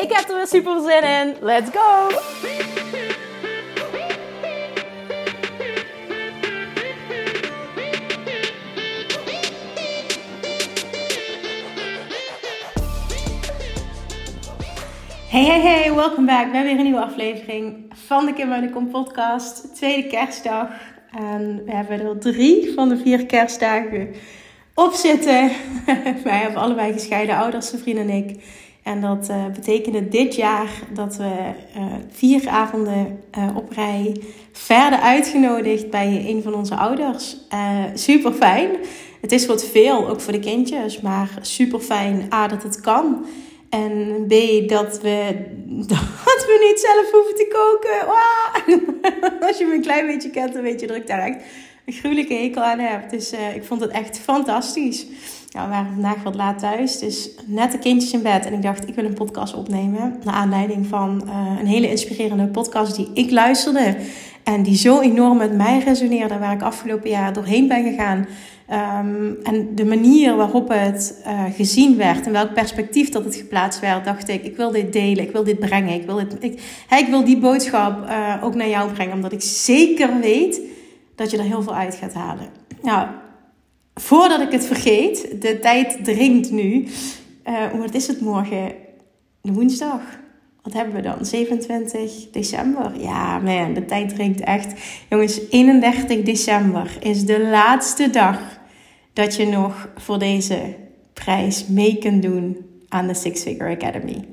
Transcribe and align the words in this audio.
Ik 0.00 0.12
heb 0.12 0.28
er 0.28 0.36
weer 0.36 0.46
super 0.46 0.80
zin 0.80 1.02
in. 1.02 1.36
Let's 1.40 1.70
go! 1.70 2.08
Hey, 15.28 15.44
hey, 15.44 15.60
hey, 15.60 15.94
welkom 15.94 16.26
back. 16.26 16.42
Hebben 16.42 16.62
weer 16.62 16.76
een 16.76 16.82
nieuwe 16.82 17.00
aflevering 17.00 17.92
van 17.94 18.26
de 18.26 18.32
Kim 18.32 18.60
de 18.60 18.70
Kom 18.70 18.90
podcast. 18.90 19.74
Tweede 19.74 20.08
kerstdag. 20.08 20.68
En 21.10 21.62
we 21.64 21.72
hebben 21.72 22.00
er 22.00 22.18
drie 22.18 22.72
van 22.74 22.88
de 22.88 22.96
vier 22.96 23.26
kerstdagen 23.26 24.14
op 24.74 24.92
zitten. 24.92 25.50
Wij 26.24 26.38
hebben 26.38 26.62
allebei 26.62 26.92
gescheiden 26.92 27.36
ouders, 27.36 27.70
vriend 27.82 27.98
en 27.98 28.10
ik. 28.10 28.42
En 28.90 29.00
dat 29.00 29.28
uh, 29.30 29.46
betekende 29.54 30.08
dit 30.08 30.34
jaar 30.34 30.70
dat 30.94 31.16
we 31.16 31.32
uh, 31.76 31.84
vier 32.10 32.48
avonden 32.48 33.22
uh, 33.38 33.56
op 33.56 33.72
rij 33.72 34.22
verder 34.52 34.98
uitgenodigd 34.98 35.90
bij 35.90 36.24
een 36.26 36.42
van 36.42 36.54
onze 36.54 36.74
ouders. 36.74 37.36
super 37.94 38.32
fijn. 38.32 38.70
Het 39.20 39.32
is 39.32 39.46
wat 39.46 39.64
veel, 39.64 40.08
ook 40.08 40.20
voor 40.20 40.32
de 40.32 40.38
kindjes, 40.38 41.00
maar 41.00 41.30
super 41.40 41.80
fijn. 41.80 42.28
A, 42.32 42.48
dat 42.48 42.62
het 42.62 42.80
kan. 42.80 43.26
En 43.68 44.24
B, 44.28 44.68
dat 44.68 45.00
we, 45.00 45.34
dat 45.94 46.44
we 46.46 46.68
niet 46.68 46.80
zelf 46.80 47.10
hoeven 47.10 47.34
te 47.34 47.48
koken. 47.48 48.06
Als 49.48 49.58
je 49.58 49.66
me 49.66 49.74
een 49.74 49.82
klein 49.82 50.06
beetje 50.06 50.30
kent, 50.30 50.52
dan 50.52 50.62
weet 50.62 50.80
je 50.80 50.86
dat 50.86 50.96
ik 50.96 51.06
daar 51.06 51.26
echt 51.26 51.38
een 51.84 51.92
gruwelijke 51.92 52.34
hekel 52.34 52.62
aan 52.62 52.78
heb. 52.78 53.10
Dus 53.10 53.32
ik 53.54 53.64
vond 53.64 53.80
het 53.80 53.90
echt 53.90 54.18
fantastisch. 54.18 55.06
Nou, 55.50 55.68
we 55.68 55.74
waren 55.74 55.92
vandaag 55.92 56.22
wat 56.22 56.34
laat 56.34 56.58
thuis, 56.58 56.98
dus 56.98 57.30
net 57.46 57.72
de 57.72 57.78
kindjes 57.78 58.12
in 58.12 58.22
bed. 58.22 58.46
En 58.46 58.52
ik 58.52 58.62
dacht, 58.62 58.88
ik 58.88 58.94
wil 58.94 59.04
een 59.04 59.14
podcast 59.14 59.54
opnemen. 59.54 60.16
Naar 60.24 60.34
aanleiding 60.34 60.86
van 60.86 61.22
uh, 61.26 61.58
een 61.60 61.66
hele 61.66 61.90
inspirerende 61.90 62.46
podcast 62.46 62.96
die 62.96 63.10
ik 63.14 63.30
luisterde. 63.30 63.96
En 64.42 64.62
die 64.62 64.76
zo 64.76 65.00
enorm 65.00 65.36
met 65.36 65.56
mij 65.56 65.78
resoneerde, 65.78 66.38
waar 66.38 66.52
ik 66.52 66.62
afgelopen 66.62 67.10
jaar 67.10 67.32
doorheen 67.32 67.68
ben 67.68 67.84
gegaan. 67.84 68.26
Um, 68.72 69.36
en 69.42 69.74
de 69.74 69.84
manier 69.84 70.36
waarop 70.36 70.68
het 70.68 71.22
uh, 71.26 71.42
gezien 71.56 71.96
werd 71.96 72.26
en 72.26 72.32
welk 72.32 72.54
perspectief 72.54 73.08
dat 73.08 73.24
het 73.24 73.34
geplaatst 73.34 73.80
werd, 73.80 74.04
dacht 74.04 74.28
ik, 74.28 74.44
ik 74.44 74.56
wil 74.56 74.70
dit 74.70 74.92
delen, 74.92 75.24
ik 75.24 75.32
wil 75.32 75.44
dit 75.44 75.58
brengen, 75.58 75.94
ik 75.94 76.06
wil, 76.06 76.16
dit, 76.16 76.36
ik, 76.40 76.60
ik 76.98 77.06
wil 77.08 77.24
die 77.24 77.38
boodschap 77.38 78.08
uh, 78.08 78.34
ook 78.42 78.54
naar 78.54 78.68
jou 78.68 78.92
brengen, 78.92 79.14
omdat 79.14 79.32
ik 79.32 79.42
zeker 79.42 80.20
weet 80.20 80.60
dat 81.14 81.30
je 81.30 81.36
er 81.38 81.44
heel 81.44 81.62
veel 81.62 81.74
uit 81.74 81.94
gaat 81.94 82.14
halen. 82.14 82.46
Nou, 82.82 83.06
voordat 84.00 84.40
ik 84.40 84.52
het 84.52 84.66
vergeet, 84.66 85.42
de 85.42 85.58
tijd 85.58 86.04
dringt 86.04 86.50
nu. 86.50 86.86
Uh, 87.48 87.80
wat 87.80 87.94
is 87.94 88.06
het 88.06 88.20
morgen? 88.20 88.72
Woensdag. 89.40 90.00
Wat 90.62 90.72
hebben 90.72 90.94
we 90.94 91.00
dan? 91.00 91.26
27 91.26 92.30
december. 92.30 93.00
Ja, 93.00 93.38
man, 93.38 93.74
de 93.74 93.84
tijd 93.84 94.14
dringt 94.14 94.40
echt. 94.40 94.72
Jongens, 95.08 95.40
31 95.50 96.22
december 96.22 96.96
is 97.00 97.24
de 97.24 97.40
laatste 97.40 98.10
dag 98.10 98.38
dat 99.12 99.36
je 99.36 99.46
nog 99.46 99.88
voor 99.96 100.18
deze 100.18 100.76
prijs 101.12 101.66
mee 101.66 101.98
kunt 101.98 102.22
doen 102.22 102.56
aan 102.88 103.06
de 103.06 103.14
Six 103.14 103.42
Figure 103.42 103.70
Academy. 103.70 104.24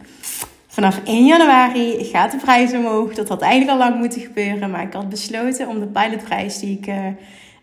Vanaf 0.67 1.01
1 1.03 1.25
januari 1.25 2.03
gaat 2.03 2.31
de 2.31 2.37
prijs 2.37 2.73
omhoog. 2.73 3.13
Dat 3.13 3.27
had 3.27 3.41
eigenlijk 3.41 3.71
al 3.71 3.89
lang 3.89 3.99
moeten 3.99 4.21
gebeuren. 4.21 4.71
Maar 4.71 4.83
ik 4.83 4.93
had 4.93 5.09
besloten 5.09 5.67
om 5.67 5.79
de 5.79 5.87
pilotprijs 5.87 6.59
die 6.59 6.77
ik 6.77 6.87
uh, 6.87 6.95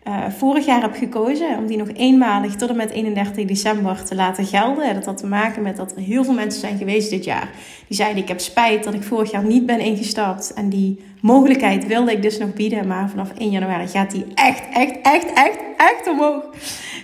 uh, 0.07 0.25
vorig 0.37 0.65
jaar 0.65 0.81
heb 0.81 0.95
gekozen. 0.95 1.57
Om 1.57 1.67
die 1.67 1.77
nog 1.77 1.87
eenmalig 1.93 2.55
tot 2.55 2.69
en 2.69 2.75
met 2.75 2.89
31 2.89 3.45
december 3.45 4.03
te 4.03 4.15
laten 4.15 4.45
gelden. 4.45 4.93
Dat 4.93 5.05
had 5.05 5.17
te 5.17 5.27
maken 5.27 5.61
met 5.61 5.77
dat 5.77 5.91
er 5.91 6.01
heel 6.01 6.23
veel 6.23 6.33
mensen 6.33 6.59
zijn 6.59 6.77
geweest 6.77 7.09
dit 7.09 7.23
jaar. 7.23 7.49
Die 7.87 7.97
zeiden 7.97 8.21
ik 8.21 8.27
heb 8.27 8.39
spijt 8.39 8.83
dat 8.83 8.93
ik 8.93 9.03
vorig 9.03 9.31
jaar 9.31 9.43
niet 9.43 9.65
ben 9.65 9.79
ingestapt. 9.79 10.53
En 10.53 10.69
die 10.69 11.03
mogelijkheid 11.21 11.87
wilde 11.87 12.11
ik 12.11 12.21
dus 12.21 12.37
nog 12.37 12.53
bieden. 12.53 12.87
Maar 12.87 13.09
vanaf 13.09 13.31
1 13.37 13.49
januari 13.49 13.87
gaat 13.87 14.11
die 14.11 14.25
echt, 14.33 14.63
echt, 14.73 15.01
echt, 15.01 15.33
echt, 15.33 15.57
echt 15.77 16.07
omhoog. 16.09 16.43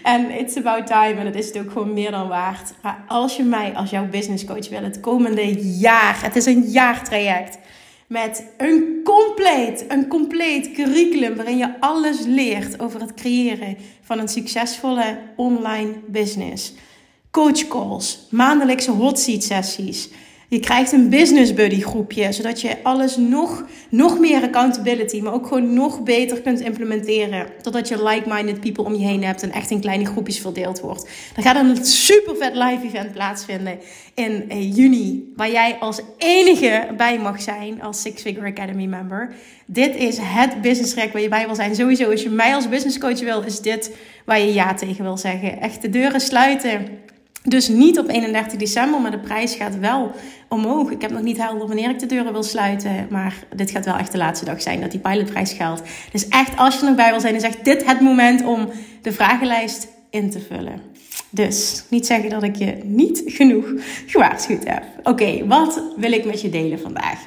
En 0.03 0.39
it's 0.39 0.57
about 0.57 0.88
time. 0.88 1.16
En 1.18 1.25
dat 1.25 1.35
is 1.35 1.47
het 1.47 1.59
ook 1.59 1.72
gewoon 1.72 1.94
meer 1.94 2.12
dan 2.12 2.28
waard. 2.28 2.73
Maar 2.81 3.03
als 3.07 3.35
je 3.35 3.44
mij 3.44 3.73
als 3.75 3.89
jouw 3.89 4.07
business 4.07 4.45
coach 4.45 4.69
wil 4.69 4.83
het 4.83 5.00
komende 5.00 5.78
jaar. 5.78 6.19
Het 6.23 6.35
is 6.35 6.45
een 6.45 6.62
jaartraject. 6.62 7.57
Met 8.11 8.45
een 8.57 9.01
compleet, 9.03 9.85
een 9.88 10.07
compleet 10.07 10.72
curriculum 10.72 11.35
waarin 11.35 11.57
je 11.57 11.79
alles 11.79 12.19
leert 12.25 12.79
over 12.79 13.01
het 13.01 13.13
creëren 13.13 13.77
van 14.01 14.19
een 14.19 14.27
succesvolle 14.27 15.19
online 15.35 15.94
business. 16.07 16.73
Coach 17.29 17.67
calls, 17.67 18.27
maandelijkse 18.29 18.91
hot 18.91 19.19
seat 19.19 19.44
sessies 19.44 20.09
je 20.51 20.59
krijgt 20.59 20.91
een 20.91 21.09
business 21.09 21.53
buddy 21.53 21.81
groepje, 21.81 22.31
zodat 22.31 22.62
je 22.62 22.78
alles 22.84 23.17
nog, 23.17 23.66
nog 23.89 24.19
meer 24.19 24.44
accountability, 24.44 25.22
maar 25.22 25.34
ook 25.34 25.47
gewoon 25.47 25.73
nog 25.73 26.03
beter 26.03 26.41
kunt 26.41 26.59
implementeren. 26.59 27.47
Totdat 27.62 27.88
je 27.88 28.03
like-minded 28.03 28.59
people 28.59 28.84
om 28.84 28.94
je 28.94 29.06
heen 29.06 29.23
hebt 29.23 29.44
en 29.44 29.51
echt 29.51 29.72
in 29.72 29.79
kleine 29.79 30.06
groepjes 30.06 30.39
verdeeld 30.39 30.79
wordt. 30.79 31.09
Er 31.35 31.44
gaat 31.44 31.56
een 31.56 31.85
super 31.85 32.35
vet 32.35 32.56
live 32.56 32.85
event 32.85 33.12
plaatsvinden 33.12 33.79
in 34.13 34.45
eh, 34.50 34.75
juni, 34.75 35.31
waar 35.35 35.51
jij 35.51 35.78
als 35.79 36.01
enige 36.17 36.88
bij 36.97 37.19
mag 37.19 37.41
zijn 37.41 37.81
als 37.81 38.01
Six 38.01 38.22
Figure 38.22 38.47
Academy 38.47 38.85
member. 38.85 39.33
Dit 39.66 39.95
is 39.95 40.18
het 40.22 40.62
business 40.62 40.94
track 40.94 41.12
waar 41.13 41.22
je 41.22 41.29
bij 41.29 41.45
wil 41.45 41.56
zijn. 41.56 41.75
Sowieso, 41.75 42.12
als 42.12 42.23
je 42.23 42.29
mij 42.29 42.56
als 42.56 42.69
business 42.69 42.97
coach 42.97 43.19
wil, 43.19 43.41
is 43.41 43.59
dit 43.59 43.95
waar 44.25 44.39
je 44.39 44.53
ja 44.53 44.73
tegen 44.73 45.03
wil 45.03 45.18
zeggen. 45.18 45.62
Echt 45.62 45.81
de 45.81 45.89
deuren 45.89 46.22
sluiten 46.22 47.00
dus 47.44 47.68
niet 47.68 48.00
op 48.00 48.09
31 48.09 48.59
december, 48.59 49.02
maar 49.02 49.12
de 49.12 49.19
prijs 49.19 49.56
gaat 49.56 49.79
wel 49.79 50.12
omhoog. 50.47 50.91
Ik 50.91 51.02
heb 51.02 51.12
nog 51.12 51.22
niet 51.22 51.38
helder 51.38 51.68
wanneer 51.68 51.90
ik 51.90 52.00
de 52.00 52.06
deuren 52.06 52.31
wil 52.31 52.44
sluiten. 52.44 53.07
Maar 53.09 53.35
dit 53.56 53.72
gaat 53.72 53.85
wel 53.85 53.97
echt 53.97 54.12
de 54.12 54.18
laatste 54.18 54.46
dag 54.46 54.62
zijn 54.62 54.81
dat 54.81 54.91
die 54.91 55.00
pilotprijs 55.00 55.53
geldt. 55.53 55.81
Dus 56.12 56.28
echt, 56.28 56.57
als 56.57 56.80
je 56.80 56.85
nog 56.85 56.96
bij 56.96 57.09
wil 57.09 57.19
zijn, 57.19 57.35
is 57.35 57.44
echt 57.44 57.66
dit 57.66 57.85
het 57.85 58.01
moment 58.01 58.46
om 58.46 58.69
de 59.01 59.12
vragenlijst 59.12 59.88
in 60.09 60.30
te 60.30 60.40
vullen. 60.40 60.81
Dus 61.30 61.84
niet 61.90 62.06
zeggen 62.06 62.30
dat 62.30 62.44
ik 62.44 62.56
je 62.56 62.78
niet 62.84 63.24
genoeg 63.25 63.66
gewaarschuwd 64.06 64.63
heb. 64.68 64.84
Oké, 65.03 65.47
wat 65.47 65.81
wil 65.97 66.12
ik 66.12 66.25
met 66.25 66.41
je 66.41 66.50
delen 66.50 66.80
vandaag? 66.80 67.19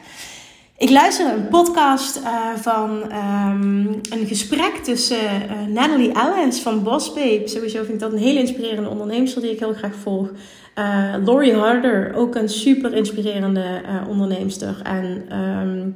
Ik 0.85 0.91
luisterde 0.91 1.33
een 1.33 1.49
podcast 1.49 2.17
uh, 2.17 2.55
van 2.57 3.03
um, 3.03 4.01
een 4.11 4.27
gesprek 4.27 4.75
tussen 4.75 5.17
uh, 5.17 5.75
Natalie 5.75 6.13
Ellens 6.13 6.61
van 6.61 6.83
Boss 6.83 7.13
Babe. 7.13 7.43
Sowieso 7.45 7.79
vind 7.79 7.93
ik 7.93 7.99
dat 7.99 8.13
een 8.13 8.19
hele 8.19 8.39
inspirerende 8.39 8.89
ondernemer 8.89 9.41
die 9.41 9.51
ik 9.51 9.59
heel 9.59 9.73
graag 9.73 9.95
volg. 9.95 10.29
Uh, 10.79 11.15
Laurie 11.25 11.55
Harder, 11.55 12.15
ook 12.15 12.35
een 12.35 12.49
super 12.49 12.95
inspirerende 12.95 13.81
onderneemster. 14.09 14.81
En 14.83 15.39
um, 15.39 15.95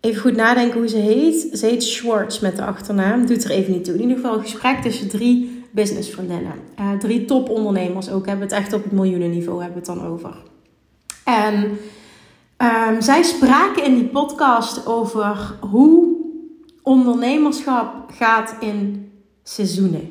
even 0.00 0.20
goed 0.20 0.36
nadenken 0.36 0.78
hoe 0.78 0.88
ze 0.88 0.96
heet. 0.96 1.48
Ze 1.52 1.66
heet 1.66 1.82
Schwartz 1.82 2.38
met 2.38 2.56
de 2.56 2.64
achternaam. 2.64 3.26
Doet 3.26 3.44
er 3.44 3.50
even 3.50 3.72
niet 3.72 3.84
toe. 3.84 3.94
In 3.94 4.00
ieder 4.00 4.16
geval 4.16 4.34
een 4.34 4.42
gesprek 4.42 4.82
tussen 4.82 5.08
drie 5.08 5.62
businessvriendinnen. 5.70 6.54
drie 6.98 7.24
topondernemers 7.24 8.10
ook. 8.10 8.26
Hebben 8.26 8.48
we 8.48 8.54
het 8.54 8.64
echt 8.64 8.72
op 8.72 8.82
het 8.82 8.92
miljoenenniveau 8.92 9.62
hebben 9.62 9.82
we 9.82 9.90
het 9.90 9.98
dan 9.98 10.08
over. 10.10 10.36
En... 11.24 11.78
Um, 12.58 13.02
zij 13.02 13.22
spraken 13.22 13.84
in 13.84 13.94
die 13.94 14.08
podcast 14.08 14.86
over 14.86 15.58
hoe 15.60 16.16
ondernemerschap 16.82 18.10
gaat 18.12 18.56
in 18.60 19.10
seizoenen. 19.42 20.10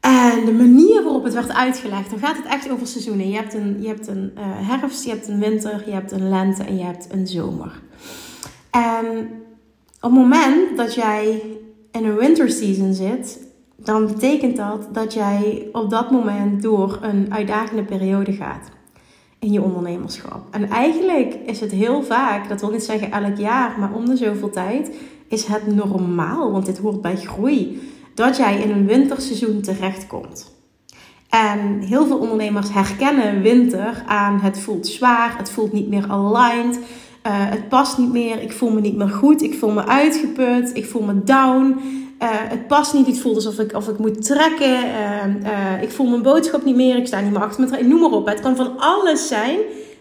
En 0.00 0.44
de 0.44 0.52
manier 0.52 1.02
waarop 1.02 1.24
het 1.24 1.34
werd 1.34 1.52
uitgelegd, 1.52 2.10
dan 2.10 2.18
gaat 2.18 2.36
het 2.36 2.46
echt 2.46 2.70
over 2.70 2.86
seizoenen. 2.86 3.28
Je 3.28 3.36
hebt 3.36 3.54
een, 3.54 3.82
je 3.82 3.88
hebt 3.88 4.06
een 4.06 4.32
uh, 4.38 4.42
herfst, 4.44 5.04
je 5.04 5.10
hebt 5.10 5.28
een 5.28 5.40
winter, 5.40 5.82
je 5.86 5.92
hebt 5.92 6.12
een 6.12 6.28
lente 6.28 6.64
en 6.64 6.76
je 6.76 6.84
hebt 6.84 7.12
een 7.12 7.26
zomer. 7.26 7.80
En 8.70 9.28
op 10.00 10.10
het 10.10 10.12
moment 10.12 10.76
dat 10.76 10.94
jij 10.94 11.42
in 11.90 12.04
een 12.04 12.16
winter 12.16 12.50
season 12.50 12.94
zit, 12.94 13.38
dan 13.76 14.06
betekent 14.06 14.56
dat 14.56 14.88
dat 14.92 15.14
jij 15.14 15.68
op 15.72 15.90
dat 15.90 16.10
moment 16.10 16.62
door 16.62 16.98
een 17.02 17.26
uitdagende 17.32 17.84
periode 17.84 18.32
gaat 18.32 18.74
in 19.38 19.52
je 19.52 19.62
ondernemerschap. 19.62 20.40
En 20.50 20.70
eigenlijk 20.70 21.34
is 21.46 21.60
het 21.60 21.70
heel 21.70 22.02
vaak, 22.02 22.48
dat 22.48 22.60
wil 22.60 22.70
niet 22.70 22.84
zeggen 22.84 23.12
elk 23.12 23.36
jaar, 23.36 23.78
maar 23.78 23.92
om 23.92 24.06
de 24.06 24.16
zoveel 24.16 24.50
tijd, 24.50 24.90
is 25.28 25.44
het 25.44 25.74
normaal, 25.74 26.52
want 26.52 26.66
dit 26.66 26.78
hoort 26.78 27.00
bij 27.00 27.16
groei, 27.16 27.80
dat 28.14 28.36
jij 28.36 28.60
in 28.60 28.70
een 28.70 28.86
winterseizoen 28.86 29.60
terechtkomt. 29.60 30.54
En 31.28 31.80
heel 31.80 32.06
veel 32.06 32.18
ondernemers 32.18 32.72
herkennen 32.72 33.42
winter 33.42 34.04
aan 34.06 34.40
het 34.40 34.58
voelt 34.58 34.86
zwaar, 34.86 35.38
het 35.38 35.50
voelt 35.50 35.72
niet 35.72 35.88
meer 35.88 36.06
aligned, 36.08 36.76
uh, 36.76 36.82
het 37.24 37.68
past 37.68 37.98
niet 37.98 38.12
meer, 38.12 38.42
ik 38.42 38.52
voel 38.52 38.70
me 38.70 38.80
niet 38.80 38.96
meer 38.96 39.08
goed, 39.08 39.42
ik 39.42 39.54
voel 39.54 39.70
me 39.70 39.86
uitgeput, 39.86 40.70
ik 40.74 40.86
voel 40.86 41.02
me 41.02 41.24
down. 41.24 41.80
Uh, 42.22 42.28
het 42.30 42.66
past 42.66 42.94
niet, 42.94 43.06
het 43.06 43.20
voelt 43.20 43.34
alsof 43.34 43.58
ik, 43.58 43.74
of 43.74 43.88
ik 43.88 43.98
moet 43.98 44.24
trekken, 44.24 44.84
uh, 45.42 45.82
ik 45.82 45.90
voel 45.90 46.06
mijn 46.06 46.22
boodschap 46.22 46.64
niet 46.64 46.76
meer, 46.76 46.96
ik 46.96 47.06
sta 47.06 47.20
niet 47.20 47.32
meer 47.32 47.42
achter 47.42 47.60
me 47.60 47.66
trekken, 47.66 47.88
noem 47.88 48.00
maar 48.00 48.10
op. 48.10 48.26
Het 48.26 48.40
kan 48.40 48.56
van 48.56 48.78
alles 48.78 49.28
zijn, 49.28 49.58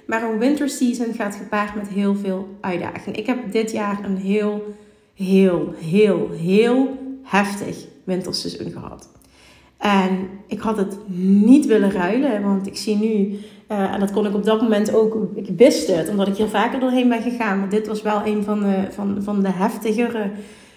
maar 0.07 0.23
een 0.23 0.37
winter 0.37 0.69
season 0.69 1.13
gaat 1.13 1.35
gepaard 1.35 1.75
met 1.75 1.87
heel 1.87 2.15
veel 2.15 2.47
uitdagingen. 2.61 3.19
Ik 3.19 3.25
heb 3.25 3.51
dit 3.51 3.71
jaar 3.71 3.99
een 4.03 4.17
heel, 4.17 4.75
heel, 5.13 5.73
heel, 5.77 6.29
heel 6.37 6.97
heftig 7.23 7.77
winterseizoen 8.03 8.71
gehad. 8.71 9.09
En 9.77 10.29
ik 10.47 10.59
had 10.59 10.77
het 10.77 10.97
niet 11.17 11.65
willen 11.65 11.91
ruilen, 11.91 12.43
want 12.43 12.67
ik 12.67 12.77
zie 12.77 12.95
nu, 12.95 13.39
uh, 13.71 13.93
en 13.93 13.99
dat 13.99 14.11
kon 14.11 14.25
ik 14.25 14.33
op 14.33 14.45
dat 14.45 14.61
moment 14.61 14.93
ook, 14.93 15.17
ik 15.35 15.47
wist 15.57 15.87
het, 15.87 16.09
omdat 16.09 16.27
ik 16.27 16.35
hier 16.35 16.47
vaker 16.47 16.79
doorheen 16.79 17.09
ben 17.09 17.21
gegaan. 17.21 17.59
Maar 17.59 17.69
dit 17.69 17.87
was 17.87 18.01
wel 18.01 18.25
een 18.25 18.43
van 18.43 18.59
de, 18.59 18.87
van, 18.89 19.17
van 19.23 19.41
de 19.41 19.51
heftigere 19.51 20.29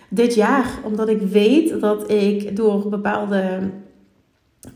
dit 0.08 0.34
jaar. 0.34 0.70
Omdat 0.84 1.08
ik 1.08 1.20
weet 1.20 1.80
dat 1.80 2.10
ik 2.10 2.56
door 2.56 2.88
bepaalde 2.88 3.60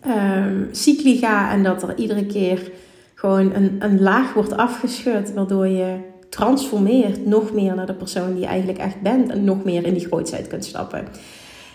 uh, 0.06 0.44
cycli 0.70 1.16
ga 1.16 1.50
en 1.50 1.62
dat 1.62 1.82
er 1.82 1.96
iedere 1.96 2.26
keer 2.26 2.70
gewoon 3.14 3.54
een, 3.54 3.76
een 3.78 4.00
laag 4.00 4.32
wordt 4.32 4.56
afgeschud, 4.56 5.32
waardoor 5.34 5.66
je 5.66 5.96
transformeert 6.28 7.26
nog 7.26 7.52
meer 7.52 7.74
naar 7.74 7.86
de 7.86 7.94
persoon 7.94 8.32
die 8.32 8.40
je 8.40 8.46
eigenlijk 8.46 8.78
echt 8.78 9.00
bent 9.00 9.30
en 9.30 9.44
nog 9.44 9.64
meer 9.64 9.86
in 9.86 9.94
die 9.94 10.06
grootheid 10.06 10.46
kunt 10.46 10.64
stappen. 10.64 11.04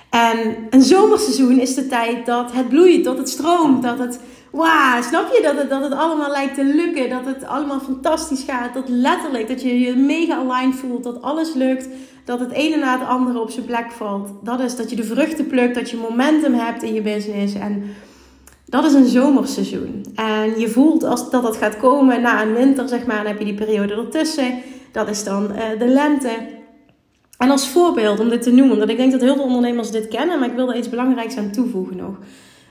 En 0.10 0.56
een 0.70 0.82
zomerseizoen 0.82 1.60
is 1.60 1.76
de 1.76 1.88
tijd 1.88 2.26
dat 2.26 2.52
het 2.54 2.70
bloeit, 2.70 3.04
dat 3.04 3.18
het 3.18 3.30
stroomt, 3.30 3.84
dat 3.84 4.00
het, 4.00 4.20
wauw, 4.52 5.02
snap 5.02 5.34
je? 5.34 5.42
Dat 5.44 5.58
het, 5.58 5.70
dat 5.70 5.84
het 5.84 5.94
allemaal 5.94 6.32
lijkt 6.32 6.56
te 6.56 6.64
lukken, 6.64 7.10
dat 7.10 7.26
het 7.26 7.46
allemaal 7.46 7.80
fantastisch 7.80 8.44
gaat, 8.48 8.74
dat 8.74 8.90
letterlijk, 8.90 9.48
dat 9.48 9.62
je 9.62 9.80
je 9.80 9.96
mega 9.96 10.36
aligned 10.36 10.76
voelt, 10.76 11.04
dat 11.04 11.22
alles 11.22 11.54
lukt, 11.54 11.88
dat 12.26 12.40
het 12.40 12.52
ene 12.52 12.76
na 12.76 13.00
het 13.00 13.08
andere 13.08 13.40
op 13.40 13.50
zijn 13.50 13.66
plek 13.66 13.92
valt. 13.92 14.30
Dat 14.42 14.60
is 14.60 14.76
dat 14.76 14.90
je 14.90 14.96
de 14.96 15.04
vruchten 15.04 15.48
plukt, 15.48 15.76
dat 15.76 15.90
je 15.90 15.98
momentum 15.98 16.54
hebt 16.54 16.84
in 16.84 16.94
je 16.94 17.02
business 17.02 17.54
en 17.54 17.84
dat 18.70 18.86
is 18.86 18.94
een 18.94 19.08
zomerseizoen. 19.08 20.06
En 20.16 20.60
je 20.60 20.70
voelt 20.70 21.04
als 21.04 21.30
dat 21.30 21.44
dat 21.44 21.58
gaat 21.58 21.78
komen 21.78 22.22
na 22.22 22.42
een 22.42 22.54
winter, 22.54 22.88
zeg 22.88 23.06
maar, 23.06 23.18
dan 23.18 23.26
heb 23.26 23.40
je 23.40 23.46
die 23.46 23.54
periode 23.54 23.94
ertussen. 23.94 24.62
Dat 24.92 25.10
is 25.10 25.24
dan 25.24 25.52
uh, 25.52 25.80
de 25.80 25.88
lente. 25.88 26.30
En 27.38 27.50
als 27.50 27.68
voorbeeld 27.68 28.20
om 28.20 28.30
dit 28.30 28.42
te 28.42 28.52
noemen, 28.52 28.74
omdat 28.74 28.90
ik 28.90 28.98
denk 28.98 29.12
dat 29.12 29.22
heel 29.22 29.36
veel 29.36 29.44
ondernemers 29.44 29.92
dit 29.92 30.08
kennen, 30.08 30.40
maar 30.40 30.50
ik 30.50 30.56
wil 30.56 30.70
er 30.70 30.78
iets 30.78 30.90
belangrijks 30.90 31.38
aan 31.38 31.52
toevoegen 31.52 31.98
nog. 31.98 32.16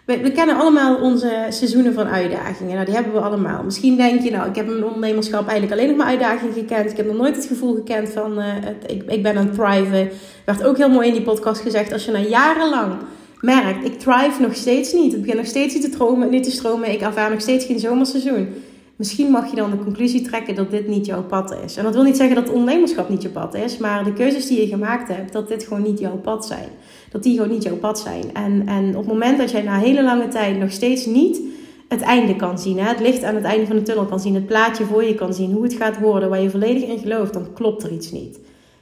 We, 0.07 0.33
kennen 0.33 0.57
allemaal 0.57 0.97
onze 0.97 1.47
seizoenen 1.49 1.95
van 1.95 2.07
uitdagingen. 2.07 2.75
Nou, 2.75 2.85
die 2.85 2.95
hebben 2.95 3.13
we 3.13 3.19
allemaal. 3.19 3.63
Misschien 3.65 3.97
denk 3.97 4.23
je, 4.23 4.31
nou, 4.31 4.49
ik 4.49 4.57
heb 4.57 4.67
mijn 4.67 4.85
ondernemerschap 4.85 5.49
eigenlijk 5.49 5.73
alleen 5.73 5.89
nog 5.89 5.97
maar 5.97 6.07
uitdagingen 6.07 6.55
gekend. 6.55 6.91
Ik 6.91 6.97
heb 6.97 7.07
nog 7.07 7.17
nooit 7.17 7.37
het 7.37 7.45
gevoel 7.45 7.75
gekend 7.75 8.09
van, 8.09 8.39
uh, 8.39 8.45
het, 8.47 8.91
ik, 8.91 9.03
ik 9.07 9.23
ben 9.23 9.37
aan 9.37 9.47
het 9.47 9.55
thriven. 9.55 10.11
Werd 10.45 10.65
ook 10.65 10.77
heel 10.77 10.89
mooi 10.89 11.09
in 11.09 11.13
die 11.13 11.23
podcast 11.23 11.61
gezegd, 11.61 11.93
als 11.93 12.05
je 12.05 12.11
na 12.11 12.19
jarenlang 12.19 12.93
merkt, 13.41 13.85
ik 13.85 13.99
thrive 13.99 14.41
nog 14.41 14.55
steeds 14.55 14.93
niet. 14.93 15.13
Het 15.13 15.21
begint 15.21 15.39
nog 15.39 15.47
steeds 15.47 15.75
niet 15.75 15.83
te, 15.83 15.91
stromen, 15.91 16.31
niet 16.31 16.45
te 16.45 16.51
stromen. 16.51 16.93
Ik 16.93 17.01
ervaar 17.01 17.31
nog 17.31 17.41
steeds 17.41 17.65
geen 17.65 17.81
zomerseizoen 17.81 18.49
Misschien 18.97 19.31
mag 19.31 19.51
je 19.51 19.57
dan 19.57 19.71
de 19.71 19.79
conclusie 19.79 20.23
trekken 20.23 20.55
dat 20.55 20.71
dit 20.71 20.87
niet 20.87 21.07
jouw 21.07 21.23
pad 21.23 21.57
is. 21.65 21.77
En 21.77 21.85
dat 21.85 21.95
wil 21.95 22.03
niet 22.03 22.17
zeggen 22.17 22.35
dat 22.35 22.51
ondernemerschap 22.51 23.09
niet 23.09 23.23
je 23.23 23.29
pad 23.29 23.55
is, 23.55 23.79
maar 23.79 24.05
de 24.05 24.13
keuzes 24.13 24.47
die 24.47 24.61
je 24.61 24.67
gemaakt 24.67 25.09
hebt, 25.09 25.33
dat 25.33 25.49
dit 25.49 25.65
gewoon 25.65 25.83
niet 25.83 25.99
jouw 25.99 26.17
pad 26.17 26.47
zijn. 26.47 26.69
Dat 27.17 27.25
die 27.25 27.37
gewoon 27.37 27.51
niet 27.51 27.63
jouw 27.63 27.77
pad 27.77 27.99
zijn. 27.99 28.35
En, 28.35 28.63
en 28.67 28.89
op 28.89 28.97
het 28.97 29.07
moment 29.07 29.39
dat 29.39 29.51
jij 29.51 29.63
na 29.63 29.79
hele 29.79 30.03
lange 30.03 30.29
tijd 30.29 30.59
nog 30.59 30.71
steeds 30.71 31.07
niet 31.07 31.41
het 31.89 32.01
einde 32.01 32.37
kan 32.37 32.59
zien, 32.59 32.79
hè, 32.79 32.89
het 32.89 33.01
licht 33.01 33.23
aan 33.23 33.35
het 33.35 33.45
einde 33.45 33.67
van 33.67 33.77
de 33.77 33.83
tunnel 33.83 34.05
kan 34.05 34.21
zien, 34.21 34.35
het 34.35 34.47
plaatje 34.47 34.85
voor 34.85 35.05
je 35.05 35.15
kan 35.15 35.35
zien, 35.35 35.53
hoe 35.53 35.63
het 35.63 35.75
gaat 35.75 35.99
worden, 35.99 36.29
waar 36.29 36.41
je 36.41 36.51
volledig 36.51 36.83
in 36.83 36.99
gelooft, 36.99 37.33
dan 37.33 37.53
klopt 37.55 37.83
er 37.83 37.93
iets 37.93 38.11
niet. 38.11 38.39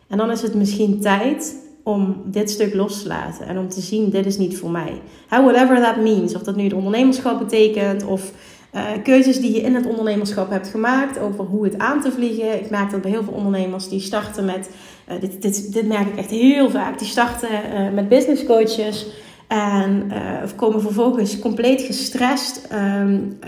En 0.09 0.19
dan 0.19 0.31
is 0.31 0.43
het 0.43 0.55
misschien 0.55 1.01
tijd 1.01 1.57
om 1.83 2.23
dit 2.25 2.51
stuk 2.51 2.75
los 2.75 3.03
te 3.03 3.09
laten 3.09 3.47
en 3.47 3.59
om 3.59 3.69
te 3.69 3.81
zien, 3.81 4.11
dit 4.11 4.27
is 4.27 4.39
niet 4.39 4.59
voor 4.59 4.71
mij. 4.71 5.01
whatever 5.29 5.81
that 5.81 5.97
means. 5.97 6.35
Of 6.35 6.43
dat 6.43 6.57
nu 6.57 6.65
het 6.65 6.73
ondernemerschap 6.73 7.39
betekent 7.39 8.05
of 8.05 8.33
uh, 8.75 8.83
keuzes 9.03 9.41
die 9.41 9.55
je 9.55 9.61
in 9.61 9.75
het 9.75 9.87
ondernemerschap 9.87 10.51
hebt 10.51 10.69
gemaakt 10.69 11.19
over 11.19 11.45
hoe 11.45 11.65
het 11.65 11.79
aan 11.79 12.01
te 12.03 12.13
vliegen. 12.13 12.61
Ik 12.61 12.71
merk 12.71 12.91
dat 12.91 13.03
bij 13.03 13.11
heel 13.11 13.23
veel 13.23 13.33
ondernemers 13.33 13.89
die 13.89 14.01
starten 14.01 14.45
met, 14.45 14.71
uh, 15.09 15.21
dit, 15.21 15.43
dit, 15.43 15.73
dit 15.73 15.87
merk 15.87 16.07
ik 16.07 16.17
echt 16.17 16.31
heel 16.31 16.71
vaak, 16.71 16.99
die 16.99 17.09
starten 17.09 17.49
uh, 17.51 17.93
met 17.93 18.09
business 18.09 18.45
coaches. 18.45 19.07
En 19.47 20.13
of 20.45 20.57
komen 20.57 20.81
vervolgens 20.81 21.39
compleet 21.39 21.83
gestrest. 21.83 22.69
Um, 22.73 23.39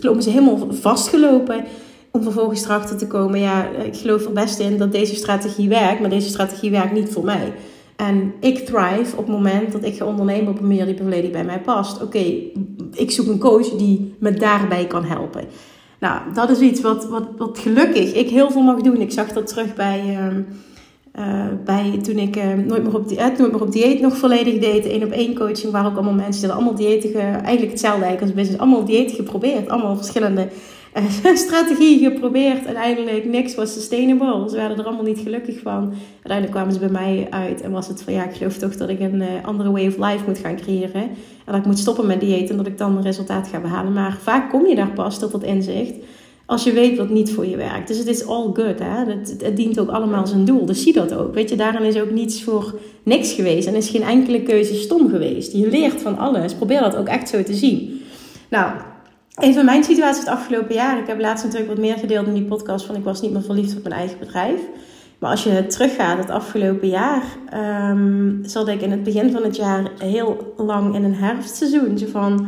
komen 0.00 0.22
ze 0.22 0.30
helemaal 0.30 0.66
vastgelopen. 0.70 1.64
Om 2.10 2.22
vervolgens 2.22 2.64
erachter 2.64 2.96
te 2.96 3.06
komen. 3.06 3.40
Ja, 3.40 3.68
ik 3.84 3.96
geloof 3.96 4.24
er 4.24 4.32
best 4.32 4.58
in 4.58 4.78
dat 4.78 4.92
deze 4.92 5.14
strategie 5.14 5.68
werkt. 5.68 6.00
Maar 6.00 6.10
deze 6.10 6.28
strategie 6.28 6.70
werkt 6.70 6.92
niet 6.92 7.12
voor 7.12 7.24
mij. 7.24 7.52
En 7.96 8.34
ik 8.40 8.58
thrive 8.58 9.16
op 9.16 9.26
het 9.26 9.36
moment 9.36 9.72
dat 9.72 9.84
ik 9.84 9.94
ga 9.94 10.04
ondernemen 10.04 10.52
op 10.52 10.58
een 10.58 10.66
manier 10.66 10.86
die 10.86 10.96
volledig 10.96 11.30
bij 11.30 11.44
mij 11.44 11.60
past. 11.60 12.02
Oké, 12.02 12.24
ik 12.92 13.10
zoek 13.10 13.26
een 13.26 13.38
coach 13.38 13.68
die 13.68 14.14
me 14.18 14.32
daarbij 14.32 14.86
kan 14.86 15.04
helpen. 15.04 15.44
Nou, 16.00 16.20
dat 16.34 16.50
is 16.50 16.60
iets 16.60 16.80
wat, 16.80 17.08
wat, 17.08 17.24
wat 17.38 17.58
gelukkig 17.58 18.14
ik 18.14 18.28
heel 18.28 18.50
veel 18.50 18.62
mag 18.62 18.80
doen. 18.80 19.00
Ik 19.00 19.12
zag 19.12 19.32
dat 19.32 19.46
terug 19.46 19.74
bij, 19.74 20.18
uh, 21.18 21.46
bij 21.64 21.98
toen 22.02 22.18
ik 22.18 22.36
uh, 22.36 22.44
nooit, 22.66 22.82
meer 22.82 22.94
op 22.94 23.08
die, 23.08 23.18
uh, 23.18 23.26
nooit 23.38 23.52
meer 23.52 23.62
op 23.62 23.72
dieet 23.72 24.00
nog 24.00 24.16
volledig 24.16 24.58
deed. 24.58 24.84
Eén 24.86 25.04
op 25.04 25.10
één 25.10 25.34
coaching 25.34 25.72
waar 25.72 25.86
ook 25.86 25.94
allemaal 25.94 26.12
mensen 26.12 26.42
die 26.42 26.52
allemaal 26.52 26.74
diëten, 26.74 27.14
eigenlijk 27.14 27.70
hetzelfde 27.70 28.04
eigenlijk 28.04 28.20
als 28.20 28.32
business, 28.32 28.58
allemaal 28.58 28.84
diëten 28.84 29.16
geprobeerd. 29.16 29.68
Allemaal 29.68 29.96
verschillende 29.96 30.48
strategie 31.34 31.98
geprobeerd. 31.98 32.66
Uiteindelijk 32.66 33.24
niks 33.24 33.54
was 33.54 33.72
sustainable. 33.72 34.48
Ze 34.48 34.56
werden 34.56 34.78
er 34.78 34.84
allemaal 34.84 35.04
niet 35.04 35.18
gelukkig 35.18 35.60
van. 35.60 35.92
Uiteindelijk 36.12 36.52
kwamen 36.52 36.72
ze 36.72 36.78
bij 36.78 36.88
mij 36.88 37.26
uit 37.30 37.60
en 37.60 37.70
was 37.70 37.88
het 37.88 38.02
van 38.02 38.12
ja, 38.12 38.24
ik 38.24 38.34
geloof 38.34 38.56
toch 38.56 38.76
dat 38.76 38.88
ik 38.88 39.00
een 39.00 39.20
uh, 39.20 39.26
andere 39.42 39.70
way 39.70 39.86
of 39.86 39.96
life 39.96 40.24
moet 40.26 40.38
gaan 40.38 40.56
creëren. 40.56 41.02
En 41.02 41.52
dat 41.52 41.56
ik 41.56 41.66
moet 41.66 41.78
stoppen 41.78 42.06
met 42.06 42.20
dieet 42.20 42.50
en 42.50 42.56
dat 42.56 42.66
ik 42.66 42.78
dan 42.78 42.96
een 42.96 43.02
resultaat 43.02 43.48
ga 43.48 43.60
behalen. 43.60 43.92
Maar 43.92 44.18
vaak 44.22 44.50
kom 44.50 44.66
je 44.66 44.74
daar 44.74 44.90
pas 44.90 45.18
tot 45.18 45.32
dat 45.32 45.42
inzicht 45.42 45.94
als 46.46 46.64
je 46.64 46.72
weet 46.72 46.96
wat 46.96 47.08
niet 47.08 47.32
voor 47.32 47.46
je 47.46 47.56
werkt. 47.56 47.88
Dus 47.88 47.98
het 47.98 48.06
is 48.06 48.26
all 48.26 48.50
good. 48.52 48.78
Hè? 48.78 49.12
Het, 49.12 49.36
het, 49.42 49.56
dient 49.56 49.78
ook 49.78 49.88
allemaal 49.88 50.26
zijn 50.26 50.44
doel. 50.44 50.66
Dus 50.66 50.82
zie 50.82 50.92
dat 50.92 51.14
ook. 51.14 51.34
Weet 51.34 51.50
je, 51.50 51.56
daarin 51.56 51.82
is 51.82 52.00
ook 52.00 52.10
niets 52.10 52.42
voor 52.42 52.78
niks 53.02 53.32
geweest. 53.32 53.66
En 53.66 53.74
is 53.74 53.88
geen 53.88 54.02
enkele 54.02 54.42
keuze 54.42 54.74
stom 54.74 55.08
geweest. 55.10 55.52
Je 55.52 55.68
leert 55.68 56.02
van 56.02 56.18
alles. 56.18 56.54
Probeer 56.54 56.80
dat 56.80 56.96
ook 56.96 57.08
echt 57.08 57.28
zo 57.28 57.42
te 57.42 57.54
zien. 57.54 58.00
Nou, 58.48 58.72
Even 59.40 59.64
mijn 59.64 59.84
situatie 59.84 60.20
het 60.20 60.28
afgelopen 60.28 60.74
jaar. 60.74 60.98
Ik 60.98 61.06
heb 61.06 61.20
laatst 61.20 61.44
natuurlijk 61.44 61.70
wat 61.70 61.80
meer 61.80 61.96
gedeeld 61.96 62.26
in 62.26 62.34
die 62.34 62.44
podcast 62.44 62.86
van 62.86 62.96
ik 62.96 63.04
was 63.04 63.20
niet 63.20 63.32
meer 63.32 63.42
verliefd 63.42 63.76
op 63.76 63.82
mijn 63.82 63.94
eigen 63.94 64.18
bedrijf. 64.18 64.60
Maar 65.18 65.30
als 65.30 65.44
je 65.44 65.66
teruggaat 65.66 66.18
het 66.18 66.30
afgelopen 66.30 66.88
jaar, 66.88 67.22
um, 67.90 68.40
zat 68.44 68.68
ik 68.68 68.80
in 68.80 68.90
het 68.90 69.02
begin 69.02 69.32
van 69.32 69.42
het 69.42 69.56
jaar 69.56 69.90
heel 69.98 70.54
lang 70.56 70.94
in 70.94 71.04
een 71.04 71.14
herfstseizoen. 71.14 71.98
Zo 71.98 72.06
van, 72.06 72.46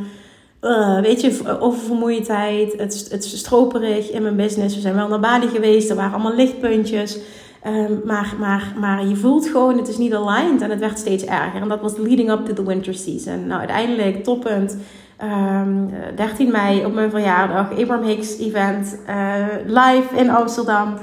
uh, 0.62 1.00
weet 1.00 1.20
je, 1.20 1.58
oververmoeidheid, 1.60 2.72
het, 2.78 3.06
het 3.10 3.24
stroperig 3.24 4.10
in 4.10 4.22
mijn 4.22 4.36
business. 4.36 4.74
We 4.74 4.80
zijn 4.80 4.94
wel 4.94 5.08
naar 5.08 5.20
Bali 5.20 5.48
geweest, 5.48 5.90
er 5.90 5.96
waren 5.96 6.12
allemaal 6.12 6.34
lichtpuntjes. 6.34 7.18
Um, 7.66 8.00
maar, 8.04 8.34
maar, 8.38 8.74
maar 8.80 9.06
je 9.06 9.16
voelt 9.16 9.46
gewoon, 9.46 9.78
het 9.78 9.88
is 9.88 9.98
niet 9.98 10.14
aligned 10.14 10.62
en 10.62 10.70
het 10.70 10.80
werd 10.80 10.98
steeds 10.98 11.24
erger. 11.24 11.60
En 11.60 11.68
dat 11.68 11.80
was 11.80 11.96
leading 11.96 12.30
up 12.30 12.46
to 12.46 12.52
the 12.52 12.66
winter 12.66 12.94
season. 12.94 13.46
Nou, 13.46 13.58
uiteindelijk, 13.58 14.24
toppunt 14.24 14.76
um, 15.22 15.90
ehm, 15.90 16.14
13 16.16 16.50
mei 16.50 16.84
op 16.84 16.94
mijn 16.94 17.10
verjaardag, 17.10 17.70
Abraham 17.70 18.04
Hicks 18.04 18.38
event, 18.38 18.98
uh, 19.08 19.46
live 19.66 20.16
in 20.16 20.30
Amsterdam. 20.30 20.94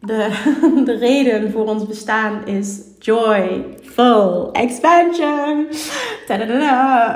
De, 0.00 0.28
de 0.84 0.96
reden 0.96 1.50
voor 1.50 1.66
ons 1.66 1.86
bestaan 1.86 2.46
is 2.46 2.80
joy, 2.98 3.64
full 3.82 4.48
expansion. 4.52 5.66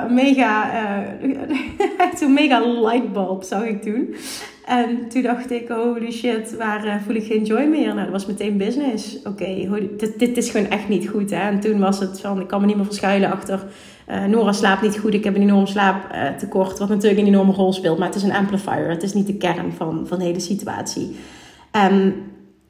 Mega, 0.09 0.71
uh, 1.23 2.15
zo'n 2.17 2.33
mega 2.33 2.59
lightbulb 2.59 3.43
zag 3.43 3.63
ik 3.63 3.81
toen. 3.81 4.15
En 4.65 5.09
toen 5.09 5.21
dacht 5.21 5.51
ik, 5.51 5.67
holy 5.67 6.11
shit, 6.11 6.55
waar 6.57 7.01
voel 7.05 7.15
ik 7.15 7.25
geen 7.25 7.43
joy 7.43 7.63
meer? 7.63 7.87
Nou, 7.87 7.99
dat 7.99 8.09
was 8.09 8.25
meteen 8.25 8.57
business. 8.57 9.21
Oké, 9.23 9.67
dit, 9.97 10.19
dit 10.19 10.37
is 10.37 10.49
gewoon 10.49 10.69
echt 10.69 10.87
niet 10.87 11.09
goed. 11.09 11.29
Hè? 11.29 11.39
En 11.39 11.59
toen 11.59 11.79
was 11.79 11.99
het 11.99 12.21
van, 12.21 12.39
ik 12.39 12.47
kan 12.47 12.61
me 12.61 12.65
niet 12.65 12.75
meer 12.75 12.85
verschuilen 12.85 13.31
achter 13.31 13.59
uh, 14.09 14.25
Nora 14.25 14.51
slaapt 14.51 14.81
niet 14.81 14.99
goed, 14.99 15.13
ik 15.13 15.23
heb 15.23 15.35
een 15.35 15.41
enorm 15.41 15.67
slaaptekort, 15.67 16.79
wat 16.79 16.89
natuurlijk 16.89 17.21
een 17.21 17.27
enorme 17.27 17.53
rol 17.53 17.73
speelt. 17.73 17.97
Maar 17.97 18.07
het 18.07 18.15
is 18.15 18.23
een 18.23 18.35
amplifier, 18.35 18.89
het 18.89 19.03
is 19.03 19.13
niet 19.13 19.27
de 19.27 19.37
kern 19.37 19.73
van, 19.73 20.07
van 20.07 20.19
de 20.19 20.25
hele 20.25 20.39
situatie. 20.39 21.15
En 21.71 22.15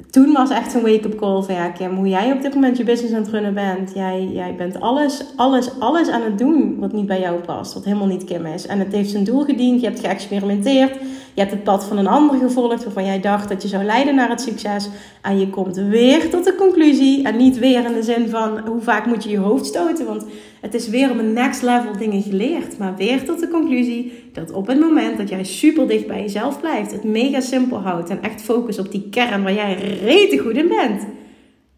toen 0.10 0.32
was 0.32 0.50
echt 0.50 0.74
een 0.74 0.82
wake-up 0.82 1.16
call 1.16 1.42
van 1.42 1.56
ja, 1.56 1.70
Kim, 1.70 1.96
hoe 1.96 2.08
jij 2.08 2.32
op 2.32 2.42
dit 2.42 2.54
moment 2.54 2.78
je 2.78 2.84
business 2.84 3.14
aan 3.14 3.22
het 3.22 3.32
runnen 3.32 3.54
bent. 3.54 3.92
Jij, 3.94 4.30
jij 4.34 4.56
bent 4.56 4.80
alles, 4.80 5.26
alles, 5.36 5.80
alles 5.80 6.10
aan 6.10 6.22
het 6.22 6.38
doen 6.38 6.80
wat 6.80 6.94
niet 6.94 7.06
bij 7.06 7.20
jou 7.20 7.40
past, 7.40 7.74
wat 7.74 7.84
helemaal 7.84 8.08
niet 8.08 8.24
Kim 8.24 8.46
is. 8.46 8.66
En 8.66 8.80
het 8.80 8.92
heeft 8.92 9.10
zijn 9.10 9.24
doel 9.24 9.44
gediend, 9.44 9.82
je 9.82 9.88
hebt 9.88 10.00
geëxperimenteerd, 10.00 10.94
Je 11.34 11.42
hebt 11.42 11.52
het 11.52 11.64
pad 11.64 11.86
van 11.86 11.98
een 11.98 12.08
ander 12.08 12.38
gevolgd 12.40 12.84
waarvan 12.84 13.06
jij 13.06 13.20
dacht 13.20 13.50
dat 13.50 13.62
je 13.62 13.68
zou 13.68 13.84
leiden 13.84 14.16
naar 14.16 14.30
het 14.30 14.42
succes. 14.42 14.90
En 15.22 15.40
je 15.40 15.50
komt 15.50 15.76
weer 15.76 16.30
tot 16.30 16.44
de 16.44 16.56
conclusie. 16.56 17.24
En 17.24 17.38
niet 17.38 17.60
weer 17.60 17.86
in 17.86 17.94
de 17.94 18.04
zin 18.04 18.30
van 18.30 18.68
hoe 18.68 18.82
vaak 18.82 19.06
moet 19.06 19.24
je 19.24 19.30
je 19.30 19.38
hoofd 19.38 19.66
stoten. 19.66 20.06
Want 20.06 20.26
het 20.66 20.74
is 20.74 20.90
weer 20.90 21.12
op 21.12 21.18
een 21.18 21.34
next 21.34 21.62
level 21.62 21.98
dingen 21.98 22.22
geleerd. 22.22 22.78
Maar 22.78 22.96
weer 22.96 23.24
tot 23.24 23.40
de 23.40 23.48
conclusie 23.48 24.30
dat 24.34 24.52
op 24.52 24.68
het 24.68 24.80
moment 24.80 25.18
dat 25.18 25.30
jij 25.30 25.44
super 25.44 25.88
dicht 25.88 26.08
bij 26.08 26.22
jezelf 26.22 26.60
blijft. 26.60 26.92
Het 26.92 27.04
mega 27.04 27.40
simpel 27.40 27.78
houdt. 27.78 28.10
En 28.10 28.22
echt 28.22 28.42
focus 28.42 28.80
op 28.80 28.92
die 28.92 29.08
kern 29.10 29.44
waar 29.44 29.54
jij 29.54 29.98
rete 30.04 30.38
goed 30.38 30.58
in 30.58 30.68
bent 30.68 31.06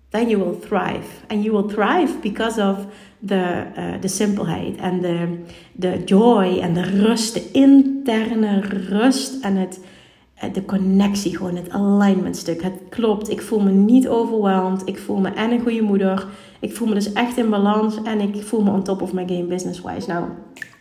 then 0.10 0.29
you 0.29 0.38
will 0.38 0.60
thrive. 0.60 1.25
And 1.29 1.44
you 1.44 1.51
will 1.51 1.67
thrive 1.67 2.20
because 2.22 2.62
of 2.62 2.77
de, 3.20 3.63
uh, 3.77 4.10
simpelheid 4.10 4.75
en 4.77 5.01
de, 5.01 5.38
de 5.72 6.03
joy 6.06 6.60
en 6.60 6.74
de 6.74 6.82
rust, 6.82 7.34
de 7.34 7.51
interne 7.51 8.60
rust 8.89 9.44
en 9.44 9.56
het, 9.56 9.79
de 10.53 10.65
connectie, 10.65 11.38
gewoon 11.38 11.56
het 11.56 11.70
alignment 11.70 12.38
stuk. 12.38 12.63
Het 12.63 12.79
klopt, 12.89 13.29
ik 13.29 13.41
voel 13.41 13.60
me 13.60 13.72
niet 13.72 14.08
overweldigd. 14.08 14.88
Ik 14.88 14.98
voel 14.98 15.17
me 15.17 15.29
en 15.29 15.51
een 15.51 15.62
goede 15.62 15.82
moeder. 15.82 16.27
Ik 16.60 16.75
voel 16.75 16.88
me 16.88 16.94
dus 16.94 17.13
echt 17.13 17.38
in 17.38 17.50
balans 17.50 18.01
en 18.03 18.20
ik 18.20 18.44
voel 18.44 18.62
me 18.62 18.72
on 18.72 18.84
top 18.84 19.01
of 19.01 19.13
my 19.13 19.27
game 19.27 19.44
business-wise. 19.44 20.08
Nou, 20.08 20.25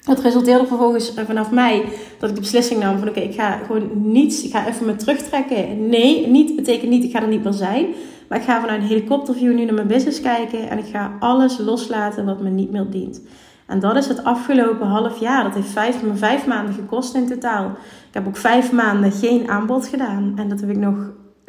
het 0.04 0.20
resulteerde 0.20 0.66
vervolgens 0.66 1.14
eh, 1.14 1.25
vanaf 1.25 1.50
mij 1.50 1.84
dat 2.18 2.28
ik 2.28 2.34
de 2.34 2.40
beslissing 2.40 2.80
nam 2.80 2.98
van 2.98 3.08
oké, 3.08 3.20
ik 3.20 3.34
ga 3.34 3.56
gewoon 3.56 4.12
niets, 4.12 4.42
ik 4.42 4.50
ga 4.50 4.68
even 4.68 4.86
me 4.86 4.96
terugtrekken. 4.96 5.88
Nee, 5.88 6.26
niet 6.26 6.56
betekent 6.56 6.90
niet, 6.90 7.04
ik 7.04 7.10
ga 7.10 7.22
er 7.22 7.28
niet 7.28 7.44
meer 7.44 7.52
zijn. 7.52 7.86
Maar 8.28 8.38
ik 8.38 8.44
ga 8.44 8.60
vanuit 8.60 8.82
een 8.82 8.88
helikopterview 8.88 9.54
nu 9.54 9.64
naar 9.64 9.75
mijn 9.75 9.86
business 9.86 10.20
kijken 10.20 10.68
en 10.68 10.78
ik 10.78 10.86
ga 10.86 11.16
alles 11.20 11.58
loslaten 11.58 12.25
wat 12.25 12.40
me 12.40 12.50
niet 12.50 12.70
meer 12.70 12.90
dient. 12.90 13.20
En 13.66 13.80
dat 13.80 13.96
is 13.96 14.06
het 14.06 14.25
afgelopen 14.25 14.87
half 14.87 15.18
jaar. 15.18 15.44
Dat 15.44 15.54
heeft 15.54 15.68
vijf, 15.68 16.02
me 16.02 16.14
vijf 16.14 16.46
maanden 16.46 16.75
gekost 16.75 17.14
in 17.14 17.26
totaal. 17.26 17.66
Ik 18.08 18.14
heb 18.14 18.26
ook 18.26 18.37
vijf 18.37 18.73
maanden 18.73 19.12
geen 19.12 19.49
aanbod 19.49 19.87
gedaan. 19.87 20.32
En 20.37 20.49
dat 20.49 20.61
heb 20.61 20.70
ik 20.70 20.76
nog, 20.76 20.94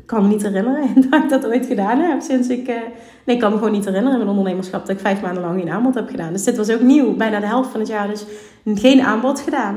kan 0.06 0.22
me 0.22 0.28
niet 0.28 0.44
herinneren 0.44 0.94
dat 1.10 1.24
ik 1.24 1.30
dat 1.30 1.46
ooit 1.46 1.66
gedaan 1.66 2.00
heb 2.00 2.22
sinds 2.22 2.48
ik, 2.48 2.68
uh, 2.68 2.76
nee 3.26 3.36
ik 3.36 3.40
kan 3.40 3.52
me 3.52 3.58
gewoon 3.58 3.72
niet 3.72 3.86
herinneren 3.86 4.20
in 4.20 4.26
mijn 4.26 4.38
ondernemerschap 4.38 4.86
dat 4.86 4.96
ik 4.96 5.02
vijf 5.02 5.22
maanden 5.22 5.44
lang 5.44 5.60
geen 5.60 5.70
aanbod 5.70 5.96
heb 5.96 6.10
gedaan. 6.10 6.32
Dus 6.32 6.44
dit 6.44 6.58
was 6.58 6.70
ook 6.70 6.82
nieuw, 6.82 7.16
bijna 7.16 7.40
de 7.40 7.46
helft 7.46 7.70
van 7.70 7.80
het 7.80 7.90
jaar 7.90 8.08
dus 8.08 8.26
geen 8.66 9.02
aanbod 9.02 9.40
gedaan. 9.40 9.76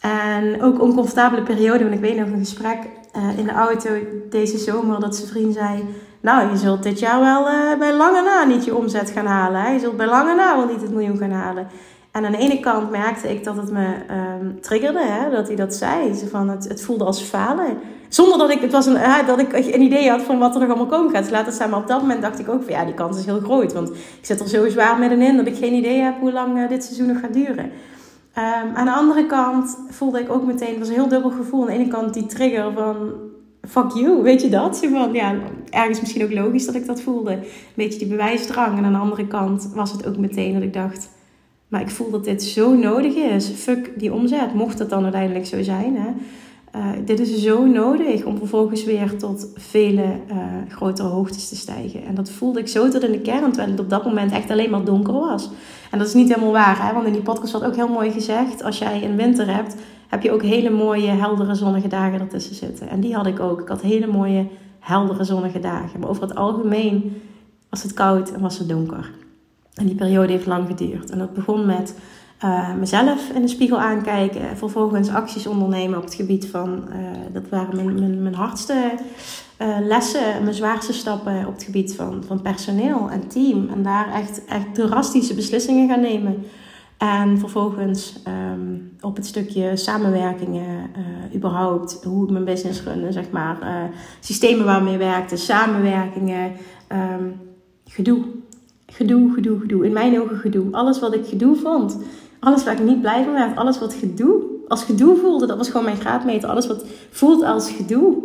En 0.00 0.62
ook 0.62 0.82
oncomfortabele 0.82 1.42
periode, 1.42 1.82
want 1.82 1.94
ik 1.94 2.00
weet 2.00 2.16
nog 2.16 2.28
een 2.28 2.38
gesprek 2.38 2.78
uh, 3.16 3.38
in 3.38 3.44
de 3.44 3.52
auto 3.52 3.90
deze 4.30 4.58
zomer 4.58 5.00
dat 5.00 5.16
zijn 5.16 5.28
vriend 5.28 5.54
zei 5.54 5.84
nou, 6.24 6.50
je 6.50 6.56
zult 6.56 6.82
dit 6.82 6.98
jaar 6.98 7.20
wel 7.20 7.48
uh, 7.48 7.78
bij 7.78 7.92
lange 7.92 8.22
na 8.22 8.44
niet 8.44 8.64
je 8.64 8.76
omzet 8.76 9.10
gaan 9.10 9.26
halen. 9.26 9.60
Hè? 9.60 9.72
Je 9.72 9.78
zult 9.78 9.96
bij 9.96 10.06
lange 10.06 10.34
na 10.34 10.56
wel 10.56 10.66
niet 10.66 10.80
het 10.80 10.90
miljoen 10.90 11.16
gaan 11.16 11.30
halen. 11.30 11.66
En 12.10 12.24
aan 12.24 12.32
de 12.32 12.38
ene 12.38 12.60
kant 12.60 12.90
merkte 12.90 13.30
ik 13.30 13.44
dat 13.44 13.56
het 13.56 13.70
me 13.70 13.86
um, 14.40 14.60
triggerde, 14.60 15.02
hè? 15.02 15.30
dat 15.30 15.46
hij 15.46 15.56
dat 15.56 15.74
zei. 15.74 16.14
Van 16.30 16.48
het, 16.48 16.68
het 16.68 16.82
voelde 16.82 17.04
als 17.04 17.20
falen. 17.20 17.78
Zonder 18.08 18.38
dat 18.38 18.50
ik, 18.50 18.60
het 18.60 18.72
was 18.72 18.86
een, 18.86 18.94
uh, 18.94 19.26
dat 19.26 19.38
ik 19.38 19.52
een 19.52 19.82
idee 19.82 20.10
had 20.10 20.22
van 20.22 20.38
wat 20.38 20.54
er 20.54 20.60
nog 20.60 20.68
allemaal 20.68 20.86
komen 20.86 21.10
gaat. 21.10 21.22
Dus 21.22 21.32
laat 21.32 21.46
het 21.46 21.70
maar 21.70 21.78
op 21.78 21.88
dat 21.88 22.00
moment 22.00 22.22
dacht 22.22 22.38
ik 22.38 22.48
ook 22.48 22.62
van 22.62 22.72
ja, 22.72 22.84
die 22.84 22.94
kans 22.94 23.18
is 23.18 23.24
heel 23.24 23.40
groot. 23.40 23.72
Want 23.72 23.88
ik 23.90 24.18
zit 24.20 24.40
er 24.40 24.48
zo 24.48 24.68
zwaar 24.68 24.98
middenin 24.98 25.36
dat 25.36 25.46
ik 25.46 25.56
geen 25.56 25.74
idee 25.74 26.00
heb 26.00 26.14
hoe 26.20 26.32
lang 26.32 26.58
uh, 26.58 26.68
dit 26.68 26.84
seizoen 26.84 27.06
nog 27.06 27.20
gaat 27.20 27.34
duren. 27.34 27.64
Um, 28.38 28.74
aan 28.74 28.84
de 28.84 28.92
andere 28.92 29.26
kant 29.26 29.78
voelde 29.90 30.20
ik 30.20 30.32
ook 30.32 30.44
meteen, 30.44 30.68
het 30.68 30.78
was 30.78 30.88
een 30.88 30.94
heel 30.94 31.08
dubbel 31.08 31.30
gevoel. 31.30 31.60
Aan 31.60 31.66
de 31.66 31.72
ene 31.72 31.88
kant 31.88 32.14
die 32.14 32.26
trigger 32.26 32.72
van 32.72 32.96
fuck 33.66 33.90
you, 33.90 34.22
weet 34.22 34.42
je 34.42 34.48
dat? 34.48 34.88
Ja, 35.12 35.34
ergens 35.70 36.00
misschien 36.00 36.24
ook 36.24 36.32
logisch 36.32 36.66
dat 36.66 36.74
ik 36.74 36.86
dat 36.86 37.00
voelde. 37.00 37.32
Een 37.32 37.42
beetje 37.74 37.98
die 37.98 38.08
bewijsdrang. 38.08 38.78
En 38.78 38.84
aan 38.84 38.92
de 38.92 38.98
andere 38.98 39.26
kant 39.26 39.70
was 39.74 39.92
het 39.92 40.06
ook 40.06 40.16
meteen 40.16 40.52
dat 40.52 40.62
ik 40.62 40.72
dacht... 40.72 41.08
Maar 41.68 41.82
ik 41.82 41.90
voel 41.90 42.10
dat 42.10 42.24
dit 42.24 42.42
zo 42.42 42.74
nodig 42.74 43.14
is. 43.14 43.48
Fuck 43.48 43.92
die 43.96 44.12
omzet, 44.12 44.54
mocht 44.54 44.78
het 44.78 44.90
dan 44.90 45.02
uiteindelijk 45.02 45.46
zo 45.46 45.62
zijn. 45.62 45.96
Hè? 45.96 46.08
Uh, 46.76 46.86
dit 47.04 47.20
is 47.20 47.42
zo 47.42 47.64
nodig 47.64 48.24
om 48.24 48.38
vervolgens 48.38 48.84
weer 48.84 49.16
tot 49.16 49.48
vele 49.54 50.02
uh, 50.02 50.36
grotere 50.68 51.08
hoogtes 51.08 51.48
te 51.48 51.56
stijgen. 51.56 52.04
En 52.04 52.14
dat 52.14 52.30
voelde 52.30 52.60
ik 52.60 52.68
zo 52.68 52.88
tot 52.88 53.02
in 53.02 53.12
de 53.12 53.20
kern, 53.20 53.52
terwijl 53.52 53.70
het 53.70 53.80
op 53.80 53.90
dat 53.90 54.04
moment 54.04 54.32
echt 54.32 54.50
alleen 54.50 54.70
maar 54.70 54.84
donker 54.84 55.12
was. 55.12 55.50
En 55.90 55.98
dat 55.98 56.08
is 56.08 56.14
niet 56.14 56.28
helemaal 56.28 56.52
waar, 56.52 56.86
hè? 56.86 56.94
want 56.94 57.06
in 57.06 57.12
die 57.12 57.22
podcast 57.22 57.52
wordt 57.52 57.66
ook 57.66 57.76
heel 57.76 57.88
mooi 57.88 58.10
gezegd: 58.10 58.62
als 58.62 58.78
jij 58.78 59.04
een 59.04 59.16
winter 59.16 59.54
hebt, 59.54 59.74
heb 60.14 60.22
je 60.22 60.32
ook 60.32 60.42
hele 60.42 60.70
mooie, 60.70 61.08
heldere, 61.08 61.54
zonnige 61.54 61.88
dagen 61.88 62.20
ertussen 62.20 62.54
zitten. 62.54 62.88
En 62.88 63.00
die 63.00 63.14
had 63.14 63.26
ik 63.26 63.40
ook. 63.40 63.60
Ik 63.60 63.68
had 63.68 63.80
hele 63.80 64.06
mooie, 64.06 64.46
heldere, 64.78 65.24
zonnige 65.24 65.60
dagen. 65.60 66.00
Maar 66.00 66.08
over 66.08 66.22
het 66.22 66.34
algemeen 66.34 67.22
was 67.70 67.82
het 67.82 67.92
koud 67.94 68.32
en 68.32 68.40
was 68.40 68.58
het 68.58 68.68
donker. 68.68 69.10
En 69.74 69.86
die 69.86 69.94
periode 69.94 70.32
heeft 70.32 70.46
lang 70.46 70.66
geduurd. 70.66 71.10
En 71.10 71.18
dat 71.18 71.34
begon 71.34 71.66
met 71.66 71.94
uh, 72.44 72.74
mezelf 72.74 73.30
in 73.34 73.42
de 73.42 73.48
spiegel 73.48 73.78
aankijken. 73.80 74.56
Vervolgens 74.56 75.08
acties 75.08 75.46
ondernemen 75.46 75.98
op 75.98 76.04
het 76.04 76.14
gebied 76.14 76.46
van... 76.46 76.84
Uh, 76.88 76.94
dat 77.32 77.42
waren 77.50 77.76
mijn, 77.76 77.94
mijn, 77.94 78.22
mijn 78.22 78.34
hardste 78.34 78.92
uh, 79.58 79.76
lessen, 79.80 80.42
mijn 80.42 80.54
zwaarste 80.54 80.92
stappen 80.92 81.46
op 81.46 81.54
het 81.54 81.62
gebied 81.62 81.94
van, 81.94 82.22
van 82.26 82.42
personeel 82.42 83.10
en 83.10 83.28
team. 83.28 83.68
En 83.68 83.82
daar 83.82 84.12
echt, 84.12 84.44
echt 84.44 84.74
drastische 84.74 85.34
beslissingen 85.34 85.88
gaan 85.88 86.00
nemen. 86.00 86.44
En 87.04 87.38
vervolgens 87.38 88.14
um, 88.28 88.96
op 89.00 89.16
het 89.16 89.26
stukje 89.26 89.76
samenwerkingen, 89.76 90.90
uh, 90.96 91.34
überhaupt 91.34 92.04
hoe 92.04 92.24
ik 92.24 92.30
mijn 92.30 92.44
business 92.44 92.82
runde, 92.82 93.12
zeg 93.12 93.30
maar. 93.30 93.58
Uh, 93.62 93.96
systemen 94.20 94.64
waarmee 94.64 94.98
werkte, 94.98 95.36
samenwerkingen, 95.36 96.52
um, 96.92 97.40
gedoe. 97.86 98.24
Gedoe, 98.86 99.32
gedoe, 99.32 99.60
gedoe. 99.60 99.84
In 99.84 99.92
mijn 99.92 100.20
ogen 100.20 100.36
gedoe. 100.36 100.72
Alles 100.72 101.00
wat 101.00 101.14
ik 101.14 101.26
gedoe 101.26 101.56
vond. 101.56 101.98
Alles 102.40 102.64
waar 102.64 102.80
ik 102.80 102.84
niet 102.86 103.00
blij 103.00 103.24
van 103.24 103.32
werd. 103.32 103.56
Alles 103.56 103.78
wat 103.78 103.94
gedoe, 103.94 104.42
als 104.68 104.84
gedoe 104.84 105.16
voelde, 105.16 105.46
dat 105.46 105.56
was 105.56 105.68
gewoon 105.68 105.84
mijn 105.84 106.00
graadmeter. 106.00 106.48
Alles 106.48 106.66
wat 106.66 106.84
voelt 107.10 107.42
als 107.42 107.70
gedoe, 107.70 108.22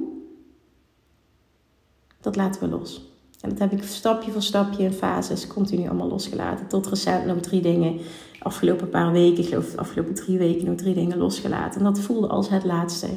dat 2.21 2.35
laten 2.35 2.61
we 2.61 2.67
los. 2.67 3.07
En 3.41 3.49
dat 3.49 3.59
heb 3.59 3.71
ik 3.71 3.83
stapje 3.83 4.31
voor 4.31 4.41
stapje 4.41 4.83
in 4.83 4.91
fases 4.91 5.47
continu 5.47 5.87
allemaal 5.87 6.09
losgelaten. 6.09 6.67
Tot 6.67 6.87
recent 6.87 7.25
nog 7.25 7.37
drie 7.37 7.61
dingen 7.61 7.99
afgelopen 8.39 8.89
paar 8.89 9.11
weken, 9.11 9.43
ik 9.43 9.49
geloof 9.49 9.71
de 9.71 9.77
afgelopen 9.77 10.13
drie 10.13 10.37
weken, 10.37 10.65
nog 10.65 10.75
drie 10.75 10.93
dingen 10.93 11.17
losgelaten. 11.17 11.79
En 11.79 11.85
dat 11.85 11.99
voelde 11.99 12.27
als 12.27 12.49
het 12.49 12.63
laatste. 12.63 13.07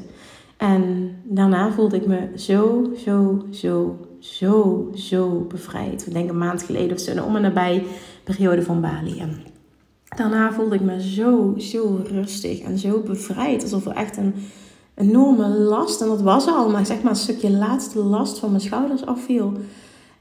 En 0.57 1.11
daarna 1.23 1.73
voelde 1.73 1.97
ik 1.97 2.07
me 2.07 2.29
zo, 2.37 2.91
zo, 3.05 3.45
zo, 3.51 3.99
zo, 4.19 4.89
zo 4.95 5.47
bevrijd. 5.49 6.07
Ik 6.07 6.13
denk 6.13 6.29
een 6.29 6.39
maand 6.39 6.63
geleden 6.63 6.97
of 6.97 7.03
zo, 7.03 7.23
om 7.23 7.37
en 7.37 7.43
nabij 7.43 7.85
periode 8.25 8.63
van 8.63 8.81
Bali. 8.81 9.21
En 9.21 9.43
daarna 10.17 10.53
voelde 10.53 10.75
ik 10.75 10.81
me 10.81 11.03
zo, 11.03 11.55
zo 11.59 12.01
rustig 12.05 12.61
en 12.61 12.79
zo 12.79 13.01
bevrijd. 13.01 13.63
Alsof 13.63 13.87
er 13.87 13.93
echt 13.93 14.17
een 14.17 14.35
enorme 14.95 15.49
last, 15.49 16.01
en 16.01 16.09
dat 16.09 16.23
was 16.23 16.47
al, 16.47 16.71
maar 16.71 16.87
zeg 16.87 17.03
maar 17.03 17.13
een 17.13 17.19
stukje 17.19 17.51
laatste 17.51 17.99
last 17.99 18.39
van 18.39 18.51
mijn 18.51 18.63
schouders 18.63 19.07
afviel. 19.07 19.53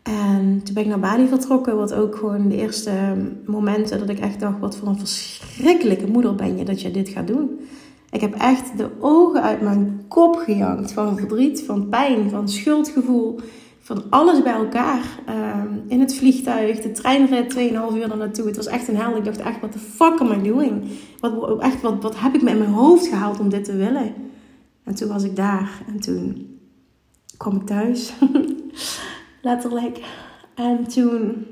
En 0.04 0.62
toen 0.64 0.74
ben 0.74 0.84
ik 0.84 0.90
naar 0.90 1.00
Bali 1.00 1.28
vertrokken, 1.28 1.78
wat 1.78 1.94
ook 1.94 2.16
gewoon 2.16 2.48
de 2.48 2.56
eerste 2.56 2.92
momenten 3.46 4.00
dat 4.00 4.10
ik 4.10 4.20
echt 4.20 4.40
dacht: 4.40 4.60
wat 4.60 4.78
voor 4.78 4.88
een 4.88 5.00
verschrikkelijke 5.00 6.08
moeder 6.08 6.36
ben 6.36 6.58
je 6.58 6.66
dat 6.66 6.82
je 6.82 6.92
dit 6.92 7.10
gaat 7.10 7.28
doen. 7.28 7.60
Ik 8.12 8.22
heb 8.22 8.34
echt 8.34 8.78
de 8.78 8.90
ogen 9.00 9.42
uit 9.42 9.62
mijn 9.62 10.06
kop 10.08 10.36
gejankt 10.36 10.92
van 10.92 11.18
verdriet, 11.18 11.64
van 11.64 11.90
pijn, 11.90 12.30
van 12.30 12.50
schuldgevoel, 12.50 13.40
van 13.80 14.04
alles 14.10 14.42
bij 14.44 14.54
elkaar. 14.54 15.20
Um, 15.30 15.84
in 15.88 16.00
het 16.00 16.16
vliegtuig, 16.16 16.80
de 16.80 16.92
treinrit 16.92 17.54
2,5 17.54 17.62
uur 17.96 18.08
naar 18.08 18.18
naartoe. 18.18 18.46
Het 18.46 18.56
was 18.56 18.68
echt 18.68 18.88
een 18.88 18.98
hel. 18.98 19.16
Ik 19.16 19.26
dacht 19.26 19.40
echt: 19.40 19.60
what 19.60 19.72
the 19.72 19.80
fuck 19.80 20.20
am 20.20 20.32
I 20.32 20.42
doing? 20.44 20.84
Wat, 21.20 21.62
echt, 21.62 21.82
wat, 21.82 22.02
wat 22.02 22.20
heb 22.20 22.34
ik 22.34 22.42
me 22.42 22.50
in 22.50 22.58
mijn 22.58 22.70
hoofd 22.70 23.08
gehaald 23.08 23.40
om 23.40 23.50
dit 23.50 23.64
te 23.64 23.76
willen? 23.76 24.14
En 24.84 24.96
toen 24.96 25.08
was 25.08 25.24
ik 25.24 25.36
daar 25.36 25.84
en 25.88 26.00
toen 26.00 26.58
kwam 27.38 27.56
ik 27.56 27.66
thuis. 27.66 28.14
letterlijk. 29.42 30.00
En 30.54 30.88
toen, 30.88 31.46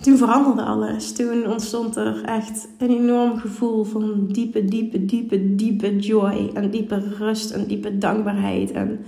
toen 0.00 0.16
veranderde 0.16 0.62
alles. 0.62 1.12
Toen 1.12 1.46
ontstond 1.46 1.96
er 1.96 2.24
echt 2.24 2.68
een 2.78 2.90
enorm 2.90 3.38
gevoel 3.38 3.84
van 3.84 4.26
diepe, 4.26 4.64
diepe, 4.64 5.04
diepe, 5.04 5.54
diepe 5.54 5.96
joy. 5.96 6.50
En 6.54 6.70
diepe 6.70 6.98
rust 7.18 7.50
en 7.50 7.66
diepe 7.66 7.98
dankbaarheid. 7.98 8.70
En 8.70 9.04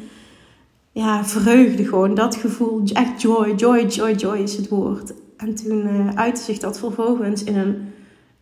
ja, 0.93 1.25
vreugde 1.25 1.85
gewoon. 1.85 2.15
Dat 2.15 2.37
gevoel, 2.37 2.83
echt 2.93 3.23
joy, 3.23 3.55
joy, 3.55 3.87
joy, 3.87 4.13
joy 4.13 4.39
is 4.39 4.57
het 4.57 4.69
woord. 4.69 5.15
En 5.37 5.55
toen 5.55 5.87
uh, 5.87 6.09
uitte 6.15 6.43
zich 6.43 6.59
dat 6.59 6.79
vervolgens 6.79 7.45
in 7.45 7.57
een 7.57 7.93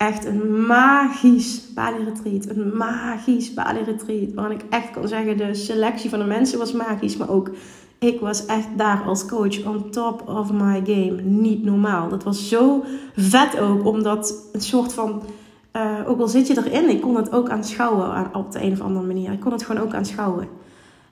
echt 0.06 0.24
een 0.24 0.66
magisch 0.66 1.72
Bali 1.74 2.04
Retreat. 2.04 2.56
Een 2.56 2.76
magisch 2.76 3.54
Bali 3.54 3.82
Retreat. 3.82 4.32
Waarin 4.34 4.58
ik 4.58 4.64
echt 4.70 4.90
kan 4.90 5.08
zeggen, 5.08 5.36
de 5.36 5.54
selectie 5.54 6.10
van 6.10 6.18
de 6.18 6.24
mensen 6.24 6.58
was 6.58 6.72
magisch. 6.72 7.16
Maar 7.16 7.30
ook, 7.30 7.50
ik 7.98 8.20
was 8.20 8.46
echt 8.46 8.68
daar 8.76 9.02
als 9.06 9.26
coach 9.26 9.66
on 9.66 9.90
top 9.90 10.28
of 10.28 10.52
my 10.52 10.82
game. 10.84 11.20
Niet 11.22 11.64
normaal. 11.64 12.08
Dat 12.08 12.24
was 12.24 12.48
zo 12.48 12.84
vet 13.16 13.58
ook, 13.60 13.86
omdat 13.86 14.48
een 14.52 14.60
soort 14.60 14.92
van... 14.92 15.22
Uh, 15.76 15.98
ook 16.06 16.20
al 16.20 16.28
zit 16.28 16.46
je 16.46 16.62
erin, 16.64 16.88
ik 16.88 17.00
kon 17.00 17.16
het 17.16 17.32
ook 17.32 17.48
aanschouwen 17.48 18.34
op 18.34 18.52
de 18.52 18.62
een 18.62 18.72
of 18.72 18.80
andere 18.80 19.06
manier. 19.06 19.32
Ik 19.32 19.40
kon 19.40 19.52
het 19.52 19.62
gewoon 19.62 19.82
ook 19.82 19.94
aanschouwen. 19.94 20.48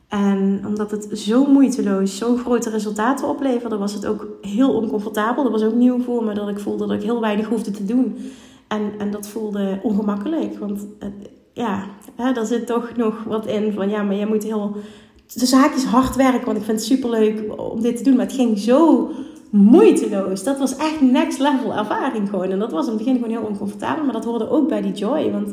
En 0.09 0.63
omdat 0.67 0.91
het 0.91 1.09
zo 1.19 1.47
moeiteloos, 1.47 2.17
zo 2.17 2.37
grote 2.37 2.71
resultaten 2.71 3.29
opleverde, 3.29 3.77
was 3.77 3.93
het 3.93 4.07
ook 4.07 4.27
heel 4.41 4.73
oncomfortabel. 4.75 5.43
Dat 5.43 5.53
was 5.53 5.63
ook 5.63 5.75
nieuw 5.75 6.03
voor 6.03 6.25
me, 6.25 6.35
dat 6.35 6.49
ik 6.49 6.59
voelde 6.59 6.87
dat 6.87 6.97
ik 6.97 7.03
heel 7.03 7.21
weinig 7.21 7.49
hoefde 7.49 7.71
te 7.71 7.85
doen. 7.85 8.17
En, 8.71 8.93
en 8.99 9.11
dat 9.11 9.29
voelde 9.29 9.79
ongemakkelijk. 9.83 10.59
Want 10.59 10.87
ja, 11.53 11.85
hè, 12.17 12.33
daar 12.33 12.47
zit 12.47 12.67
toch 12.67 12.97
nog 12.97 13.25
wat 13.25 13.47
in 13.47 13.73
van 13.73 13.89
ja, 13.89 14.03
maar 14.03 14.17
jij 14.17 14.27
moet 14.27 14.43
heel 14.43 14.77
de 15.35 15.47
zaakjes 15.47 15.85
hard 15.85 16.17
werken, 16.17 16.45
want 16.45 16.59
ik 16.59 16.65
vind 16.65 16.79
het 16.79 16.87
super 16.87 17.11
leuk 17.11 17.61
om 17.61 17.81
dit 17.81 17.97
te 17.97 18.03
doen. 18.03 18.17
Maar 18.17 18.27
het 18.27 18.35
ging 18.35 18.59
zo 18.59 19.11
moeiteloos. 19.51 20.45
Dat 20.45 20.59
was 20.59 20.77
echt 20.77 21.01
next 21.01 21.39
level 21.39 21.75
ervaring 21.75 22.29
gewoon. 22.29 22.51
En 22.51 22.59
dat 22.59 22.73
was 22.73 22.85
in 22.87 22.93
het 22.93 22.99
begin 22.99 23.15
gewoon 23.15 23.31
heel 23.31 23.49
oncomfortabel, 23.49 24.05
maar 24.05 24.13
dat 24.13 24.25
hoorde 24.25 24.51
ook 24.51 24.69
bij 24.69 24.83
die 24.83 24.93
joy. 24.93 25.31
Want 25.31 25.53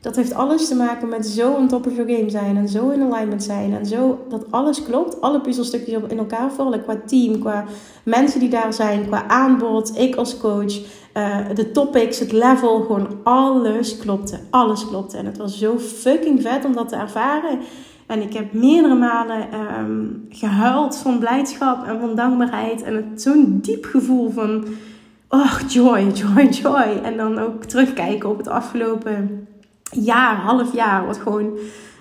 dat 0.00 0.16
heeft 0.16 0.34
alles 0.34 0.68
te 0.68 0.74
maken 0.74 1.08
met 1.08 1.26
zo 1.26 1.52
on 1.52 1.68
top 1.68 1.86
of 1.86 1.96
your 1.96 2.10
game 2.10 2.30
zijn 2.30 2.56
en 2.56 2.68
zo 2.68 2.88
in 2.88 3.12
alignment 3.12 3.42
zijn 3.42 3.74
en 3.74 3.86
zo 3.86 4.24
dat 4.28 4.50
alles 4.50 4.82
klopt. 4.82 5.20
Alle 5.20 5.40
puzzelstukjes 5.40 6.00
in 6.08 6.18
elkaar 6.18 6.52
vallen 6.52 6.82
qua 6.82 6.96
team, 7.06 7.38
qua 7.38 7.64
mensen 8.02 8.40
die 8.40 8.48
daar 8.48 8.72
zijn, 8.72 9.06
qua 9.06 9.28
aanbod, 9.28 9.98
ik 9.98 10.16
als 10.16 10.38
coach, 10.38 10.78
uh, 11.14 11.36
de 11.54 11.70
topics, 11.72 12.18
het 12.18 12.32
level, 12.32 12.80
gewoon 12.80 13.08
alles 13.22 13.96
klopte. 13.96 14.38
Alles 14.50 14.88
klopte. 14.88 15.16
En 15.16 15.26
het 15.26 15.36
was 15.36 15.58
zo 15.58 15.78
fucking 15.78 16.42
vet 16.42 16.64
om 16.64 16.72
dat 16.72 16.88
te 16.88 16.96
ervaren. 16.96 17.58
En 18.06 18.22
ik 18.22 18.32
heb 18.32 18.52
meerdere 18.52 18.94
malen 18.94 19.46
um, 19.78 20.26
gehuild 20.28 20.96
van 20.96 21.18
blijdschap 21.18 21.86
en 21.86 22.00
van 22.00 22.14
dankbaarheid. 22.14 22.82
En 22.82 23.12
zo'n 23.14 23.58
diep 23.62 23.84
gevoel 23.84 24.30
van, 24.30 24.64
oh, 25.28 25.60
joy, 25.68 26.10
joy, 26.14 26.48
joy. 26.48 27.00
En 27.02 27.16
dan 27.16 27.38
ook 27.38 27.64
terugkijken 27.64 28.28
op 28.28 28.38
het 28.38 28.48
afgelopen 28.48 29.46
jaar, 29.90 30.36
half 30.36 30.74
jaar, 30.74 31.06
wat 31.06 31.18
gewoon 31.18 31.58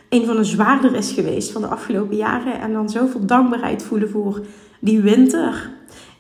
een 0.10 0.26
van 0.26 0.36
de 0.36 0.44
zwaarder 0.44 0.96
is 0.96 1.12
geweest 1.12 1.52
van 1.52 1.62
de 1.62 1.68
afgelopen 1.68 2.16
jaren. 2.16 2.60
En 2.60 2.74
dan 2.74 2.90
zoveel 2.90 3.26
dankbaarheid 3.26 3.84
voelen 3.84 4.10
voor 4.10 4.42
die 4.80 5.02
winter. 5.02 5.70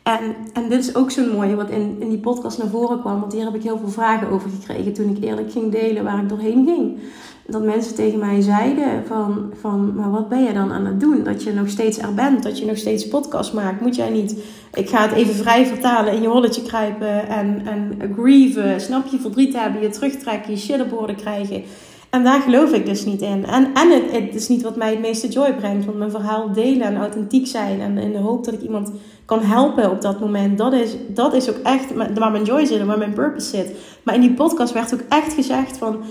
En, 0.04 0.36
en 0.54 0.70
dit 0.70 0.80
is 0.80 0.96
ook 0.96 1.12
zo'n 1.12 1.30
mooie 1.30 1.56
wat 1.56 1.70
in, 1.70 1.98
in 2.00 2.10
die 2.10 2.20
podcast 2.20 2.58
naar 2.58 2.68
voren 2.68 3.00
kwam. 3.00 3.20
Want 3.20 3.34
hier 3.34 3.46
heb 3.46 3.56
ik 3.56 3.64
heel 3.64 3.78
veel 3.78 3.90
vragen 3.90 4.30
over 4.30 4.50
gekregen 4.50 4.94
toen 4.94 5.16
ik 5.16 5.24
eerlijk 5.24 5.52
ging 5.52 5.72
delen 5.72 6.04
waar 6.04 6.22
ik 6.22 6.30
doorheen 6.30 6.66
ging. 6.66 7.00
Dat 7.50 7.64
mensen 7.64 7.96
tegen 7.96 8.20
mij 8.20 8.42
zeiden 8.42 9.06
van, 9.06 9.54
van, 9.62 9.96
maar 9.96 10.12
wat 10.12 10.30
ben 10.30 10.44
je 10.44 10.54
dan 10.54 10.72
aan 10.72 10.86
het 10.86 11.00
doen? 11.00 11.24
Dat 11.24 11.44
je 11.44 11.54
nog 11.54 11.70
steeds 11.70 11.98
er 11.98 12.14
bent, 12.14 12.44
dat 12.44 12.60
je 12.60 12.66
nog 12.66 12.78
steeds 12.78 13.08
podcast 13.08 13.54
maakt. 13.54 13.82
Moet 13.82 13.96
jij 13.96 14.10
niet, 14.10 14.36
ik 14.74 14.90
ga 14.90 15.02
het 15.02 15.12
even 15.12 15.34
vrij 15.34 15.66
vertalen, 15.66 16.14
in 16.14 16.22
je 16.22 16.28
holletje 16.28 16.62
kruipen 16.62 17.28
en, 17.28 17.62
en 17.66 18.14
grieven. 18.18 18.82
Snap 18.82 19.08
je, 19.08 19.20
verdriet 19.20 19.54
hebben, 19.54 19.82
je 19.82 19.90
terugtrekken, 19.90 20.52
je 20.52 20.58
shit 20.58 20.82
op 20.82 21.14
krijgen. 21.18 21.64
En 22.10 22.24
daar 22.24 22.42
geloof 22.42 22.72
ik 22.72 22.86
dus 22.86 23.06
niet 23.06 23.22
in. 23.22 23.46
En, 23.46 23.74
en 23.74 23.92
het, 24.12 24.36
is 24.36 24.48
niet 24.48 24.62
wat 24.62 24.76
mij 24.76 24.90
het 24.90 25.00
meeste 25.00 25.28
joy 25.28 25.54
brengt. 25.54 25.86
Want 25.86 25.98
mijn 25.98 26.12
verhaal 26.12 26.54
delen 26.54 26.82
en 26.82 26.98
authentiek 26.98 27.48
zijn. 27.48 27.82
En 27.82 27.98
in 27.98 28.12
de 28.12 28.18
hoop 28.18 28.46
dat 28.46 28.54
ik 28.54 28.62
iemand 28.62 28.92
kan 29.26 29.42
helpen 29.42 29.92
op 29.92 30.02
dat 30.02 30.20
moment. 30.20 30.58
Dat 30.58 30.74
is, 30.74 30.96
dat 31.08 31.34
is 31.34 31.50
ook 31.50 31.58
echt 31.64 31.94
waar 31.94 32.32
mijn 32.32 32.44
joy 32.44 32.66
zit 32.66 32.80
en 32.80 32.88
waar 32.88 32.98
mijn 32.98 33.14
purpose 33.14 33.50
zit. 33.50 33.72
Maar 34.04 34.16
in 34.16 34.22
die 34.22 34.34
podcast 34.34 34.74
werd 34.74 34.94
ook 34.94 35.04
echt 35.10 35.34
gezegd 35.34 35.78
van... 35.78 36.04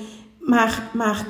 Maar, 0.47 0.91
maar 0.93 1.27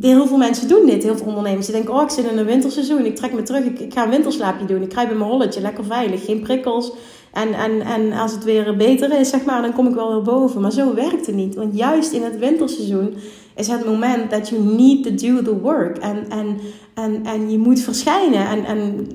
heel 0.00 0.26
veel 0.26 0.36
mensen 0.36 0.68
doen 0.68 0.86
dit, 0.86 1.02
heel 1.02 1.16
veel 1.16 1.26
ondernemers. 1.26 1.66
Die 1.66 1.74
denken, 1.74 1.94
oh 1.94 2.02
ik 2.02 2.10
zit 2.10 2.30
in 2.30 2.38
een 2.38 2.44
winterseizoen, 2.44 3.04
ik 3.04 3.16
trek 3.16 3.32
me 3.32 3.42
terug, 3.42 3.64
ik, 3.64 3.92
ga 3.92 4.04
een 4.04 4.10
winterslaapje 4.10 4.66
doen. 4.66 4.82
Ik 4.82 4.88
krijg 4.88 5.10
in 5.10 5.18
mijn 5.18 5.30
holletje, 5.30 5.60
lekker 5.60 5.84
veilig, 5.84 6.24
geen 6.24 6.40
prikkels. 6.40 6.92
En, 7.32 7.54
en, 7.54 7.80
en 7.80 8.12
als 8.12 8.32
het 8.32 8.44
weer 8.44 8.76
beter 8.76 9.20
is, 9.20 9.28
zeg 9.28 9.44
maar, 9.44 9.62
dan 9.62 9.72
kom 9.72 9.88
ik 9.88 9.94
wel 9.94 10.12
weer 10.12 10.22
boven. 10.22 10.60
Maar 10.60 10.72
zo 10.72 10.94
werkt 10.94 11.26
het 11.26 11.34
niet. 11.34 11.54
Want 11.54 11.76
juist 11.76 12.12
in 12.12 12.22
het 12.22 12.38
winterseizoen 12.38 13.14
is 13.56 13.68
het 13.68 13.84
moment 13.84 14.30
dat 14.30 14.48
you 14.48 14.62
need 14.62 15.02
to 15.02 15.14
do 15.14 15.42
the 15.42 15.58
work. 15.58 15.98
En, 15.98 16.26
en, 16.28 16.58
en, 16.94 17.24
en 17.24 17.50
je 17.50 17.58
moet 17.58 17.80
verschijnen. 17.80 18.48
En, 18.48 18.64
en 18.64 19.08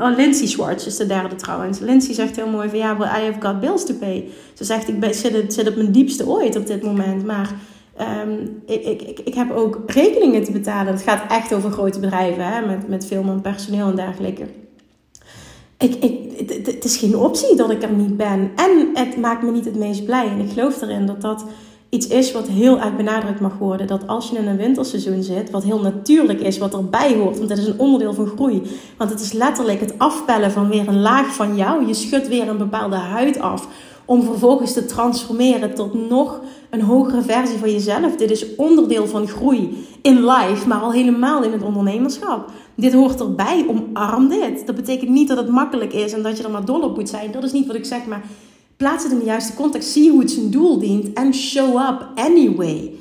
uh, 0.00 0.16
Lindsay 0.16 0.46
Schwartz 0.46 0.86
is 0.86 0.96
de 0.96 1.06
derde 1.06 1.34
trouwens. 1.34 1.78
Lindsay 1.78 2.14
zegt 2.14 2.36
heel 2.36 2.48
mooi 2.48 2.68
van 2.68 2.78
ja, 2.78 2.96
well, 2.96 3.06
I 3.06 3.24
have 3.24 3.40
got 3.40 3.60
bills 3.60 3.84
to 3.84 3.94
pay. 3.94 4.28
Ze 4.54 4.64
zegt 4.64 4.88
ik 4.88 5.14
zit, 5.14 5.52
zit 5.52 5.68
op 5.68 5.76
mijn 5.76 5.92
diepste 5.92 6.28
ooit 6.28 6.56
op 6.56 6.66
dit 6.66 6.82
moment. 6.82 7.24
Maar 7.26 7.54
um, 8.26 8.62
ik, 8.66 8.84
ik, 8.84 9.20
ik 9.24 9.34
heb 9.34 9.50
ook 9.50 9.80
rekeningen 9.86 10.44
te 10.44 10.52
betalen. 10.52 10.92
Het 10.92 11.02
gaat 11.02 11.30
echt 11.30 11.54
over 11.54 11.70
grote 11.70 12.00
bedrijven 12.00 12.46
hè, 12.46 12.66
met, 12.66 12.88
met 12.88 13.06
veel 13.06 13.22
man 13.22 13.40
personeel 13.40 13.88
en 13.88 13.96
dergelijke. 13.96 14.44
Ik, 15.78 15.94
ik, 15.94 16.48
het 16.66 16.84
is 16.84 16.96
geen 16.96 17.16
optie 17.16 17.56
dat 17.56 17.70
ik 17.70 17.82
er 17.82 17.92
niet 17.92 18.16
ben. 18.16 18.50
En 18.56 18.90
het 18.94 19.16
maakt 19.16 19.42
me 19.42 19.50
niet 19.50 19.64
het 19.64 19.76
meest 19.76 20.04
blij. 20.04 20.28
En 20.28 20.40
ik 20.40 20.50
geloof 20.50 20.82
erin 20.82 21.06
dat 21.06 21.20
dat 21.20 21.44
iets 21.88 22.06
is 22.06 22.32
wat 22.32 22.48
heel 22.48 22.80
erg 22.80 22.96
benadrukt 22.96 23.40
mag 23.40 23.58
worden. 23.58 23.86
Dat 23.86 24.06
als 24.06 24.30
je 24.30 24.38
in 24.38 24.46
een 24.46 24.56
winterseizoen 24.56 25.22
zit, 25.22 25.50
wat 25.50 25.64
heel 25.64 25.80
natuurlijk 25.80 26.40
is, 26.40 26.58
wat 26.58 26.74
erbij 26.74 27.14
hoort. 27.14 27.38
Want 27.38 27.50
het 27.50 27.58
is 27.58 27.66
een 27.66 27.78
onderdeel 27.78 28.14
van 28.14 28.26
groei. 28.26 28.62
Want 28.96 29.10
het 29.10 29.20
is 29.20 29.32
letterlijk 29.32 29.80
het 29.80 29.98
afpellen 29.98 30.50
van 30.50 30.68
weer 30.68 30.88
een 30.88 31.00
laag 31.00 31.34
van 31.34 31.56
jou. 31.56 31.86
Je 31.86 31.94
schudt 31.94 32.28
weer 32.28 32.48
een 32.48 32.58
bepaalde 32.58 32.96
huid 32.96 33.40
af. 33.40 33.68
Om 34.04 34.22
vervolgens 34.22 34.72
te 34.72 34.84
transformeren 34.84 35.74
tot 35.74 36.08
nog 36.08 36.40
een 36.72 36.82
hogere 36.82 37.22
versie 37.22 37.58
van 37.58 37.70
jezelf. 37.70 38.16
Dit 38.16 38.30
is 38.30 38.54
onderdeel 38.56 39.06
van 39.06 39.28
groei 39.28 39.86
in 40.02 40.24
life, 40.24 40.68
maar 40.68 40.80
al 40.80 40.92
helemaal 40.92 41.42
in 41.42 41.52
het 41.52 41.62
ondernemerschap. 41.62 42.50
Dit 42.74 42.92
hoort 42.92 43.20
erbij, 43.20 43.66
omarm 43.68 44.28
dit. 44.28 44.66
Dat 44.66 44.74
betekent 44.74 45.10
niet 45.10 45.28
dat 45.28 45.36
het 45.36 45.48
makkelijk 45.48 45.92
is 45.92 46.12
en 46.12 46.22
dat 46.22 46.36
je 46.36 46.42
er 46.42 46.50
maar 46.50 46.64
dol 46.64 46.80
op 46.80 46.96
moet 46.96 47.08
zijn. 47.08 47.32
Dat 47.32 47.44
is 47.44 47.52
niet 47.52 47.66
wat 47.66 47.76
ik 47.76 47.84
zeg, 47.84 48.06
maar 48.06 48.22
plaats 48.76 49.02
het 49.02 49.12
in 49.12 49.18
de 49.18 49.24
juiste 49.24 49.54
context. 49.54 49.92
Zie 49.92 50.10
hoe 50.10 50.20
het 50.20 50.30
zijn 50.30 50.50
doel 50.50 50.78
dient 50.78 51.12
en 51.12 51.34
show 51.34 51.76
up 51.76 52.08
anyway. 52.14 52.92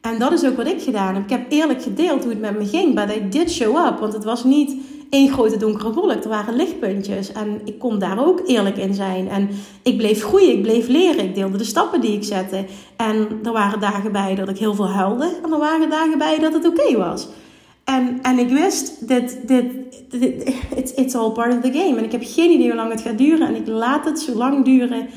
En 0.00 0.18
dat 0.18 0.32
is 0.32 0.44
ook 0.44 0.56
wat 0.56 0.66
ik 0.66 0.82
gedaan 0.82 1.14
heb. 1.14 1.22
Ik 1.22 1.30
heb 1.30 1.46
eerlijk 1.48 1.82
gedeeld 1.82 2.22
hoe 2.22 2.32
het 2.32 2.40
met 2.40 2.58
me 2.58 2.66
ging, 2.66 2.94
but 2.94 3.16
I 3.16 3.28
did 3.28 3.50
show 3.50 3.86
up. 3.86 3.98
Want 3.98 4.12
het 4.12 4.24
was 4.24 4.44
niet 4.44 4.76
één 5.10 5.32
grote 5.32 5.56
donkere 5.56 5.92
wolk. 5.92 6.22
Er 6.22 6.28
waren 6.28 6.56
lichtpuntjes. 6.56 7.32
En 7.32 7.60
ik 7.64 7.78
kon 7.78 7.98
daar 7.98 8.26
ook 8.26 8.42
eerlijk 8.46 8.76
in 8.76 8.94
zijn. 8.94 9.28
En 9.28 9.48
ik 9.82 9.96
bleef 9.96 10.22
groeien, 10.22 10.52
ik 10.52 10.62
bleef 10.62 10.88
leren. 10.88 11.24
Ik 11.24 11.34
deelde 11.34 11.58
de 11.58 11.64
stappen 11.64 12.00
die 12.00 12.12
ik 12.12 12.24
zette. 12.24 12.64
En 12.96 13.28
er 13.42 13.52
waren 13.52 13.80
dagen 13.80 14.12
bij 14.12 14.34
dat 14.34 14.48
ik 14.48 14.58
heel 14.58 14.74
veel 14.74 14.88
huilde. 14.88 15.30
En 15.44 15.52
er 15.52 15.58
waren 15.58 15.90
dagen 15.90 16.18
bij 16.18 16.38
dat 16.38 16.52
het 16.52 16.66
oké 16.66 16.96
was. 16.96 17.28
En, 17.84 18.18
en 18.22 18.38
ik 18.38 18.48
wist, 18.48 19.08
dit, 19.08 19.38
dit, 19.46 19.64
dit, 20.10 20.54
it's, 20.76 20.92
it's 20.92 21.14
all 21.14 21.30
part 21.30 21.54
of 21.54 21.60
the 21.60 21.72
game. 21.72 21.98
En 21.98 22.04
ik 22.04 22.12
heb 22.12 22.22
geen 22.24 22.50
idee 22.50 22.66
hoe 22.66 22.76
lang 22.76 22.90
het 22.90 23.00
gaat 23.00 23.18
duren. 23.18 23.48
En 23.48 23.54
ik 23.54 23.66
laat 23.66 24.04
het 24.04 24.20
zo 24.20 24.34
lang 24.34 24.64
duren 24.64 25.08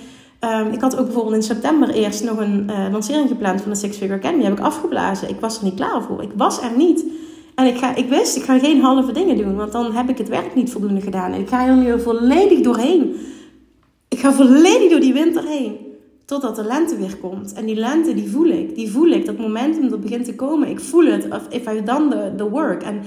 Ehm, 0.43 0.71
ik 0.71 0.81
had 0.81 0.97
ook 0.97 1.05
bijvoorbeeld 1.05 1.35
in 1.35 1.43
september 1.43 1.89
eerst 1.89 2.23
nog 2.23 2.37
een 2.37 2.67
uh, 2.69 2.91
lancering 2.91 3.27
gepland 3.27 3.61
van 3.61 3.71
de 3.71 3.77
Six 3.77 3.97
Figure 3.97 4.17
Academy. 4.17 4.39
Die 4.39 4.49
heb 4.49 4.59
ik 4.59 4.65
afgeblazen. 4.65 5.29
Ik 5.29 5.39
was 5.39 5.57
er 5.57 5.63
niet 5.63 5.75
klaar 5.75 6.03
voor. 6.03 6.23
Ik 6.23 6.31
was 6.35 6.61
er 6.61 6.71
niet. 6.77 7.05
En 7.55 7.65
ik, 7.65 7.77
ga, 7.77 7.95
ik 7.95 8.09
wist, 8.09 8.35
ik 8.35 8.43
ga 8.43 8.59
geen 8.59 8.81
halve 8.81 9.11
dingen 9.11 9.37
doen. 9.37 9.55
Want 9.55 9.71
dan 9.71 9.91
heb 9.91 10.09
ik 10.09 10.17
het 10.17 10.29
werk 10.29 10.55
niet 10.55 10.71
voldoende 10.71 11.01
gedaan. 11.01 11.31
En 11.31 11.39
ik 11.39 11.49
ga 11.49 11.67
er 11.67 11.75
nu 11.75 11.99
volledig 11.99 12.59
doorheen. 12.59 13.15
Ik 14.07 14.19
ga 14.19 14.33
volledig 14.33 14.89
door 14.89 14.99
die 14.99 15.13
winter 15.13 15.43
heen. 15.47 15.77
Totdat 16.25 16.55
de 16.55 16.63
lente 16.63 16.97
weer 16.97 17.17
komt. 17.17 17.53
En 17.53 17.65
die 17.65 17.75
lente, 17.75 18.13
die 18.13 18.29
voel 18.29 18.47
ik. 18.47 18.75
Die 18.75 18.91
voel 18.91 19.07
ik. 19.07 19.25
Dat 19.25 19.37
momentum 19.37 19.89
dat 19.89 20.01
begint 20.01 20.25
te 20.25 20.35
komen. 20.35 20.69
Ik 20.69 20.79
voel 20.79 21.05
het. 21.05 21.27
If 21.49 21.67
I've 21.67 21.83
done 21.83 22.09
the, 22.09 22.33
the 22.37 22.49
work. 22.49 22.83
En 22.83 23.01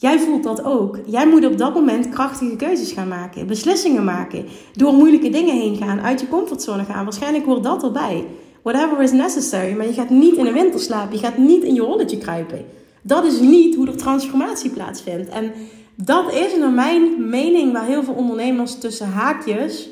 Jij 0.00 0.18
voelt 0.18 0.42
dat 0.42 0.64
ook. 0.64 0.98
Jij 1.06 1.26
moet 1.26 1.46
op 1.46 1.58
dat 1.58 1.74
moment 1.74 2.08
krachtige 2.08 2.56
keuzes 2.56 2.92
gaan 2.92 3.08
maken, 3.08 3.46
beslissingen 3.46 4.04
maken, 4.04 4.44
door 4.72 4.92
moeilijke 4.92 5.30
dingen 5.30 5.56
heen 5.56 5.76
gaan, 5.76 6.00
uit 6.00 6.20
je 6.20 6.28
comfortzone 6.28 6.84
gaan. 6.84 7.04
Waarschijnlijk 7.04 7.44
hoort 7.44 7.62
dat 7.62 7.82
erbij. 7.82 8.24
Whatever 8.62 9.02
is 9.02 9.12
necessary, 9.12 9.76
maar 9.76 9.86
je 9.86 9.92
gaat 9.92 10.10
niet 10.10 10.34
in 10.34 10.44
de 10.44 10.52
winter 10.52 10.80
slapen, 10.80 11.12
je 11.12 11.24
gaat 11.24 11.38
niet 11.38 11.62
in 11.62 11.74
je 11.74 11.80
rolletje 11.80 12.18
kruipen. 12.18 12.64
Dat 13.02 13.24
is 13.24 13.40
niet 13.40 13.74
hoe 13.74 13.86
er 13.86 13.96
transformatie 13.96 14.70
plaatsvindt. 14.70 15.28
En 15.28 15.52
dat 15.94 16.32
is 16.32 16.56
naar 16.58 16.72
mijn 16.72 17.28
mening 17.28 17.72
waar 17.72 17.86
heel 17.86 18.02
veel 18.02 18.14
ondernemers 18.14 18.78
tussen 18.78 19.06
haakjes 19.06 19.88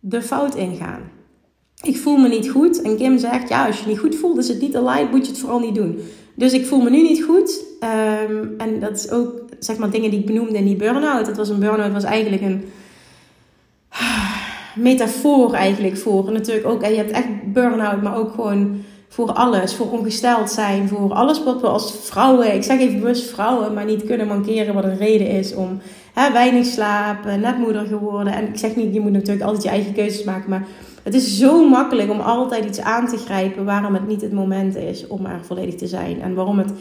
de 0.00 0.22
fout 0.22 0.54
ingaan. 0.54 1.00
Ik 1.82 1.96
voel 1.96 2.16
me 2.16 2.28
niet 2.28 2.50
goed 2.50 2.82
en 2.82 2.96
Kim 2.96 3.18
zegt, 3.18 3.48
ja, 3.48 3.66
als 3.66 3.80
je 3.80 3.86
niet 3.86 3.98
goed 3.98 4.14
voelt, 4.14 4.38
is 4.38 4.48
het 4.48 4.60
niet 4.60 4.76
aligned, 4.76 5.10
moet 5.10 5.26
je 5.26 5.32
het 5.32 5.40
vooral 5.40 5.60
niet 5.60 5.74
doen. 5.74 5.98
Dus 6.34 6.52
ik 6.52 6.66
voel 6.66 6.80
me 6.80 6.90
nu 6.90 7.02
niet 7.02 7.24
goed. 7.24 7.64
Ehm, 7.80 8.46
en 8.58 8.80
dat 8.80 8.96
is 8.96 9.10
ook, 9.10 9.32
zeg 9.58 9.78
maar, 9.78 9.90
dingen 9.90 10.10
die 10.10 10.20
ik 10.20 10.26
benoemde 10.26 10.58
in 10.58 10.64
die 10.64 10.76
burn-out. 10.76 11.26
Het 11.26 11.36
was 11.36 11.48
een 11.48 11.58
burn-out, 11.58 11.92
was 11.92 12.04
eigenlijk 12.04 12.42
een 12.42 12.64
metafoor 14.74 15.52
eigenlijk 15.52 15.96
voor. 15.96 16.26
En 16.26 16.32
natuurlijk 16.32 16.66
ook, 16.66 16.82
en 16.82 16.90
je 16.90 16.96
hebt 16.96 17.10
echt 17.10 17.52
burn-out, 17.52 18.02
maar 18.02 18.16
ook 18.16 18.32
gewoon 18.32 18.80
voor 19.08 19.32
alles. 19.32 19.74
Voor 19.74 19.90
ongesteld 19.90 20.50
zijn, 20.50 20.88
voor 20.88 21.12
alles 21.12 21.44
wat 21.44 21.60
we 21.60 21.66
als 21.66 21.94
vrouwen, 22.02 22.54
ik 22.54 22.62
zeg 22.62 22.78
even 22.78 23.00
bewust 23.00 23.30
vrouwen, 23.30 23.74
maar 23.74 23.84
niet 23.84 24.04
kunnen 24.04 24.26
mankeren 24.26 24.74
wat 24.74 24.84
een 24.84 24.98
reden 24.98 25.28
is 25.28 25.54
om 25.54 25.80
hè, 26.14 26.32
weinig 26.32 26.66
slapen, 26.66 27.40
net 27.40 27.58
moeder 27.58 27.86
geworden. 27.86 28.32
En 28.32 28.48
ik 28.48 28.58
zeg 28.58 28.76
niet, 28.76 28.94
je 28.94 29.00
moet 29.00 29.12
natuurlijk 29.12 29.44
altijd 29.44 29.62
je 29.62 29.68
eigen 29.68 29.92
keuzes 29.92 30.24
maken, 30.24 30.50
maar 30.50 30.66
het 31.02 31.14
is 31.14 31.38
zo 31.38 31.68
makkelijk 31.68 32.10
om 32.10 32.20
altijd 32.20 32.64
iets 32.64 32.80
aan 32.80 33.08
te 33.08 33.16
grijpen 33.16 33.64
waarom 33.64 33.94
het 33.94 34.06
niet 34.06 34.20
het 34.20 34.32
moment 34.32 34.76
is 34.76 35.06
om 35.06 35.26
er 35.26 35.40
volledig 35.42 35.74
te 35.74 35.86
zijn. 35.86 36.22
En 36.22 36.34
waarom 36.34 36.58
het 36.58 36.72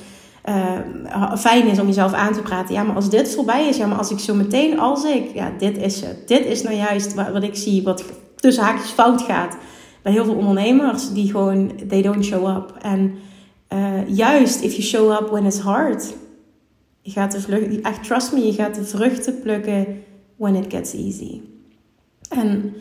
uh, 0.50 1.36
fijn 1.36 1.68
is 1.68 1.80
om 1.80 1.88
jezelf 1.88 2.14
aan 2.14 2.34
te 2.34 2.42
praten. 2.42 2.74
Ja, 2.74 2.84
maar 2.84 2.96
als 2.96 3.10
dit 3.10 3.36
voorbij 3.36 3.68
is, 3.68 3.78
ja, 3.78 3.86
maar 3.86 3.98
als 3.98 4.12
ik 4.12 4.20
zo 4.20 4.34
meteen, 4.34 4.80
als 4.80 5.04
ik, 5.04 5.34
ja, 5.34 5.52
dit 5.58 5.78
is 5.78 6.02
het. 6.02 6.28
Dit 6.28 6.46
is 6.46 6.62
nou 6.62 6.76
juist 6.76 7.14
wat, 7.14 7.32
wat 7.32 7.44
ik 7.44 7.56
zie, 7.56 7.84
wat 7.84 8.04
tussen 8.36 8.64
haakjes 8.64 8.90
fout 8.90 9.22
gaat 9.22 9.58
bij 10.02 10.12
heel 10.12 10.26
veel 10.26 10.36
ondernemers 10.36 11.14
die 11.14 11.32
gewoon, 11.32 11.72
they 11.88 12.02
don't 12.02 12.26
show 12.26 12.58
up. 12.58 12.78
En 12.82 13.14
uh, 13.74 14.08
juist, 14.08 14.62
if 14.62 14.72
you 14.72 14.82
show 14.82 15.12
up 15.12 15.30
when 15.30 15.46
it's 15.46 15.60
hard, 15.60 16.14
je 17.02 17.12
gaat 17.12 17.32
de 17.32 17.42
vlucht, 17.42 17.82
echt 17.82 18.04
trust 18.04 18.34
me, 18.34 18.46
je 18.46 18.54
gaat 18.54 18.76
de 18.76 18.84
vruchten 18.84 19.40
plukken 19.40 20.04
when 20.36 20.56
it 20.56 20.66
gets 20.74 20.94
easy. 20.94 21.42
En 22.30 22.74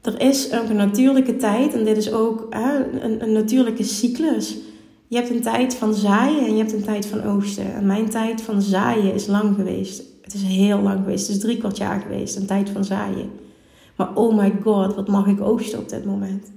er 0.00 0.20
is 0.20 0.50
een 0.50 0.76
natuurlijke 0.76 1.36
tijd, 1.36 1.74
en 1.74 1.84
dit 1.84 1.96
is 1.96 2.12
ook 2.12 2.46
een, 2.50 3.22
een 3.22 3.32
natuurlijke 3.32 3.84
cyclus. 3.84 4.56
Je 5.06 5.16
hebt 5.16 5.30
een 5.30 5.42
tijd 5.42 5.74
van 5.74 5.94
zaaien 5.94 6.46
en 6.46 6.52
je 6.52 6.58
hebt 6.58 6.72
een 6.72 6.82
tijd 6.82 7.06
van 7.06 7.22
oogsten. 7.22 7.74
En 7.74 7.86
mijn 7.86 8.10
tijd 8.10 8.42
van 8.42 8.62
zaaien 8.62 9.14
is 9.14 9.26
lang 9.26 9.54
geweest. 9.54 10.02
Het 10.22 10.34
is 10.34 10.42
heel 10.42 10.80
lang 10.80 10.98
geweest. 10.98 11.26
Het 11.26 11.36
is 11.36 11.42
drie 11.42 11.58
kwart 11.58 11.76
jaar 11.76 12.00
geweest. 12.00 12.36
Een 12.36 12.46
tijd 12.46 12.70
van 12.70 12.84
zaaien. 12.84 13.30
Maar 13.96 14.14
oh 14.14 14.36
my 14.36 14.52
god, 14.62 14.94
wat 14.94 15.08
mag 15.08 15.26
ik 15.26 15.40
oogsten 15.40 15.78
op 15.78 15.88
dit 15.88 16.04
moment? 16.04 16.50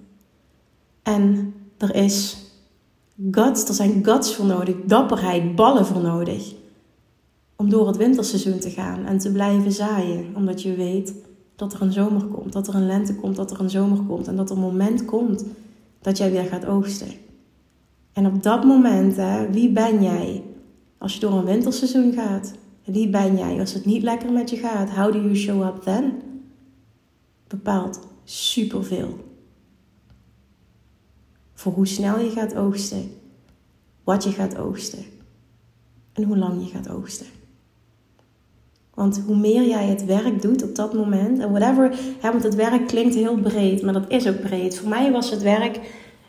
En 1.04 1.54
er 1.78 1.96
is 1.96 2.38
guts, 3.32 3.68
er 3.68 3.74
zijn 3.74 4.04
guts 4.04 4.36
voor 4.36 4.46
nodig, 4.46 4.76
dapperheid, 4.86 5.56
ballen 5.56 5.86
voor 5.86 6.02
nodig. 6.02 6.54
Om 7.56 7.70
door 7.70 7.88
het 7.88 7.98
winterseizoen 7.98 8.60
te 8.60 8.70
gaan 8.70 9.06
en 9.06 9.18
te 9.18 9.32
blijven 9.32 9.72
zaaien. 9.72 10.36
Omdat 10.36 10.62
je 10.62 10.76
weet 10.76 11.14
dat 11.56 11.74
er 11.74 11.82
een 11.82 11.92
zomer 11.92 12.24
komt, 12.24 12.54
dat 12.54 12.68
er 12.68 12.76
een 12.76 12.86
lente 12.86 13.16
komt, 13.16 13.36
dat 13.36 13.52
er 13.52 13.60
een 13.60 13.70
zomer 13.70 14.02
komt. 14.02 14.28
En 14.28 14.36
dat 14.36 14.50
er 14.50 14.56
een 14.56 14.62
moment 14.62 15.06
komt 15.06 15.46
dat 16.02 16.18
jij 16.18 16.32
weer 16.32 16.44
gaat 16.44 16.66
oogsten. 16.66 17.12
En 18.14 18.26
op 18.26 18.44
dat 18.44 18.64
moment, 18.64 19.16
hè, 19.16 19.52
wie 19.52 19.70
ben 19.70 20.04
jij 20.04 20.44
als 20.98 21.14
je 21.14 21.20
door 21.20 21.32
een 21.32 21.46
winterseizoen 21.46 22.14
gaat? 22.14 22.54
Wie 22.86 23.10
ben 23.10 23.38
jij 23.38 23.60
als 23.60 23.74
het 23.74 23.86
niet 23.86 24.04
lekker 24.04 24.32
met 24.32 24.50
je 24.50 24.58
gaat? 24.58 24.90
How 24.90 25.14
do 25.14 25.20
you 25.20 25.36
show 25.36 25.68
up 25.68 25.82
then? 25.84 26.14
Bepaalt 27.48 28.00
superveel. 28.24 29.18
Voor 31.64 31.74
hoe 31.74 31.88
snel 31.88 32.20
je 32.20 32.30
gaat 32.30 32.56
oogsten, 32.56 33.12
wat 34.04 34.24
je 34.24 34.32
gaat 34.32 34.58
oogsten 34.58 35.04
en 36.14 36.24
hoe 36.24 36.38
lang 36.38 36.64
je 36.64 36.70
gaat 36.70 36.90
oogsten. 36.90 37.26
Want 38.94 39.24
hoe 39.26 39.38
meer 39.38 39.68
jij 39.68 39.86
het 39.86 40.06
werk 40.06 40.42
doet 40.42 40.64
op 40.64 40.76
dat 40.76 40.94
moment, 40.94 41.40
en 41.40 41.52
whatever, 41.52 42.00
hè, 42.20 42.32
want 42.32 42.44
het 42.44 42.56
werk 42.56 42.88
klinkt 42.88 43.16
heel 43.16 43.38
breed, 43.38 43.82
maar 43.82 43.94
dat 43.94 44.10
is 44.10 44.28
ook 44.28 44.42
breed. 44.42 44.78
Voor 44.78 44.90
mij 44.90 45.12
was 45.12 45.30
het 45.30 45.42
werk 45.42 45.80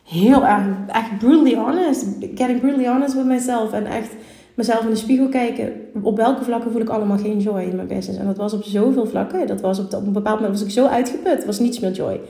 heel 0.05 0.45
erg, 0.45 0.67
echt 0.87 1.19
brutally 1.19 1.55
honest. 1.55 2.05
Getting 2.21 2.61
brutally 2.61 2.87
honest 2.87 3.15
with 3.15 3.27
myself. 3.27 3.73
En 3.73 3.87
echt 3.87 4.11
mezelf 4.55 4.85
in 4.85 4.91
de 4.91 4.97
spiegel 4.97 5.29
kijken. 5.29 5.73
Op 6.03 6.17
welke 6.17 6.45
vlakken 6.45 6.71
voel 6.71 6.81
ik 6.81 6.89
allemaal 6.89 7.19
geen 7.19 7.41
joy 7.41 7.61
in 7.61 7.77
mijn 7.77 7.89
business. 7.89 8.19
En 8.19 8.27
dat 8.27 8.37
was 8.37 8.53
op 8.53 8.63
zoveel 8.63 9.07
vlakken. 9.07 9.47
Dat 9.47 9.61
was 9.61 9.79
op, 9.79 9.95
op 9.95 10.07
een 10.07 10.13
bepaald 10.13 10.41
moment 10.41 10.59
was 10.59 10.69
ik 10.69 10.75
zo 10.75 10.87
uitgeput. 10.87 11.45
was 11.45 11.59
niets 11.59 11.81
meer 11.81 11.93
joy. 11.93 12.21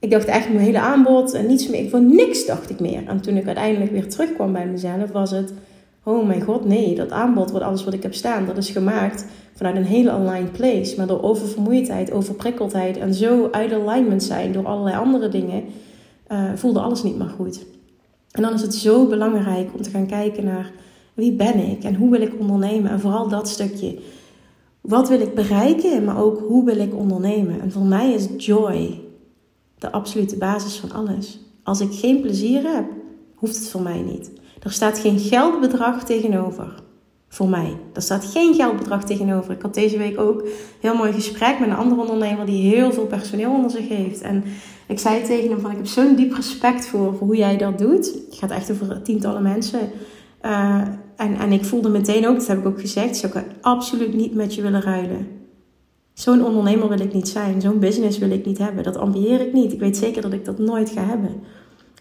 Ik 0.00 0.10
dacht 0.10 0.24
echt 0.24 0.48
mijn 0.48 0.60
hele 0.60 0.80
aanbod 0.80 1.32
en 1.32 1.46
niets 1.46 1.68
meer. 1.68 1.80
Ik 1.80 1.90
voor 1.90 2.02
niks 2.02 2.46
dacht 2.46 2.70
ik 2.70 2.80
meer. 2.80 3.06
En 3.06 3.20
toen 3.20 3.36
ik 3.36 3.46
uiteindelijk 3.46 3.90
weer 3.90 4.08
terugkwam 4.08 4.52
bij 4.52 4.66
mezelf, 4.66 5.10
was 5.10 5.30
het... 5.30 5.52
Oh 6.02 6.26
mijn 6.26 6.42
god, 6.42 6.64
nee. 6.64 6.94
Dat 6.94 7.10
aanbod, 7.10 7.50
wat 7.50 7.62
alles 7.62 7.84
wat 7.84 7.94
ik 7.94 8.02
heb 8.02 8.14
staan, 8.14 8.46
dat 8.46 8.56
is 8.56 8.70
gemaakt 8.70 9.24
vanuit 9.54 9.76
een 9.76 9.84
hele 9.84 10.14
online 10.14 10.48
place. 10.48 10.94
Maar 10.96 11.06
door 11.06 11.22
oververmoeidheid, 11.22 12.12
overprikkeldheid 12.12 12.96
en 12.96 13.14
zo 13.14 13.48
uit 13.50 13.72
alignment 13.72 14.22
zijn 14.22 14.52
door 14.52 14.66
allerlei 14.66 14.96
andere 14.96 15.28
dingen 15.28 15.64
uh, 16.32 16.50
voelde 16.54 16.80
alles 16.80 17.02
niet 17.02 17.18
meer 17.18 17.28
goed. 17.28 17.66
En 18.30 18.42
dan 18.42 18.54
is 18.54 18.62
het 18.62 18.74
zo 18.74 19.06
belangrijk 19.06 19.68
om 19.74 19.82
te 19.82 19.90
gaan 19.90 20.06
kijken 20.06 20.44
naar 20.44 20.70
wie 21.14 21.32
ben 21.32 21.70
ik 21.70 21.84
en 21.84 21.94
hoe 21.94 22.10
wil 22.10 22.20
ik 22.20 22.32
ondernemen. 22.38 22.90
En 22.90 23.00
vooral 23.00 23.28
dat 23.28 23.48
stukje. 23.48 23.98
Wat 24.80 25.08
wil 25.08 25.20
ik 25.20 25.34
bereiken, 25.34 26.04
maar 26.04 26.22
ook 26.22 26.40
hoe 26.48 26.64
wil 26.64 26.78
ik 26.78 26.94
ondernemen. 26.94 27.60
En 27.60 27.72
voor 27.72 27.86
mij 27.86 28.12
is 28.12 28.28
joy 28.36 29.00
de 29.78 29.92
absolute 29.92 30.36
basis 30.36 30.76
van 30.76 30.92
alles. 30.92 31.40
Als 31.62 31.80
ik 31.80 31.92
geen 31.92 32.20
plezier 32.20 32.62
heb, 32.62 32.84
hoeft 33.34 33.56
het 33.56 33.68
voor 33.68 33.82
mij 33.82 34.00
niet. 34.00 34.30
Er 34.62 34.72
staat 34.72 34.98
geen 34.98 35.18
geldbedrag 35.18 36.04
tegenover. 36.04 36.82
Voor 37.28 37.48
mij. 37.48 37.76
Er 37.92 38.02
staat 38.02 38.24
geen 38.24 38.54
geldbedrag 38.54 39.04
tegenover. 39.04 39.52
Ik 39.52 39.62
had 39.62 39.74
deze 39.74 39.98
week 39.98 40.20
ook 40.20 40.40
een 40.42 40.48
heel 40.80 40.94
mooi 40.94 41.12
gesprek 41.12 41.58
met 41.58 41.68
een 41.68 41.76
andere 41.76 42.00
ondernemer 42.00 42.46
die 42.46 42.74
heel 42.74 42.92
veel 42.92 43.06
personeel 43.06 43.52
onder 43.52 43.70
zich 43.70 43.88
heeft. 43.88 44.20
En 44.20 44.44
ik 44.86 44.98
zei 44.98 45.22
tegen 45.22 45.50
hem 45.50 45.60
van 45.60 45.70
ik 45.70 45.76
heb 45.76 45.86
zo'n 45.86 46.14
diep 46.14 46.34
respect 46.34 46.86
voor, 46.86 47.14
voor 47.16 47.26
hoe 47.26 47.36
jij 47.36 47.56
dat 47.56 47.78
doet. 47.78 48.06
Het 48.06 48.38
gaat 48.38 48.50
echt 48.50 48.70
over 48.70 49.02
tientallen 49.02 49.42
mensen. 49.42 49.80
Uh, 50.42 50.82
en, 51.16 51.36
en 51.38 51.52
ik 51.52 51.64
voelde 51.64 51.88
meteen 51.88 52.26
ook, 52.26 52.38
dat 52.38 52.46
heb 52.46 52.58
ik 52.58 52.66
ook 52.66 52.80
gezegd, 52.80 53.16
zou 53.16 53.38
ik 53.38 53.44
absoluut 53.60 54.14
niet 54.14 54.34
met 54.34 54.54
je 54.54 54.62
willen 54.62 54.82
ruilen. 54.82 55.26
Zo'n 56.18 56.44
ondernemer 56.44 56.88
wil 56.88 57.00
ik 57.00 57.12
niet 57.12 57.28
zijn. 57.28 57.60
Zo'n 57.60 57.78
business 57.78 58.18
wil 58.18 58.30
ik 58.30 58.46
niet 58.46 58.58
hebben. 58.58 58.82
Dat 58.82 58.96
ambieer 58.96 59.40
ik 59.40 59.52
niet. 59.52 59.72
Ik 59.72 59.80
weet 59.80 59.96
zeker 59.96 60.22
dat 60.22 60.32
ik 60.32 60.44
dat 60.44 60.58
nooit 60.58 60.90
ga 60.90 61.04
hebben. 61.04 61.30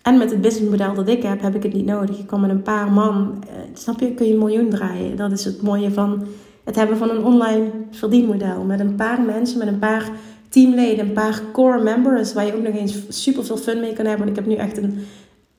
En 0.01 0.17
met 0.17 0.32
het 0.32 0.41
businessmodel 0.41 0.93
dat 0.93 1.08
ik 1.08 1.23
heb, 1.23 1.41
heb 1.41 1.56
ik 1.56 1.63
het 1.63 1.73
niet 1.73 1.86
nodig. 1.86 2.19
Ik 2.19 2.27
kan 2.27 2.41
met 2.41 2.49
een 2.49 2.62
paar 2.62 2.91
man, 2.91 3.43
uh, 3.43 3.53
snap 3.73 3.99
je, 3.99 4.13
kun 4.13 4.25
je 4.25 4.34
een 4.34 4.39
miljoen 4.39 4.69
draaien. 4.69 5.15
Dat 5.15 5.32
is 5.32 5.45
het 5.45 5.62
mooie 5.62 5.91
van 5.91 6.27
het 6.63 6.75
hebben 6.75 6.97
van 6.97 7.10
een 7.10 7.23
online 7.23 7.71
verdienmodel. 7.91 8.63
Met 8.63 8.80
een 8.80 8.95
paar 8.95 9.21
mensen, 9.21 9.58
met 9.58 9.67
een 9.67 9.80
paar 9.80 10.12
teamleden, 10.49 11.08
een 11.08 11.13
paar 11.13 11.41
core 11.51 11.84
members, 11.84 12.34
waar 12.34 12.45
je 12.45 12.56
ook 12.56 12.63
nog 12.63 12.75
eens 12.75 13.03
super 13.10 13.45
veel 13.45 13.58
fun 13.58 13.80
mee 13.80 13.93
kan 13.93 14.06
hebben. 14.06 14.25
Want 14.25 14.38
ik 14.38 14.45
heb 14.45 14.53
nu 14.53 14.62
echt 14.62 14.77
een, 14.77 14.99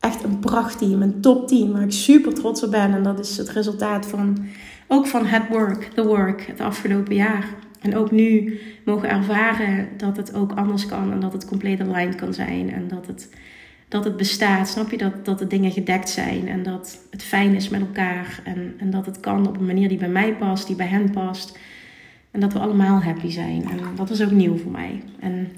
echt 0.00 0.24
een 0.24 0.38
prachtteam, 0.38 1.02
een 1.02 1.20
topteam, 1.20 1.72
waar 1.72 1.82
ik 1.82 1.92
super 1.92 2.34
trots 2.34 2.62
op 2.62 2.70
ben. 2.70 2.94
En 2.94 3.02
dat 3.02 3.18
is 3.18 3.36
het 3.36 3.48
resultaat 3.48 4.06
van, 4.06 4.38
ook 4.88 5.06
van 5.06 5.26
het 5.26 5.42
work, 5.50 5.90
the 5.94 6.06
work, 6.06 6.46
het 6.46 6.60
afgelopen 6.60 7.14
jaar. 7.14 7.66
En 7.80 7.96
ook 7.96 8.10
nu 8.10 8.60
mogen 8.84 9.08
ervaren 9.08 9.88
dat 9.96 10.16
het 10.16 10.34
ook 10.34 10.52
anders 10.52 10.86
kan 10.86 11.12
en 11.12 11.20
dat 11.20 11.32
het 11.32 11.44
compleet 11.46 11.80
aligned 11.80 12.14
kan 12.14 12.34
zijn 12.34 12.72
en 12.72 12.88
dat 12.88 13.06
het, 13.06 13.30
dat 13.88 14.04
het 14.04 14.16
bestaat. 14.16 14.68
Snap 14.68 14.90
je 14.90 14.98
dat, 14.98 15.24
dat 15.24 15.38
de 15.38 15.46
dingen 15.46 15.70
gedekt 15.70 16.08
zijn 16.08 16.48
en 16.48 16.62
dat 16.62 17.06
het 17.10 17.22
fijn 17.22 17.54
is 17.54 17.68
met 17.68 17.80
elkaar 17.80 18.40
en, 18.44 18.74
en 18.78 18.90
dat 18.90 19.06
het 19.06 19.20
kan 19.20 19.48
op 19.48 19.58
een 19.58 19.66
manier 19.66 19.88
die 19.88 19.98
bij 19.98 20.08
mij 20.08 20.34
past, 20.34 20.66
die 20.66 20.76
bij 20.76 20.86
hen 20.86 21.10
past. 21.10 21.58
En 22.30 22.40
dat 22.40 22.52
we 22.52 22.58
allemaal 22.58 23.02
happy 23.02 23.28
zijn. 23.28 23.64
En 23.70 23.78
dat 23.96 24.10
is 24.10 24.22
ook 24.22 24.30
nieuw 24.30 24.56
voor 24.56 24.70
mij. 24.70 25.02
En 25.20 25.48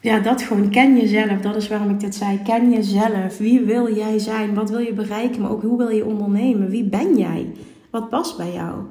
ja, 0.00 0.18
dat 0.18 0.42
gewoon. 0.42 0.70
Ken 0.70 0.96
jezelf. 0.96 1.40
Dat 1.40 1.56
is 1.56 1.68
waarom 1.68 1.90
ik 1.90 2.00
dit 2.00 2.14
zei. 2.14 2.42
Ken 2.44 2.70
jezelf. 2.70 3.38
Wie 3.38 3.60
wil 3.60 3.94
jij 3.94 4.18
zijn? 4.18 4.54
Wat 4.54 4.70
wil 4.70 4.78
je 4.78 4.92
bereiken? 4.92 5.40
Maar 5.40 5.50
ook 5.50 5.62
hoe 5.62 5.78
wil 5.78 5.88
je 5.88 6.04
ondernemen? 6.04 6.68
Wie 6.70 6.84
ben 6.84 7.18
jij? 7.18 7.46
Wat 7.90 8.08
past 8.08 8.36
bij 8.36 8.52
jou? 8.52 8.82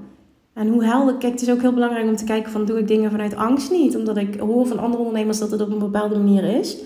En 0.54 0.68
hoe 0.68 0.84
helder. 0.84 1.18
Kijk, 1.18 1.34
het 1.34 1.42
is 1.42 1.50
ook 1.50 1.62
heel 1.62 1.74
belangrijk 1.74 2.08
om 2.08 2.16
te 2.16 2.24
kijken 2.24 2.52
van 2.52 2.66
doe 2.66 2.80
ik 2.80 2.88
dingen 2.88 3.12
vanuit 3.12 3.36
angst 3.36 3.72
niet. 3.72 3.98
Omdat 3.98 4.18
ik 4.18 4.40
hoor 4.40 4.68
van 4.68 4.80
andere 4.80 5.04
ondernemers 5.04 5.40
dat 5.40 5.52
het 5.52 5.62
op 5.62 5.72
een 5.72 5.80
bepaalde 5.80 6.18
manier 6.18 6.44
is. 6.44 6.78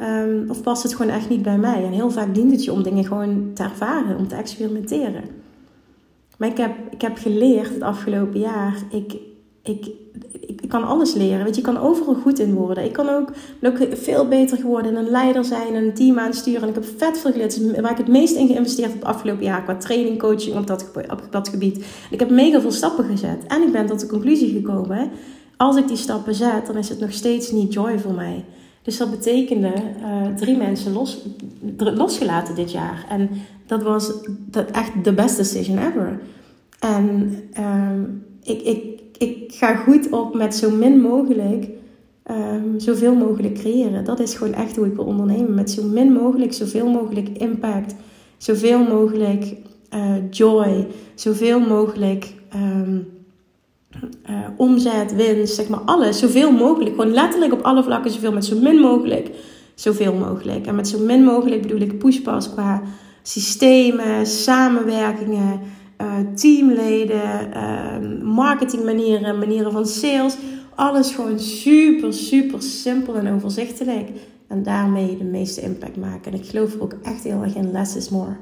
Um, 0.00 0.50
of 0.50 0.62
past 0.62 0.82
het 0.82 0.94
gewoon 0.94 1.12
echt 1.12 1.28
niet 1.28 1.42
bij 1.42 1.58
mij? 1.58 1.84
En 1.84 1.92
heel 1.92 2.10
vaak 2.10 2.34
dient 2.34 2.52
het 2.52 2.64
je 2.64 2.72
om 2.72 2.82
dingen 2.82 3.04
gewoon 3.04 3.50
te 3.54 3.62
ervaren, 3.62 4.16
om 4.16 4.28
te 4.28 4.34
experimenteren. 4.34 5.24
Maar 6.38 6.48
ik 6.48 6.56
heb, 6.56 6.72
ik 6.90 7.00
heb 7.00 7.16
geleerd 7.16 7.74
het 7.74 7.82
afgelopen 7.82 8.40
jaar. 8.40 8.82
Ik, 8.90 9.16
ik, 9.62 9.90
ik, 10.40 10.68
kan 10.68 10.84
alles 10.84 11.14
leren. 11.14 11.44
Weet 11.44 11.56
je, 11.56 11.62
kan 11.62 11.78
overal 11.78 12.14
goed 12.14 12.38
in 12.38 12.54
worden. 12.54 12.84
Ik 12.84 12.92
kan 12.92 13.08
ook, 13.08 13.30
veel 13.92 14.28
beter 14.28 14.56
geworden 14.56 14.92
in 14.92 14.96
een 14.96 15.10
leider 15.10 15.44
zijn 15.44 15.74
en 15.74 15.84
een 15.84 15.94
team 15.94 16.18
aansturen. 16.18 16.62
En 16.62 16.68
ik 16.68 16.74
heb 16.74 16.84
vet 16.96 17.18
veel 17.18 17.32
geleerd. 17.32 17.80
Waar 17.80 17.90
ik 17.90 17.96
het 17.96 18.08
meest 18.08 18.36
in 18.36 18.46
geïnvesteerd 18.46 18.92
heb 18.92 19.00
het 19.00 19.08
afgelopen 19.08 19.44
jaar. 19.44 19.62
Qua 19.62 19.76
training, 19.76 20.18
coaching 20.18 20.56
op 20.56 20.66
dat, 20.66 20.90
op 21.10 21.22
dat 21.30 21.48
gebied. 21.48 21.84
Ik 22.10 22.18
heb 22.18 22.30
mega 22.30 22.60
veel 22.60 22.72
stappen 22.72 23.04
gezet. 23.04 23.46
En 23.46 23.62
ik 23.62 23.72
ben 23.72 23.86
tot 23.86 24.00
de 24.00 24.06
conclusie 24.06 24.52
gekomen. 24.52 25.10
Als 25.56 25.76
ik 25.76 25.88
die 25.88 25.96
stappen 25.96 26.34
zet, 26.34 26.66
dan 26.66 26.76
is 26.76 26.88
het 26.88 27.00
nog 27.00 27.12
steeds 27.12 27.50
niet 27.50 27.72
joy 27.72 27.98
voor 27.98 28.14
mij. 28.14 28.44
Dus 28.82 28.96
dat 28.96 29.10
betekende 29.10 29.72
uh, 30.00 30.34
drie 30.36 30.56
mensen 30.56 30.92
los, 30.92 31.26
losgelaten 31.76 32.54
dit 32.54 32.72
jaar. 32.72 33.06
En 33.08 33.30
dat 33.66 33.82
was 33.82 34.12
echt 34.72 35.04
de 35.04 35.12
best 35.12 35.36
decision 35.36 35.78
ever. 35.78 36.20
En 36.78 37.36
uh, 37.58 37.90
ik, 38.42 38.62
ik, 38.62 38.97
ik 39.18 39.52
ga 39.52 39.76
goed 39.76 40.10
op 40.10 40.34
met 40.34 40.54
zo 40.54 40.70
min 40.70 41.00
mogelijk, 41.00 41.68
um, 42.30 42.80
zoveel 42.80 43.14
mogelijk 43.14 43.54
creëren. 43.54 44.04
Dat 44.04 44.20
is 44.20 44.34
gewoon 44.34 44.54
echt 44.54 44.76
hoe 44.76 44.86
ik 44.86 44.94
wil 44.94 45.04
ondernemen. 45.04 45.54
Met 45.54 45.70
zo 45.70 45.82
min 45.82 46.12
mogelijk, 46.12 46.52
zoveel 46.52 46.88
mogelijk 46.88 47.28
impact, 47.28 47.94
zoveel 48.36 48.78
mogelijk 48.78 49.54
uh, 49.94 50.14
joy, 50.30 50.86
zoveel 51.14 51.60
mogelijk 51.60 52.34
um, 52.54 53.06
uh, 54.30 54.36
omzet, 54.56 55.14
winst, 55.14 55.54
zeg 55.54 55.68
maar 55.68 55.80
alles. 55.80 56.18
Zoveel 56.18 56.52
mogelijk. 56.52 56.94
Gewoon 56.94 57.12
letterlijk 57.12 57.52
op 57.52 57.62
alle 57.62 57.82
vlakken 57.82 58.10
zoveel 58.10 58.32
met 58.32 58.44
zo 58.44 58.58
min 58.58 58.78
mogelijk. 58.78 59.30
Zoveel 59.74 60.14
mogelijk. 60.14 60.66
En 60.66 60.74
met 60.74 60.88
zo 60.88 60.98
min 60.98 61.24
mogelijk 61.24 61.62
bedoel 61.62 61.80
ik 61.80 61.98
pushpas 61.98 62.52
qua 62.52 62.82
systemen, 63.22 64.26
samenwerkingen, 64.26 65.60
uh, 66.02 66.14
teamleden, 66.34 67.48
uh, 67.54 68.22
marketingmanieren, 68.22 69.38
manieren 69.38 69.72
van 69.72 69.86
sales. 69.86 70.36
Alles 70.74 71.14
gewoon 71.14 71.38
super, 71.38 72.12
super 72.12 72.62
simpel 72.62 73.14
en 73.14 73.34
overzichtelijk. 73.34 74.08
En 74.48 74.62
daarmee 74.62 75.16
de 75.16 75.24
meeste 75.24 75.60
impact 75.60 75.96
maken. 75.96 76.32
En 76.32 76.38
ik 76.38 76.46
geloof 76.46 76.80
ook 76.80 76.96
echt 77.02 77.24
heel 77.24 77.42
erg 77.42 77.54
in 77.54 77.72
less 77.72 77.96
is 77.96 78.08
more. 78.08 78.36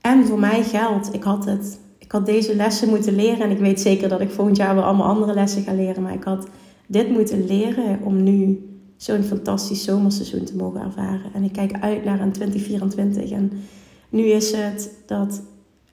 En 0.00 0.26
voor 0.26 0.38
mij 0.38 0.62
geldt, 0.62 1.14
ik 1.14 1.22
had 1.22 1.44
het. 1.44 1.78
Ik 1.98 2.12
had 2.12 2.26
deze 2.26 2.56
lessen 2.56 2.88
moeten 2.88 3.14
leren. 3.14 3.40
En 3.40 3.50
ik 3.50 3.58
weet 3.58 3.80
zeker 3.80 4.08
dat 4.08 4.20
ik 4.20 4.30
volgend 4.30 4.56
jaar 4.56 4.74
wel 4.74 4.84
allemaal 4.84 5.08
andere 5.08 5.34
lessen 5.34 5.62
ga 5.62 5.72
leren. 5.72 6.02
Maar 6.02 6.14
ik 6.14 6.24
had 6.24 6.48
dit 6.86 7.10
moeten 7.10 7.46
leren 7.46 7.98
om 8.02 8.22
nu 8.22 8.62
zo'n 8.96 9.22
fantastisch 9.22 9.84
zomerseizoen 9.84 10.44
te 10.44 10.56
mogen 10.56 10.80
ervaren. 10.80 11.32
En 11.34 11.42
ik 11.42 11.52
kijk 11.52 11.72
uit 11.80 12.04
naar 12.04 12.20
een 12.20 12.32
2024. 12.32 13.30
En 13.30 13.52
nu 14.08 14.22
is 14.22 14.52
het 14.52 14.90
dat 15.06 15.42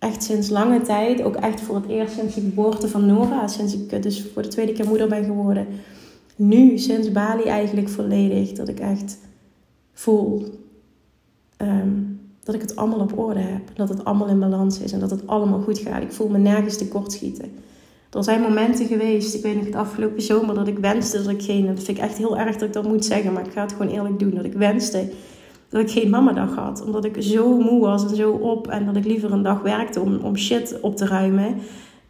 echt 0.06 0.24
sinds 0.24 0.50
lange 0.50 0.82
tijd, 0.82 1.22
ook 1.22 1.36
echt 1.36 1.62
voor 1.62 1.76
het 1.76 1.88
eerst 1.88 2.14
sinds 2.14 2.36
de 2.36 2.42
geboorte 2.42 2.88
van 2.88 3.06
Nora, 3.06 3.48
sinds 3.48 3.74
ik 3.74 4.04
dus 4.04 4.26
voor 4.34 4.42
de 4.42 4.48
tweede 4.48 4.72
keer 4.72 4.88
moeder 4.88 5.08
ben 5.08 5.24
geworden, 5.24 5.68
nu 6.36 6.78
sinds 6.78 7.12
Bali 7.12 7.44
eigenlijk 7.44 7.90
volledig, 7.90 8.52
dat 8.52 8.68
ik 8.68 8.80
echt 8.80 9.18
voel, 9.94 10.46
um, 11.58 12.20
Dat 12.44 12.56
ik 12.56 12.62
het 12.62 12.76
allemaal 12.76 13.00
op 13.00 13.18
orde 13.18 13.40
heb. 13.40 13.62
Dat 13.74 13.90
het 13.90 14.06
allemaal 14.06 14.28
in 14.28 14.40
balans 14.40 14.80
is 14.80 14.92
en 14.92 15.00
dat 15.00 15.10
het 15.10 15.28
allemaal 15.28 15.62
goed 15.62 15.80
gaat. 15.80 16.02
Ik 16.02 16.12
voel 16.12 16.28
me 16.28 16.38
nergens 16.38 16.78
tekort 16.78 17.12
schieten. 17.12 17.52
Er 18.12 18.24
zijn 18.24 18.42
momenten 18.42 18.86
geweest, 18.86 19.36
ik 19.36 19.42
weet 19.42 19.56
nog 19.56 19.66
het 19.66 19.76
afgelopen 19.76 20.22
zomer, 20.22 20.56
dat 20.56 20.68
ik 20.68 20.78
wenste 20.78 21.18
dat 21.24 21.32
ik 21.32 21.42
geen, 21.42 21.66
dat 21.66 21.84
vind 21.84 21.98
ik 21.98 22.04
echt 22.04 22.18
heel 22.18 22.38
erg 22.38 22.54
dat 22.54 22.68
ik 22.68 22.74
dat 22.74 22.88
moet 22.88 23.06
zeggen, 23.06 23.34
maar 23.34 23.46
ik 23.46 23.52
ga 23.52 23.62
het 23.62 23.72
gewoon 23.72 23.92
eerlijk 23.92 24.20
doen, 24.20 24.36
dat 24.36 24.46
ik 24.46 24.54
wenste 24.54 25.10
dat 25.70 25.82
ik 25.82 25.90
geen 25.92 26.10
mamadag 26.10 26.56
had. 26.56 26.84
Omdat 26.86 27.06
ik 27.06 27.16
zo 27.20 27.58
moe 27.58 27.80
was 27.80 28.10
en 28.10 28.16
zo 28.16 28.32
op 28.32 28.68
en 28.68 28.86
dat 28.86 28.96
ik 28.96 29.06
liever 29.06 29.32
een 29.32 29.44
dag 29.44 29.62
werkte 29.62 30.00
om, 30.00 30.18
om 30.18 30.38
shit 30.38 30.78
op 30.82 30.96
te 30.96 31.06
ruimen. 31.06 31.56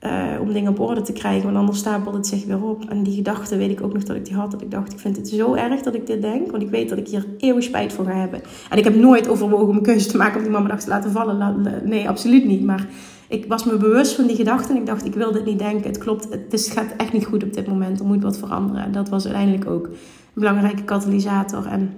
Uh, 0.01 0.41
om 0.41 0.53
dingen 0.53 0.71
op 0.71 0.79
orde 0.79 1.01
te 1.01 1.13
krijgen, 1.13 1.43
want 1.43 1.57
anders 1.57 1.79
stapelt 1.79 2.15
het 2.15 2.27
zich 2.27 2.45
weer 2.45 2.63
op. 2.63 2.85
En 2.89 3.03
die 3.03 3.15
gedachte 3.15 3.57
weet 3.57 3.71
ik 3.71 3.83
ook 3.83 3.93
nog 3.93 4.03
dat 4.03 4.15
ik 4.15 4.25
die 4.25 4.35
had. 4.35 4.51
Dat 4.51 4.61
ik 4.61 4.71
dacht, 4.71 4.93
ik 4.93 4.99
vind 4.99 5.17
het 5.17 5.27
zo 5.27 5.53
erg 5.53 5.81
dat 5.81 5.95
ik 5.95 6.07
dit 6.07 6.21
denk. 6.21 6.51
Want 6.51 6.63
ik 6.63 6.69
weet 6.69 6.89
dat 6.89 6.97
ik 6.97 7.07
hier 7.07 7.25
eeuwig 7.37 7.63
spijt 7.63 7.93
voor 7.93 8.05
ga 8.05 8.15
hebben. 8.15 8.41
En 8.69 8.77
ik 8.77 8.83
heb 8.83 8.95
nooit 8.95 9.27
overwogen 9.27 9.67
om 9.67 9.75
een 9.75 9.81
keuze 9.81 10.07
te 10.07 10.17
maken 10.17 10.37
om 10.37 10.43
die 10.43 10.51
mamadag 10.51 10.79
te 10.79 10.89
laten 10.89 11.11
vallen. 11.11 11.65
Nee, 11.83 12.09
absoluut 12.09 12.45
niet. 12.45 12.63
Maar 12.63 12.87
ik 13.27 13.45
was 13.47 13.63
me 13.63 13.77
bewust 13.77 14.15
van 14.15 14.27
die 14.27 14.35
gedachte 14.35 14.73
en 14.73 14.79
ik 14.79 14.85
dacht, 14.85 15.05
ik 15.05 15.13
wil 15.13 15.31
dit 15.31 15.45
niet 15.45 15.59
denken. 15.59 15.87
Het 15.87 15.97
klopt, 15.97 16.27
het 16.49 16.71
gaat 16.73 16.93
echt 16.97 17.13
niet 17.13 17.25
goed 17.25 17.43
op 17.43 17.53
dit 17.53 17.67
moment. 17.67 17.99
Er 17.99 18.05
moet 18.05 18.23
wat 18.23 18.37
veranderen. 18.37 18.83
En 18.83 18.91
dat 18.91 19.09
was 19.09 19.25
uiteindelijk 19.25 19.69
ook 19.69 19.85
een 19.85 19.93
belangrijke 20.33 20.83
katalysator. 20.83 21.65
En 21.65 21.93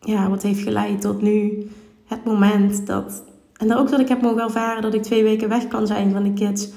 ja, 0.00 0.28
wat 0.28 0.42
heeft 0.42 0.62
geleid 0.62 1.00
tot 1.00 1.22
nu 1.22 1.68
het 2.04 2.24
moment 2.24 2.86
dat... 2.86 3.22
En 3.56 3.74
ook 3.74 3.90
dat 3.90 4.00
ik 4.00 4.08
heb 4.08 4.22
mogen 4.22 4.42
ervaren 4.42 4.82
dat 4.82 4.94
ik 4.94 5.02
twee 5.02 5.22
weken 5.22 5.48
weg 5.48 5.68
kan 5.68 5.86
zijn 5.86 6.12
van 6.12 6.22
de 6.22 6.32
kids. 6.32 6.68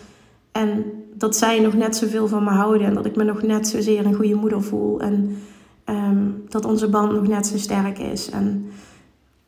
En 0.51 0.83
dat 1.13 1.35
zij 1.35 1.59
nog 1.59 1.73
net 1.73 1.95
zoveel 1.95 2.27
van 2.27 2.43
me 2.43 2.49
houden. 2.49 2.87
En 2.87 2.93
dat 2.93 3.05
ik 3.05 3.15
me 3.15 3.23
nog 3.23 3.41
net 3.41 3.67
zozeer 3.67 4.05
een 4.05 4.13
goede 4.13 4.35
moeder 4.35 4.63
voel. 4.63 4.99
En 4.99 5.37
ehm, 5.83 6.27
dat 6.49 6.65
onze 6.65 6.89
band 6.89 7.11
nog 7.11 7.27
net 7.27 7.47
zo 7.47 7.57
sterk 7.57 7.99
is. 7.99 8.29
En 8.29 8.71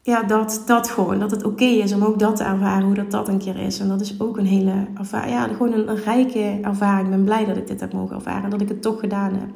ja, 0.02 0.24
dat, 0.24 0.64
dat 0.66 0.90
gewoon. 0.90 1.20
Dat 1.20 1.32
het 1.32 1.44
oké 1.44 1.64
is 1.64 1.94
om 1.94 2.04
ook 2.04 2.20
dat 2.20 2.36
te 2.36 2.44
ervaren, 2.44 2.86
hoe 2.86 2.96
dat 2.96 3.12
dat 3.12 3.28
een 3.28 3.38
keer 3.38 3.60
is. 3.60 3.80
En 3.80 3.88
dat 3.88 4.02
is 4.02 4.20
ook 4.20 4.38
een 4.38 4.46
hele 4.46 4.74
ervaring. 4.98 5.32
Ja, 5.32 5.48
gewoon 5.48 5.74
een, 5.74 5.90
een, 5.90 6.04
rijke 6.04 6.60
ervaring. 6.62 7.06
Ik 7.06 7.16
ben 7.16 7.24
blij 7.24 7.46
dat 7.46 7.58
ik 7.58 7.68
dit 7.68 7.80
heb 7.80 7.94
mogen 7.94 8.16
ervaren. 8.16 8.44
En 8.44 8.50
dat 8.50 8.62
ik 8.62 8.70
het 8.70 8.82
toch 8.82 9.00
gedaan 9.00 9.34
heb. 9.34 9.50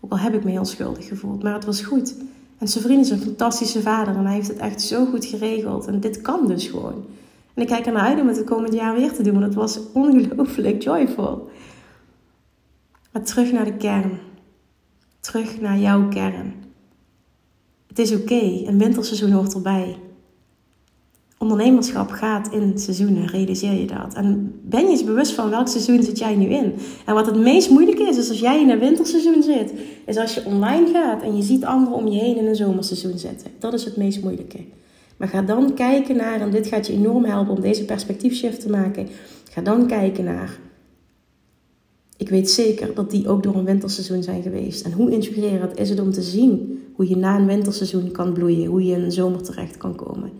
Ook 0.00 0.10
al 0.10 0.18
heb 0.18 0.34
ik 0.34 0.44
me 0.44 0.50
heel 0.50 0.64
schuldig 0.64 1.08
gevoeld. 1.08 1.42
Maar 1.42 1.54
het 1.54 1.64
was 1.64 1.82
goed. 1.82 2.14
En 2.62 2.68
zijn 2.68 2.84
vriend 2.84 3.04
is 3.04 3.10
een 3.10 3.20
fantastische 3.20 3.80
vader. 3.80 4.16
En 4.16 4.24
hij 4.24 4.34
heeft 4.34 4.48
het 4.48 4.56
echt 4.56 4.82
zo 4.82 5.06
goed 5.06 5.24
geregeld. 5.24 5.86
En 5.86 6.00
dit 6.00 6.20
kan 6.20 6.46
dus 6.46 6.66
gewoon. 6.66 7.04
En 7.54 7.62
ik 7.62 7.68
kijk 7.68 7.86
er 7.86 7.92
naar 7.92 8.06
uit 8.06 8.20
om 8.20 8.26
het 8.26 8.36
de 8.36 8.44
komend 8.44 8.74
jaar 8.74 8.94
weer 8.94 9.12
te 9.12 9.22
doen. 9.22 9.32
Want 9.32 9.44
het 9.44 9.54
was 9.54 9.80
ongelooflijk 9.92 10.82
joyful. 10.82 11.50
Maar 13.12 13.22
terug 13.22 13.52
naar 13.52 13.64
de 13.64 13.76
kern. 13.76 14.18
Terug 15.20 15.60
naar 15.60 15.78
jouw 15.78 16.08
kern. 16.08 16.54
Het 17.86 17.98
is 17.98 18.14
oké, 18.14 18.40
een 18.66 18.78
winterseizoen 18.78 19.30
hoort 19.30 19.54
erbij. 19.54 19.98
Ondernemerschap 21.42 22.10
gaat 22.10 22.52
in 22.52 22.78
seizoenen, 22.78 23.26
realiseer 23.26 23.72
je 23.72 23.86
dat. 23.86 24.14
En 24.14 24.54
ben 24.64 24.80
je 24.80 24.90
eens 24.90 25.04
bewust 25.04 25.32
van 25.32 25.50
welk 25.50 25.68
seizoen 25.68 26.02
zit 26.02 26.18
jij 26.18 26.36
nu 26.36 26.46
in? 26.46 26.74
En 27.06 27.14
wat 27.14 27.26
het 27.26 27.36
meest 27.36 27.70
moeilijk 27.70 27.98
is, 27.98 28.16
is 28.16 28.28
als 28.28 28.40
jij 28.40 28.60
in 28.60 28.70
een 28.70 28.78
winterseizoen 28.78 29.42
zit, 29.42 29.72
is 30.06 30.16
als 30.16 30.34
je 30.34 30.44
online 30.44 30.90
gaat 30.92 31.22
en 31.22 31.36
je 31.36 31.42
ziet 31.42 31.64
anderen 31.64 31.98
om 31.98 32.08
je 32.08 32.18
heen 32.18 32.36
in 32.36 32.46
een 32.46 32.56
zomerseizoen 32.56 33.18
zitten. 33.18 33.50
Dat 33.58 33.72
is 33.72 33.84
het 33.84 33.96
meest 33.96 34.22
moeilijke. 34.22 34.58
Maar 35.16 35.28
ga 35.28 35.42
dan 35.42 35.74
kijken 35.74 36.16
naar, 36.16 36.40
en 36.40 36.50
dit 36.50 36.66
gaat 36.66 36.86
je 36.86 36.92
enorm 36.92 37.24
helpen 37.24 37.54
om 37.54 37.60
deze 37.60 37.84
perspectiefshift 37.84 38.60
te 38.60 38.70
maken. 38.70 39.08
Ga 39.50 39.60
dan 39.60 39.86
kijken 39.86 40.24
naar 40.24 40.58
ik 42.16 42.28
weet 42.28 42.50
zeker 42.50 42.94
dat 42.94 43.10
die 43.10 43.28
ook 43.28 43.42
door 43.42 43.54
een 43.54 43.64
winterseizoen 43.64 44.22
zijn 44.22 44.42
geweest. 44.42 44.84
En 44.84 44.92
hoe 44.92 45.10
inspirerend 45.10 45.78
is 45.78 45.90
het 45.90 46.00
om 46.00 46.10
te 46.10 46.22
zien 46.22 46.82
hoe 46.94 47.08
je 47.08 47.16
na 47.16 47.38
een 47.38 47.46
winterseizoen 47.46 48.10
kan 48.10 48.32
bloeien, 48.32 48.66
hoe 48.66 48.84
je 48.84 48.94
in 48.94 49.02
een 49.02 49.12
zomer 49.12 49.42
terecht 49.42 49.76
kan 49.76 49.94
komen. 49.94 50.30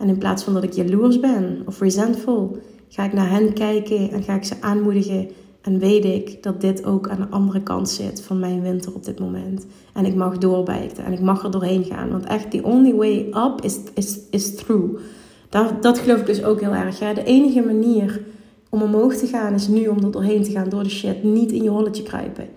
En 0.00 0.08
in 0.08 0.18
plaats 0.18 0.42
van 0.42 0.54
dat 0.54 0.62
ik 0.62 0.72
jaloers 0.72 1.20
ben 1.20 1.62
of 1.66 1.80
resentful, 1.80 2.58
ga 2.88 3.04
ik 3.04 3.12
naar 3.12 3.30
hen 3.30 3.52
kijken 3.52 4.10
en 4.10 4.22
ga 4.22 4.34
ik 4.34 4.44
ze 4.44 4.54
aanmoedigen. 4.60 5.28
En 5.60 5.78
weet 5.78 6.04
ik 6.04 6.42
dat 6.42 6.60
dit 6.60 6.84
ook 6.84 7.08
aan 7.08 7.20
de 7.20 7.28
andere 7.30 7.62
kant 7.62 7.88
zit 7.88 8.22
van 8.22 8.38
mijn 8.38 8.62
winter 8.62 8.94
op 8.94 9.04
dit 9.04 9.18
moment. 9.18 9.66
En 9.94 10.04
ik 10.04 10.14
mag 10.14 10.38
doorbijten 10.38 11.04
en 11.04 11.12
ik 11.12 11.20
mag 11.20 11.44
er 11.44 11.50
doorheen 11.50 11.84
gaan. 11.84 12.10
Want 12.10 12.24
echt, 12.24 12.50
the 12.50 12.62
only 12.62 12.94
way 12.94 13.26
up 13.34 13.60
is, 13.62 13.78
is, 13.94 14.18
is 14.30 14.54
through. 14.54 15.00
Dat, 15.48 15.82
dat 15.82 15.98
geloof 15.98 16.20
ik 16.20 16.26
dus 16.26 16.44
ook 16.44 16.60
heel 16.60 16.74
erg. 16.74 16.98
De 16.98 17.24
enige 17.24 17.60
manier 17.60 18.20
om 18.68 18.82
omhoog 18.82 19.14
te 19.14 19.26
gaan 19.26 19.54
is 19.54 19.68
nu 19.68 19.88
om 19.88 20.04
er 20.04 20.10
doorheen 20.10 20.42
te 20.42 20.50
gaan, 20.50 20.68
door 20.68 20.82
de 20.82 20.90
shit. 20.90 21.22
Niet 21.22 21.52
in 21.52 21.62
je 21.62 21.70
holletje 21.70 22.02
kruipen. 22.02 22.48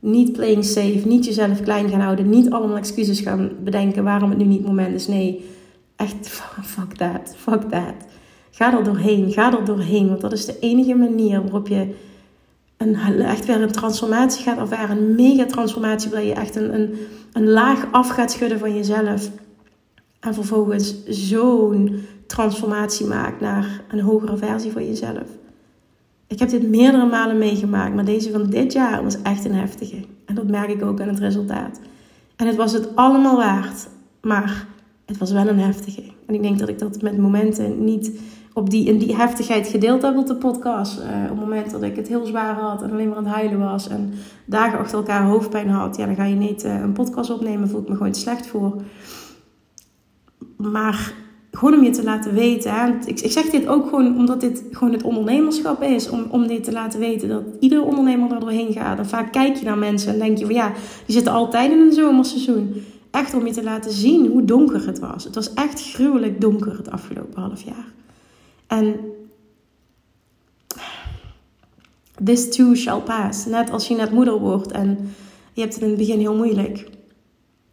Niet 0.00 0.32
playing 0.32 0.64
safe, 0.64 1.02
niet 1.04 1.24
jezelf 1.24 1.62
klein 1.62 1.88
gaan 1.88 2.00
houden, 2.00 2.30
niet 2.30 2.50
allemaal 2.50 2.76
excuses 2.76 3.20
gaan 3.20 3.50
bedenken 3.64 4.04
waarom 4.04 4.28
het 4.28 4.38
nu 4.38 4.44
niet 4.44 4.58
het 4.58 4.66
moment 4.66 4.94
is. 4.94 5.08
Nee, 5.08 5.44
echt 6.00 6.28
fuck 6.62 6.92
that, 6.92 7.34
fuck 7.36 7.62
that. 7.62 7.94
Ga 8.50 8.76
er 8.78 8.84
doorheen, 8.84 9.32
ga 9.32 9.58
er 9.58 9.64
doorheen, 9.64 10.08
want 10.08 10.20
dat 10.20 10.32
is 10.32 10.44
de 10.44 10.58
enige 10.60 10.94
manier 10.94 11.42
waarop 11.42 11.68
je 11.68 11.94
een, 12.76 12.94
echt 13.20 13.46
weer 13.46 13.62
een 13.62 13.72
transformatie 13.72 14.42
gaat 14.42 14.58
ervaren. 14.58 14.96
Een 14.96 15.14
mega 15.14 15.46
transformatie 15.46 16.10
waar 16.10 16.22
je 16.22 16.32
echt 16.32 16.56
een, 16.56 16.74
een, 16.74 16.98
een 17.32 17.48
laag 17.48 17.86
af 17.90 18.08
gaat 18.08 18.32
schudden 18.32 18.58
van 18.58 18.74
jezelf. 18.74 19.30
En 20.20 20.34
vervolgens 20.34 21.04
zo'n 21.06 22.06
transformatie 22.26 23.06
maakt 23.06 23.40
naar 23.40 23.82
een 23.88 24.00
hogere 24.00 24.36
versie 24.36 24.72
van 24.72 24.86
jezelf. 24.86 25.28
Ik 26.26 26.38
heb 26.38 26.48
dit 26.48 26.68
meerdere 26.68 27.06
malen 27.06 27.38
meegemaakt, 27.38 27.94
maar 27.94 28.04
deze 28.04 28.30
van 28.30 28.50
dit 28.50 28.72
jaar 28.72 29.02
was 29.02 29.22
echt 29.22 29.44
een 29.44 29.54
heftige. 29.54 30.04
En 30.26 30.34
dat 30.34 30.46
merk 30.46 30.70
ik 30.70 30.82
ook 30.82 31.00
aan 31.00 31.08
het 31.08 31.18
resultaat. 31.18 31.80
En 32.36 32.46
het 32.46 32.56
was 32.56 32.72
het 32.72 32.96
allemaal 32.96 33.36
waard, 33.36 33.88
maar 34.20 34.66
het 35.10 35.18
was 35.18 35.32
wel 35.32 35.48
een 35.48 35.58
heftige. 35.58 36.02
En 36.26 36.34
ik 36.34 36.42
denk 36.42 36.58
dat 36.58 36.68
ik 36.68 36.78
dat 36.78 37.02
met 37.02 37.18
momenten 37.18 37.84
niet 37.84 38.20
op 38.52 38.70
die, 38.70 38.86
in 38.86 38.98
die 38.98 39.16
heftigheid 39.16 39.68
gedeeld 39.68 40.02
heb 40.02 40.16
op 40.16 40.26
de 40.26 40.34
podcast. 40.34 40.98
Uh, 40.98 41.04
op 41.22 41.28
het 41.28 41.38
moment 41.38 41.70
dat 41.70 41.82
ik 41.82 41.96
het 41.96 42.08
heel 42.08 42.26
zwaar 42.26 42.54
had 42.54 42.82
en 42.82 42.90
alleen 42.90 43.08
maar 43.08 43.16
aan 43.16 43.24
het 43.24 43.34
huilen 43.34 43.58
was 43.58 43.88
en 43.88 44.12
dagen 44.44 44.78
achter 44.78 44.98
elkaar 44.98 45.24
hoofdpijn 45.24 45.68
had, 45.68 45.96
ja, 45.96 46.06
dan 46.06 46.14
ga 46.14 46.24
je 46.24 46.34
niet 46.34 46.64
uh, 46.64 46.80
een 46.80 46.92
podcast 46.92 47.30
opnemen, 47.30 47.68
voel 47.68 47.80
ik 47.80 47.88
me 47.88 47.96
gewoon 47.96 48.14
slecht 48.14 48.46
voor. 48.46 48.82
Maar 50.56 51.14
gewoon 51.52 51.74
om 51.74 51.84
je 51.84 51.90
te 51.90 52.04
laten 52.04 52.34
weten. 52.34 53.00
Ik, 53.06 53.20
ik, 53.20 53.32
zeg 53.32 53.50
dit 53.50 53.66
ook 53.66 53.88
gewoon 53.88 54.16
omdat 54.16 54.40
dit 54.40 54.62
gewoon 54.70 54.92
het 54.92 55.02
ondernemerschap 55.02 55.82
is. 55.82 56.08
Om, 56.10 56.26
om 56.30 56.46
dit 56.46 56.64
te 56.64 56.72
laten 56.72 57.00
weten 57.00 57.28
dat 57.28 57.42
iedere 57.60 57.82
ondernemer 57.82 58.32
er 58.32 58.40
doorheen 58.40 58.72
gaat. 58.72 58.98
En 58.98 59.06
vaak 59.06 59.32
kijk 59.32 59.56
je 59.56 59.64
naar 59.64 59.78
mensen 59.78 60.12
en 60.12 60.18
denk 60.18 60.38
je 60.38 60.44
van 60.44 60.54
ja, 60.54 60.72
die 61.06 61.14
zitten 61.14 61.32
altijd 61.32 61.72
in 61.72 61.80
een 61.80 61.92
zomerseizoen. 61.92 62.74
Echt 63.10 63.34
om 63.34 63.46
je 63.46 63.52
te 63.52 63.62
laten 63.62 63.92
zien 63.92 64.26
hoe 64.26 64.44
donker 64.44 64.86
het 64.86 64.98
was. 64.98 65.24
Het 65.24 65.34
was 65.34 65.54
echt 65.54 65.92
gruwelijk 65.92 66.40
donker 66.40 66.76
het 66.76 66.90
afgelopen 66.90 67.42
half 67.42 67.62
jaar. 67.62 67.92
En 68.66 68.96
this 72.24 72.56
too 72.56 72.74
shall 72.74 73.00
pass. 73.00 73.46
Net 73.46 73.70
als 73.70 73.88
je 73.88 73.94
net 73.94 74.10
moeder 74.10 74.38
wordt 74.38 74.72
en 74.72 75.12
je 75.52 75.60
hebt 75.60 75.74
het 75.74 75.82
in 75.82 75.88
het 75.88 75.98
begin 75.98 76.18
heel 76.18 76.36
moeilijk 76.36 76.88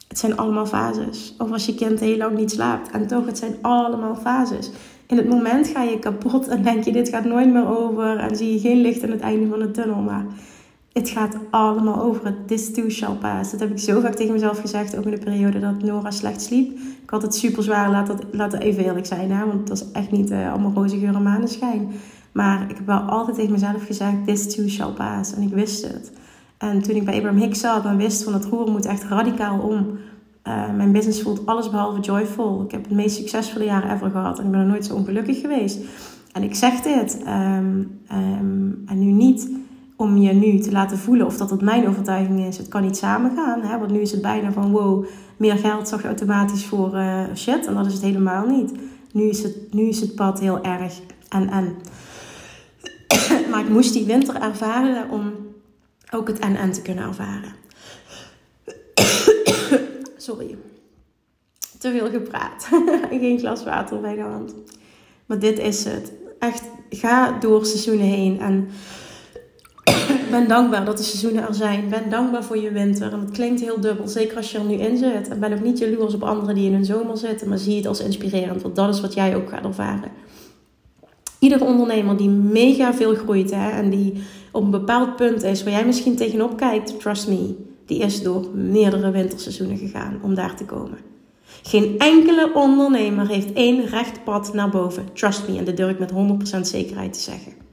het 0.08 0.26
zijn 0.26 0.38
allemaal 0.38 0.65
fases. 0.65 1.36
Of 1.38 1.52
als 1.52 1.65
je 1.65 1.76
kind 1.76 2.00
heel 2.00 2.17
lang 2.17 2.38
niet 2.38 2.52
slaapt. 2.52 2.91
En 2.91 3.08
toch, 3.08 3.26
het 3.26 3.38
zijn 3.38 3.56
allemaal 3.62 4.15
fases. 4.15 4.71
In 5.08 5.17
het 5.17 5.30
moment 5.30 5.67
ga 5.67 5.84
je 5.84 6.00
kapot 6.00 6.47
en 6.47 6.63
denk 6.63 6.84
je, 6.84 6.91
dit 6.91 7.10
gaat 7.10 7.26
nooit 7.26 7.54
meer 7.54 7.67
over. 7.67 8.17
En 8.17 8.36
zie 8.36 8.54
je 8.54 8.60
geen 8.60 8.82
licht 8.82 9.04
aan 9.04 9.12
het 9.12 9.19
einde 9.19 9.47
van 9.47 9.60
de 9.60 9.71
tunnel. 9.71 10.02
Maar 10.02 10.26
het 10.98 11.10
gaat 11.10 11.36
allemaal 11.50 12.02
over. 12.02 12.36
This 12.46 12.74
too 12.74 12.90
shall 12.90 13.16
pass. 13.16 13.52
Dat 13.52 13.60
heb 13.60 13.72
ik 13.72 13.80
zo 13.80 14.00
vaak 14.00 14.14
tegen 14.14 14.34
mezelf 14.34 14.60
gezegd. 14.60 14.98
Ook 14.98 15.06
in 15.06 15.12
de 15.12 15.18
periode 15.18 15.60
dat 15.60 15.84
Nora 15.84 16.12
slecht 16.12 16.42
sliep. 16.42 16.72
Ik 17.04 17.10
had 17.10 17.22
het 17.22 17.36
super 17.36 17.64
zwaar, 17.64 17.90
laat 17.90 18.08
het, 18.08 18.24
laten 18.32 18.60
even 18.60 18.84
eerlijk 18.84 19.06
zijn. 19.06 19.30
Want 19.30 19.60
het 19.60 19.70
was 19.70 19.92
echt 19.92 20.12
niet 20.12 20.32
uh, 20.32 20.52
allemaal 20.52 20.74
roze 20.74 20.98
geur 20.98 21.16
en 21.16 21.24
maneschijn. 21.24 21.92
Maar 22.32 22.70
ik 22.70 22.78
heb 22.78 22.86
wel 22.86 23.00
altijd 23.00 23.36
tegen 23.36 23.52
mezelf 23.52 23.86
gezegd, 23.86 24.26
this 24.26 24.56
too 24.56 24.68
shall 24.68 24.92
pass. 24.92 25.34
En 25.34 25.42
ik 25.42 25.54
wist 25.54 25.84
het. 25.84 26.12
En 26.58 26.82
toen 26.82 26.96
ik 26.96 27.06
bij 27.06 27.16
Abraham 27.16 27.40
Hicks 27.40 27.60
zat 27.60 27.86
en 27.86 27.98
wist 27.98 28.24
van 28.24 28.34
het 28.34 28.46
roer 28.46 28.72
moet 28.72 28.86
echt 28.86 29.04
radicaal 29.04 29.60
om. 29.60 29.98
Uh, 30.48 30.74
mijn 30.76 30.92
business 30.92 31.22
voelt 31.22 31.46
alles 31.46 31.70
behalve 31.70 32.00
joyful. 32.00 32.64
Ik 32.64 32.72
heb 32.72 32.84
het 32.84 32.94
meest 32.94 33.16
succesvolle 33.16 33.66
jaren 33.66 33.96
ever 33.96 34.10
gehad 34.10 34.40
en 34.40 34.46
ik 34.46 34.52
ben 34.52 34.60
er 34.60 34.66
nooit 34.66 34.86
zo 34.86 34.96
ongelukkig 34.96 35.42
geweest. 35.42 35.80
En 36.32 36.44
ik 36.44 36.56
zeg 36.56 36.82
dit 36.82 37.24
ehm, 37.24 37.84
ehm, 38.08 38.72
en 38.86 39.00
nu 39.00 39.12
niet 39.12 39.50
om 39.98 40.18
je 40.18 40.34
nu 40.34 40.60
te 40.60 40.72
laten 40.72 40.98
voelen 40.98 41.26
of 41.26 41.38
dat 41.38 41.50
het 41.50 41.62
mijn 41.62 41.88
overtuiging 41.88 42.46
is. 42.46 42.58
Het 42.58 42.68
kan 42.68 42.82
niet 42.82 42.98
samengaan, 42.98 43.62
hè? 43.62 43.80
want 43.80 43.92
nu 43.92 44.00
is 44.00 44.12
het 44.12 44.22
bijna 44.22 44.52
van 44.52 44.72
wow, 44.72 45.06
meer 45.38 45.58
geld 45.58 45.88
zorgt 45.88 46.06
automatisch 46.06 46.66
voor 46.66 46.96
uh, 46.96 47.24
shit. 47.36 47.66
En 47.66 47.74
dat 47.74 47.86
is 47.86 47.94
het 47.94 48.02
helemaal 48.02 48.48
niet. 48.48 48.72
Nu 49.12 49.30
is 49.30 49.44
het, 49.44 49.74
nu 49.74 49.88
is 49.88 50.00
het 50.00 50.16
pad 50.16 50.40
heel 50.40 50.64
erg 50.64 51.00
en 51.30 51.50
en. 51.50 51.76
maar 53.52 53.60
ik 53.60 53.70
moest 53.70 53.94
die 53.94 54.06
winter 54.06 54.42
ervaren 54.42 55.10
om 55.10 55.34
ook 56.12 56.28
het 56.28 56.40
en-en 56.40 56.72
te 56.72 56.82
kunnen 56.82 57.04
ervaren. 57.04 57.54
Sorry. 60.18 60.58
Te 61.80 61.92
veel 61.92 62.10
gepraat. 62.10 62.68
Geen 63.10 63.40
glas 63.40 63.64
water 63.64 64.02
bij 64.02 64.16
de 64.16 64.22
hand. 64.22 64.54
Maar 65.26 65.40
dit 65.40 65.60
is 65.60 65.84
het. 65.84 66.12
Echt, 66.40 66.64
ga 66.90 67.32
door 67.32 67.66
seizoenen 67.66 68.06
heen. 68.06 68.40
En 68.40 68.70
ben 70.38 70.47
dankbaar 70.47 70.86
dat 70.86 70.97
de 70.97 71.04
seizoenen 71.04 71.47
er 71.47 71.54
zijn. 71.54 71.89
Ben 71.89 72.10
dankbaar 72.10 72.43
voor 72.43 72.58
je 72.58 72.71
winter. 72.71 73.13
En 73.13 73.19
dat 73.19 73.32
klinkt 73.32 73.62
heel 73.62 73.80
dubbel, 73.80 74.08
zeker 74.08 74.38
als 74.38 74.52
je 74.52 74.58
er 74.58 74.63
nu 74.63 74.73
in 74.73 74.97
zit. 74.97 75.28
En 75.28 75.39
ben 75.39 75.54
ook 75.54 75.63
niet 75.63 75.78
jaloers 75.78 76.13
op 76.13 76.23
anderen 76.23 76.56
die 76.56 76.65
in 76.65 76.73
hun 76.73 76.86
zomer 76.86 77.17
zitten, 77.17 77.50
maar 77.50 77.58
zie 77.58 77.76
het 77.76 77.88
als 77.88 78.00
inspirerend, 78.00 78.62
want 78.62 78.76
dat 78.76 78.93
is 78.93 79.02
wat 79.02 79.13
jij 79.13 79.36
ook 79.36 79.50
gaat 79.50 79.63
ervaren. 79.63 80.12
Iedere 81.39 81.63
ondernemer 81.63 82.17
die 82.17 82.30
mega 82.30 82.93
veel 82.93 83.15
groeit 83.15 83.52
hè, 83.52 83.69
en 83.69 83.89
die 83.89 84.13
op 84.52 84.63
een 84.63 84.71
bepaald 84.71 85.15
punt 85.15 85.43
is 85.43 85.63
waar 85.63 85.73
jij 85.73 85.86
misschien 85.86 86.15
tegenop 86.15 86.58
kijkt, 86.58 87.00
trust 87.00 87.28
me, 87.28 87.56
die 87.86 88.00
is 88.00 88.23
door 88.23 88.47
meerdere 88.54 89.12
winterseizoenen 89.12 89.78
gegaan 89.78 90.19
om 90.21 90.36
daar 90.36 90.56
te 90.56 90.65
komen. 90.65 90.97
Geen 91.63 91.95
enkele 91.97 92.52
ondernemer 92.54 93.28
heeft 93.28 93.54
één 93.54 93.86
recht 93.86 94.23
pad 94.23 94.54
naar 94.54 94.69
boven. 94.69 95.06
Trust 95.13 95.47
me, 95.47 95.58
en 95.58 95.65
dat 95.65 95.78
durf 95.78 95.91
ik 95.91 96.00
met 96.00 96.12
100% 96.58 96.60
zekerheid 96.62 97.13
te 97.13 97.19
zeggen. 97.19 97.67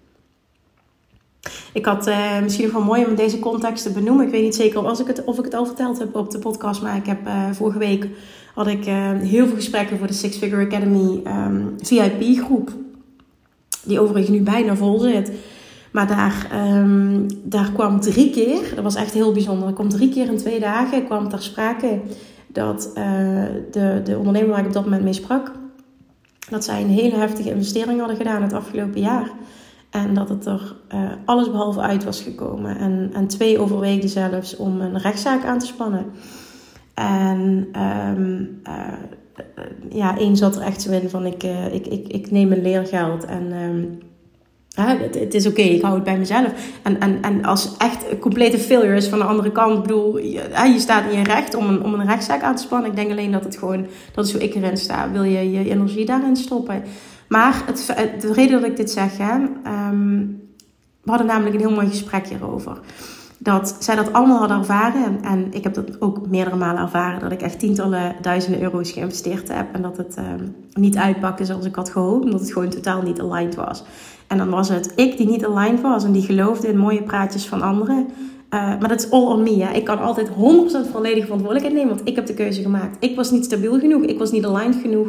Ik 1.72 1.86
had 1.86 2.06
uh, 2.06 2.40
misschien 2.42 2.64
nog 2.64 2.74
wel 2.74 2.84
mooi 2.84 3.04
om 3.04 3.14
deze 3.14 3.38
context 3.38 3.82
te 3.82 3.90
benoemen. 3.90 4.26
Ik 4.26 4.32
weet 4.32 4.42
niet 4.42 4.54
zeker 4.54 4.84
of 4.84 5.00
ik 5.00 5.06
het, 5.06 5.24
of 5.24 5.38
ik 5.38 5.44
het 5.44 5.54
al 5.54 5.66
verteld 5.66 5.98
heb 5.98 6.16
op 6.16 6.30
de 6.30 6.38
podcast. 6.38 6.82
Maar 6.82 6.96
ik 6.96 7.06
heb 7.06 7.26
uh, 7.26 7.50
vorige 7.52 7.78
week 7.78 8.08
had 8.54 8.66
ik 8.66 8.86
uh, 8.86 9.10
heel 9.20 9.46
veel 9.46 9.54
gesprekken 9.54 9.98
voor 9.98 10.06
de 10.06 10.12
Six 10.12 10.36
Figure 10.36 10.66
Academy 10.66 10.98
um, 10.98 11.24
ehm, 11.24 11.66
VIP 11.78 12.38
groep. 12.38 12.72
Die 13.84 14.00
overigens 14.00 14.30
nu 14.30 14.42
bijna 14.42 14.76
vol 14.76 14.98
zit. 14.98 15.32
Maar 15.92 16.06
daar, 16.06 16.50
um, 16.76 17.26
daar 17.42 17.70
kwam 17.72 18.00
drie 18.00 18.30
keer, 18.30 18.72
dat 18.74 18.84
was 18.84 18.94
echt 18.94 19.12
heel 19.12 19.32
bijzonder. 19.32 19.68
Er 19.68 19.74
kwam 19.74 19.88
drie 19.88 20.08
keer 20.08 20.26
in 20.26 20.36
twee 20.36 20.60
dagen 20.60 21.04
kwam 21.04 21.28
ter 21.28 21.42
sprake 21.42 22.00
dat 22.46 22.90
de, 23.70 24.00
de 24.04 24.18
ondernemer 24.18 24.48
waar 24.48 24.60
ik 24.60 24.66
op 24.66 24.72
dat 24.72 24.84
moment 24.84 25.02
mee 25.02 25.12
sprak, 25.12 25.52
dat 26.50 26.64
zij 26.64 26.82
een 26.82 26.88
hele 26.88 27.16
heftige 27.16 27.50
investering 27.50 27.98
hadden 27.98 28.16
gedaan 28.16 28.42
het 28.42 28.52
afgelopen 28.52 29.00
jaar. 29.00 29.30
En 30.02 30.14
dat 30.14 30.28
het 30.28 30.46
er 30.46 30.76
uh, 30.94 31.00
alles 31.24 31.50
behalve 31.50 31.80
uit 31.80 32.04
was 32.04 32.20
gekomen. 32.20 32.78
En, 32.78 33.10
en 33.12 33.26
twee 33.26 33.58
overweegden 33.58 34.08
zelfs 34.08 34.56
om 34.56 34.80
een 34.80 34.98
rechtszaak 34.98 35.44
aan 35.44 35.58
te 35.58 35.66
spannen. 35.66 36.06
En 36.94 37.68
um, 38.16 38.60
uh, 38.68 38.92
ja, 39.90 40.18
één 40.18 40.36
zat 40.36 40.56
er 40.56 40.62
echt 40.62 40.82
zo 40.82 40.92
in 40.92 41.10
van 41.10 41.26
ik, 41.26 41.44
uh, 41.44 41.74
ik, 41.74 41.86
ik, 41.86 42.08
ik 42.08 42.30
neem 42.30 42.48
mijn 42.48 42.62
leergeld 42.62 43.24
en 43.24 43.52
um, 43.52 43.98
het, 44.74 45.34
is 45.34 45.46
oké, 45.46 45.62
ik 45.62 45.82
hou 45.82 45.94
het 45.94 46.04
bij 46.04 46.18
mezelf. 46.18 46.52
En, 46.82 47.00
en, 47.00 47.22
en 47.22 47.44
als 47.44 47.76
echt 47.76 48.10
een 48.10 48.18
complete 48.18 48.58
failure 48.58 48.96
is 48.96 49.08
van 49.08 49.18
de 49.18 49.24
andere 49.24 49.52
kant, 49.52 49.82
bedoel, 49.82 50.18
je, 50.18 50.70
je 50.72 50.78
staat 50.78 51.12
in 51.12 51.18
je 51.18 51.24
recht 51.24 51.54
om 51.54 51.68
een, 51.68 51.84
om 51.84 51.94
een 51.94 52.06
rechtszaak 52.06 52.42
aan 52.42 52.56
te 52.56 52.62
spannen. 52.62 52.90
Ik 52.90 52.96
denk 52.96 53.10
alleen 53.10 53.32
dat 53.32 53.44
het 53.44 53.56
gewoon, 53.56 53.86
dat 54.14 54.26
is 54.26 54.32
hoe 54.32 54.42
ik 54.42 54.54
erin 54.54 54.76
sta. 54.76 55.10
Wil 55.10 55.22
je 55.22 55.50
je 55.50 55.70
energie 55.70 56.06
daarin 56.06 56.36
stoppen? 56.36 56.82
Maar 57.34 57.62
het, 57.66 58.20
de 58.20 58.32
reden 58.32 58.60
dat 58.60 58.70
ik 58.70 58.76
dit 58.76 58.90
zeg, 58.90 59.16
hè, 59.16 59.34
um, 59.90 60.42
we 61.02 61.10
hadden 61.10 61.26
namelijk 61.26 61.54
een 61.54 61.60
heel 61.60 61.74
mooi 61.74 61.88
gesprek 61.88 62.26
hierover. 62.26 62.78
Dat 63.38 63.76
zij 63.78 63.94
dat 63.94 64.12
allemaal 64.12 64.38
hadden 64.38 64.58
ervaren. 64.58 65.22
En 65.22 65.52
ik 65.52 65.62
heb 65.62 65.74
dat 65.74 66.00
ook 66.00 66.26
meerdere 66.26 66.56
malen 66.56 66.82
ervaren. 66.82 67.20
Dat 67.20 67.32
ik 67.32 67.42
echt 67.42 67.58
tientallen 67.58 68.14
duizenden 68.20 68.62
euro's 68.62 68.90
geïnvesteerd 68.90 69.48
heb. 69.48 69.74
En 69.74 69.82
dat 69.82 69.96
het 69.96 70.16
um, 70.16 70.54
niet 70.72 70.96
uitpakte 70.96 71.44
zoals 71.44 71.64
ik 71.64 71.74
had 71.74 71.90
gehoopt. 71.90 72.24
Omdat 72.24 72.40
het 72.40 72.52
gewoon 72.52 72.68
totaal 72.68 73.02
niet 73.02 73.20
aligned 73.20 73.54
was. 73.54 73.84
En 74.26 74.38
dan 74.38 74.50
was 74.50 74.68
het 74.68 74.92
ik 74.96 75.16
die 75.16 75.26
niet 75.26 75.46
aligned 75.46 75.80
was. 75.80 76.04
En 76.04 76.12
die 76.12 76.22
geloofde 76.22 76.68
in 76.68 76.78
mooie 76.78 77.02
praatjes 77.02 77.46
van 77.46 77.62
anderen. 77.62 78.06
Uh, 78.54 78.60
maar 78.60 78.88
dat 78.88 79.04
is 79.04 79.10
all 79.10 79.26
on 79.26 79.42
me. 79.42 79.64
Hè. 79.64 79.72
Ik 79.72 79.84
kan 79.84 79.98
altijd 79.98 80.28
100% 80.28 80.32
volledige 80.90 81.24
verantwoordelijkheid 81.24 81.74
nemen. 81.74 81.94
Want 81.94 82.08
ik 82.08 82.16
heb 82.16 82.26
de 82.26 82.34
keuze 82.34 82.62
gemaakt. 82.62 82.96
Ik 83.00 83.16
was 83.16 83.30
niet 83.30 83.44
stabiel 83.44 83.78
genoeg. 83.78 84.02
Ik 84.02 84.18
was 84.18 84.30
niet 84.30 84.46
aligned 84.46 84.80
genoeg. 84.82 85.08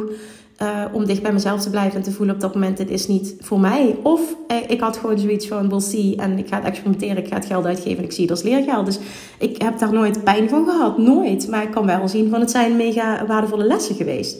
Uh, 0.62 0.84
om 0.92 1.06
dicht 1.06 1.22
bij 1.22 1.32
mezelf 1.32 1.60
te 1.60 1.70
blijven 1.70 1.96
en 1.96 2.02
te 2.02 2.12
voelen 2.12 2.34
op 2.34 2.40
dat 2.40 2.54
moment, 2.54 2.76
dit 2.76 2.90
is 2.90 3.06
niet 3.06 3.34
voor 3.40 3.60
mij. 3.60 3.96
Of 4.02 4.20
uh, 4.48 4.56
ik 4.66 4.80
had 4.80 4.96
gewoon 4.96 5.18
zoiets 5.18 5.46
van, 5.46 5.68
we'll 5.68 5.80
see, 5.80 6.16
en 6.16 6.38
ik 6.38 6.48
ga 6.48 6.56
het 6.56 6.64
experimenteren, 6.64 7.16
ik 7.16 7.28
ga 7.28 7.34
het 7.34 7.46
geld 7.46 7.64
uitgeven 7.64 7.98
en 7.98 8.04
ik 8.04 8.12
zie 8.12 8.22
het 8.22 8.30
als 8.30 8.42
leergeld. 8.42 8.86
Dus 8.86 8.98
ik 9.38 9.62
heb 9.62 9.78
daar 9.78 9.92
nooit 9.92 10.24
pijn 10.24 10.48
van 10.48 10.64
gehad, 10.68 10.98
nooit. 10.98 11.48
Maar 11.48 11.62
ik 11.62 11.70
kan 11.70 11.86
wel 11.86 12.08
zien 12.08 12.30
van, 12.30 12.40
het 12.40 12.50
zijn 12.50 12.76
mega 12.76 13.26
waardevolle 13.26 13.64
lessen 13.64 13.94
geweest. 13.94 14.36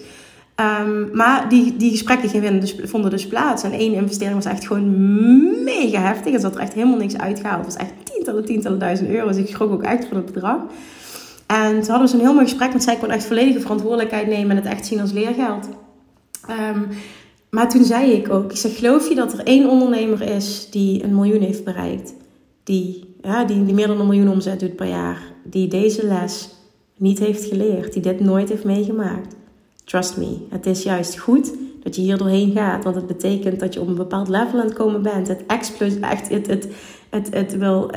Um, 0.61 1.09
maar 1.13 1.49
die, 1.49 1.77
die 1.77 1.91
gesprekken 1.91 2.29
gingen 2.29 2.61
dus, 2.61 2.77
vonden 2.85 3.11
dus 3.11 3.27
plaats. 3.27 3.63
En 3.63 3.73
één 3.73 3.93
investering 3.93 4.43
was 4.43 4.53
echt 4.53 4.67
gewoon 4.67 5.65
mega 5.65 6.01
heftig. 6.01 6.35
Er 6.35 6.41
zat 6.41 6.55
er 6.55 6.61
echt 6.61 6.73
helemaal 6.73 6.99
niks 6.99 7.19
uitgehaald. 7.19 7.65
Het 7.65 7.75
was 7.75 7.83
echt 7.83 7.93
tientallen, 8.05 8.45
tientallen 8.45 8.79
duizend 8.79 9.09
euro's. 9.09 9.37
Ik 9.37 9.49
schrok 9.49 9.73
ook 9.73 9.85
uit 9.85 10.07
van 10.09 10.17
het 10.17 10.33
bedrag. 10.33 10.61
En 11.47 11.71
toen 11.71 11.91
hadden 11.91 12.01
we 12.01 12.07
zo'n 12.07 12.21
heel 12.21 12.33
mooi 12.33 12.45
gesprek. 12.45 12.71
Want 12.71 12.83
zij 12.83 12.97
kon 12.97 13.11
echt 13.11 13.25
volledige 13.25 13.61
verantwoordelijkheid 13.61 14.27
nemen 14.27 14.51
en 14.51 14.57
het 14.57 14.73
echt 14.73 14.87
zien 14.87 15.01
als 15.01 15.13
leergeld. 15.13 15.69
Um, 16.51 16.89
maar 17.51 17.69
toen 17.69 17.85
zei 17.85 18.13
ik 18.13 18.33
ook, 18.33 18.51
ik 18.51 18.57
zeg, 18.57 18.77
geloof 18.77 19.09
je 19.09 19.15
dat 19.15 19.33
er 19.33 19.45
één 19.45 19.69
ondernemer 19.69 20.23
is 20.23 20.69
die 20.71 21.05
een 21.05 21.15
miljoen 21.15 21.41
heeft 21.41 21.65
bereikt? 21.65 22.15
Die, 22.65 23.15
ja, 23.23 23.45
die, 23.45 23.65
die 23.65 23.75
meer 23.75 23.87
dan 23.87 24.01
een 24.01 24.07
miljoen 24.07 24.31
omzet 24.31 24.61
doet 24.61 24.77
per 24.77 24.89
jaar. 24.89 25.23
Die 25.43 25.69
deze 25.69 26.07
les 26.07 26.49
niet 26.97 27.19
heeft 27.19 27.45
geleerd. 27.45 27.93
Die 27.93 28.03
dit 28.03 28.21
nooit 28.21 28.49
heeft 28.49 28.65
meegemaakt. 28.65 29.35
Trust 29.85 30.17
me, 30.17 30.37
het 30.51 30.67
is 30.67 30.83
juist 30.83 31.19
goed 31.19 31.53
dat 31.83 31.97
je 31.97 32.03
hier 32.03 32.19
doorheen 32.19 32.53
gaat. 32.53 32.85
Want 32.85 32.97
het 32.97 33.07
betekent 33.07 33.61
dat 33.61 33.75
je 33.75 33.81
op 33.81 33.89
een 33.89 33.95
bepaald 33.95 34.29
level 34.29 34.59
aan 34.59 34.67
het 34.67 34.75
komen 34.75 35.03
bent. 35.03 35.29
Het 35.29 35.47
explodeert 35.47 36.01
echt, 36.01 36.29
het, 36.29 36.47
het, 36.47 36.69
het, 37.11 37.35
het, 37.35 37.59
wil, 37.59 37.91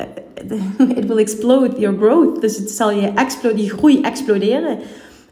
will 1.06 1.18
explode 1.18 1.80
your 1.80 1.98
growth. 1.98 2.40
Dus 2.40 2.56
het 2.56 2.70
zal 2.70 2.90
je 2.90 3.06
explode, 3.06 3.54
die 3.54 3.70
groei 3.70 4.00
exploderen. 4.00 4.78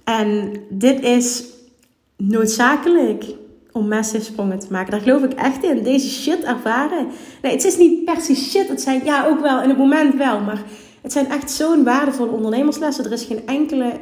En 0.05 0.53
dit 0.69 1.01
is 1.03 1.45
noodzakelijk 2.19 3.25
om 3.73 3.89
massive 3.89 4.25
sprongen 4.25 4.59
te 4.59 4.67
maken. 4.71 4.91
Daar 4.91 5.01
geloof 5.01 5.23
ik 5.23 5.33
echt 5.33 5.65
in. 5.65 5.83
Deze 5.83 6.09
shit 6.09 6.43
ervaren. 6.43 7.07
Nee, 7.43 7.53
het 7.53 7.65
is 7.65 7.77
niet 7.77 8.05
per 8.05 8.21
se 8.21 8.35
shit. 8.35 8.69
Het 8.69 8.81
zijn, 8.81 9.05
ja, 9.05 9.27
ook 9.27 9.41
wel 9.41 9.63
in 9.63 9.69
het 9.69 9.79
moment 9.79 10.15
wel. 10.15 10.41
Maar 10.41 10.63
het 11.03 11.13
zijn 11.13 11.31
echt 11.31 11.51
zo'n 11.51 11.85
waardevolle 11.85 12.31
ondernemerslessen. 12.31 13.05
Er 13.05 13.13
is 13.13 13.25
geen 13.25 13.47
enkele 13.47 13.93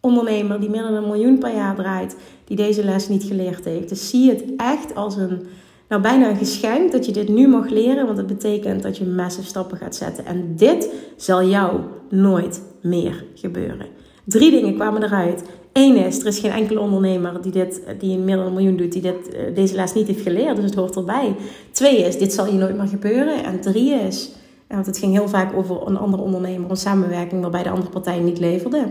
ondernemer 0.00 0.60
die 0.60 0.70
meer 0.70 0.82
dan 0.82 0.94
een 0.94 1.06
miljoen 1.06 1.38
per 1.38 1.54
jaar 1.54 1.74
draait, 1.74 2.16
die 2.44 2.56
deze 2.56 2.84
les 2.84 3.08
niet 3.08 3.24
geleerd 3.24 3.64
heeft. 3.64 3.88
Dus 3.88 4.08
zie 4.08 4.30
het 4.30 4.44
echt 4.56 4.94
als 4.94 5.16
een, 5.16 5.46
nou 5.88 6.02
bijna 6.02 6.28
een 6.28 6.36
geschenk 6.36 6.92
dat 6.92 7.06
je 7.06 7.12
dit 7.12 7.28
nu 7.28 7.48
mag 7.48 7.68
leren, 7.68 8.06
want 8.06 8.18
het 8.18 8.26
betekent 8.26 8.82
dat 8.82 8.96
je 8.96 9.04
massive 9.04 9.46
stappen 9.46 9.78
gaat 9.78 9.96
zetten. 9.96 10.26
En 10.26 10.56
dit 10.56 10.90
zal 11.16 11.44
jou 11.44 11.80
nooit 12.10 12.62
meer 12.82 13.24
gebeuren. 13.34 13.86
Drie 14.24 14.50
dingen 14.50 14.74
kwamen 14.74 15.02
eruit. 15.02 15.42
Eén 15.76 15.96
is, 15.96 16.20
er 16.20 16.26
is 16.26 16.38
geen 16.38 16.50
enkele 16.50 16.80
ondernemer 16.80 17.42
die, 17.42 17.52
dit, 17.52 17.82
die 17.98 18.18
meer 18.18 18.36
dan 18.36 18.46
een 18.46 18.52
miljoen 18.52 18.76
doet, 18.76 18.92
die 18.92 19.02
dit, 19.02 19.34
eh, 19.34 19.54
deze 19.54 19.74
les 19.74 19.92
niet 19.92 20.06
heeft 20.06 20.22
geleerd. 20.22 20.56
Dus 20.56 20.64
het 20.64 20.74
hoort 20.74 20.96
erbij. 20.96 21.34
Twee 21.70 21.98
is, 21.98 22.18
dit 22.18 22.32
zal 22.32 22.46
je 22.46 22.52
nooit 22.52 22.76
meer 22.76 22.88
gebeuren. 22.88 23.44
En 23.44 23.60
drie 23.60 23.94
is, 23.94 24.30
want 24.68 24.86
het 24.86 24.98
ging 24.98 25.12
heel 25.12 25.28
vaak 25.28 25.56
over 25.56 25.86
een 25.86 25.98
andere 25.98 26.22
ondernemer, 26.22 26.70
een 26.70 26.76
samenwerking 26.76 27.40
waarbij 27.40 27.62
de 27.62 27.70
andere 27.70 27.90
partij 27.90 28.18
niet 28.18 28.38
leverde. 28.38 28.84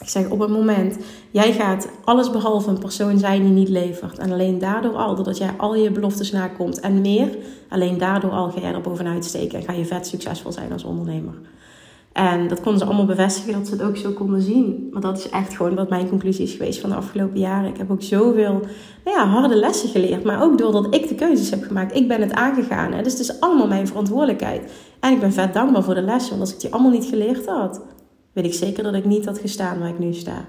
Ik 0.00 0.08
zeg 0.08 0.30
op 0.30 0.38
het 0.38 0.50
moment, 0.50 0.96
jij 1.30 1.52
gaat 1.52 1.88
alles 2.04 2.30
behalve 2.30 2.70
een 2.70 2.78
persoon 2.78 3.18
zijn 3.18 3.42
die 3.42 3.52
niet 3.52 3.68
levert. 3.68 4.18
En 4.18 4.32
alleen 4.32 4.58
daardoor 4.58 4.94
al, 4.94 5.14
doordat 5.14 5.38
jij 5.38 5.50
al 5.56 5.74
je 5.74 5.90
beloftes 5.90 6.32
nakomt 6.32 6.80
en 6.80 7.00
meer, 7.00 7.28
alleen 7.68 7.98
daardoor 7.98 8.30
al 8.30 8.50
ga 8.50 8.60
jij 8.60 8.72
er 8.72 8.80
bovenuit 8.80 9.24
steken 9.24 9.58
en 9.58 9.64
ga 9.64 9.72
je 9.72 9.84
vet 9.84 10.06
succesvol 10.06 10.52
zijn 10.52 10.72
als 10.72 10.84
ondernemer. 10.84 11.34
En 12.14 12.48
dat 12.48 12.60
konden 12.60 12.80
ze 12.80 12.86
allemaal 12.86 13.04
bevestigen 13.04 13.52
dat 13.52 13.66
ze 13.66 13.72
het 13.72 13.82
ook 13.82 13.96
zo 13.96 14.10
konden 14.10 14.42
zien. 14.42 14.88
Maar 14.92 15.00
dat 15.00 15.18
is 15.18 15.28
echt 15.28 15.56
gewoon 15.56 15.74
wat 15.74 15.88
mijn 15.88 16.08
conclusie 16.08 16.44
is 16.44 16.52
geweest 16.52 16.80
van 16.80 16.90
de 16.90 16.96
afgelopen 16.96 17.38
jaren. 17.38 17.70
Ik 17.70 17.76
heb 17.76 17.90
ook 17.90 18.02
zoveel 18.02 18.60
nou 19.04 19.16
ja, 19.16 19.26
harde 19.26 19.54
lessen 19.54 19.88
geleerd. 19.88 20.24
Maar 20.24 20.42
ook 20.42 20.58
doordat 20.58 20.94
ik 20.94 21.08
de 21.08 21.14
keuzes 21.14 21.50
heb 21.50 21.62
gemaakt. 21.62 21.96
Ik 21.96 22.08
ben 22.08 22.20
het 22.20 22.32
aangegaan. 22.32 22.92
Hè? 22.92 23.02
Dus 23.02 23.12
het 23.12 23.20
is 23.20 23.40
allemaal 23.40 23.66
mijn 23.66 23.86
verantwoordelijkheid. 23.86 24.72
En 25.00 25.12
ik 25.12 25.20
ben 25.20 25.32
vet 25.32 25.54
dankbaar 25.54 25.82
voor 25.82 25.94
de 25.94 26.02
lessen. 26.02 26.30
Want 26.30 26.40
als 26.40 26.52
ik 26.52 26.60
die 26.60 26.72
allemaal 26.72 26.90
niet 26.90 27.04
geleerd 27.04 27.46
had, 27.46 27.80
weet 28.32 28.44
ik 28.44 28.54
zeker 28.54 28.82
dat 28.82 28.94
ik 28.94 29.04
niet 29.04 29.24
had 29.24 29.38
gestaan 29.38 29.78
waar 29.78 29.88
ik 29.88 29.98
nu 29.98 30.12
sta. 30.12 30.44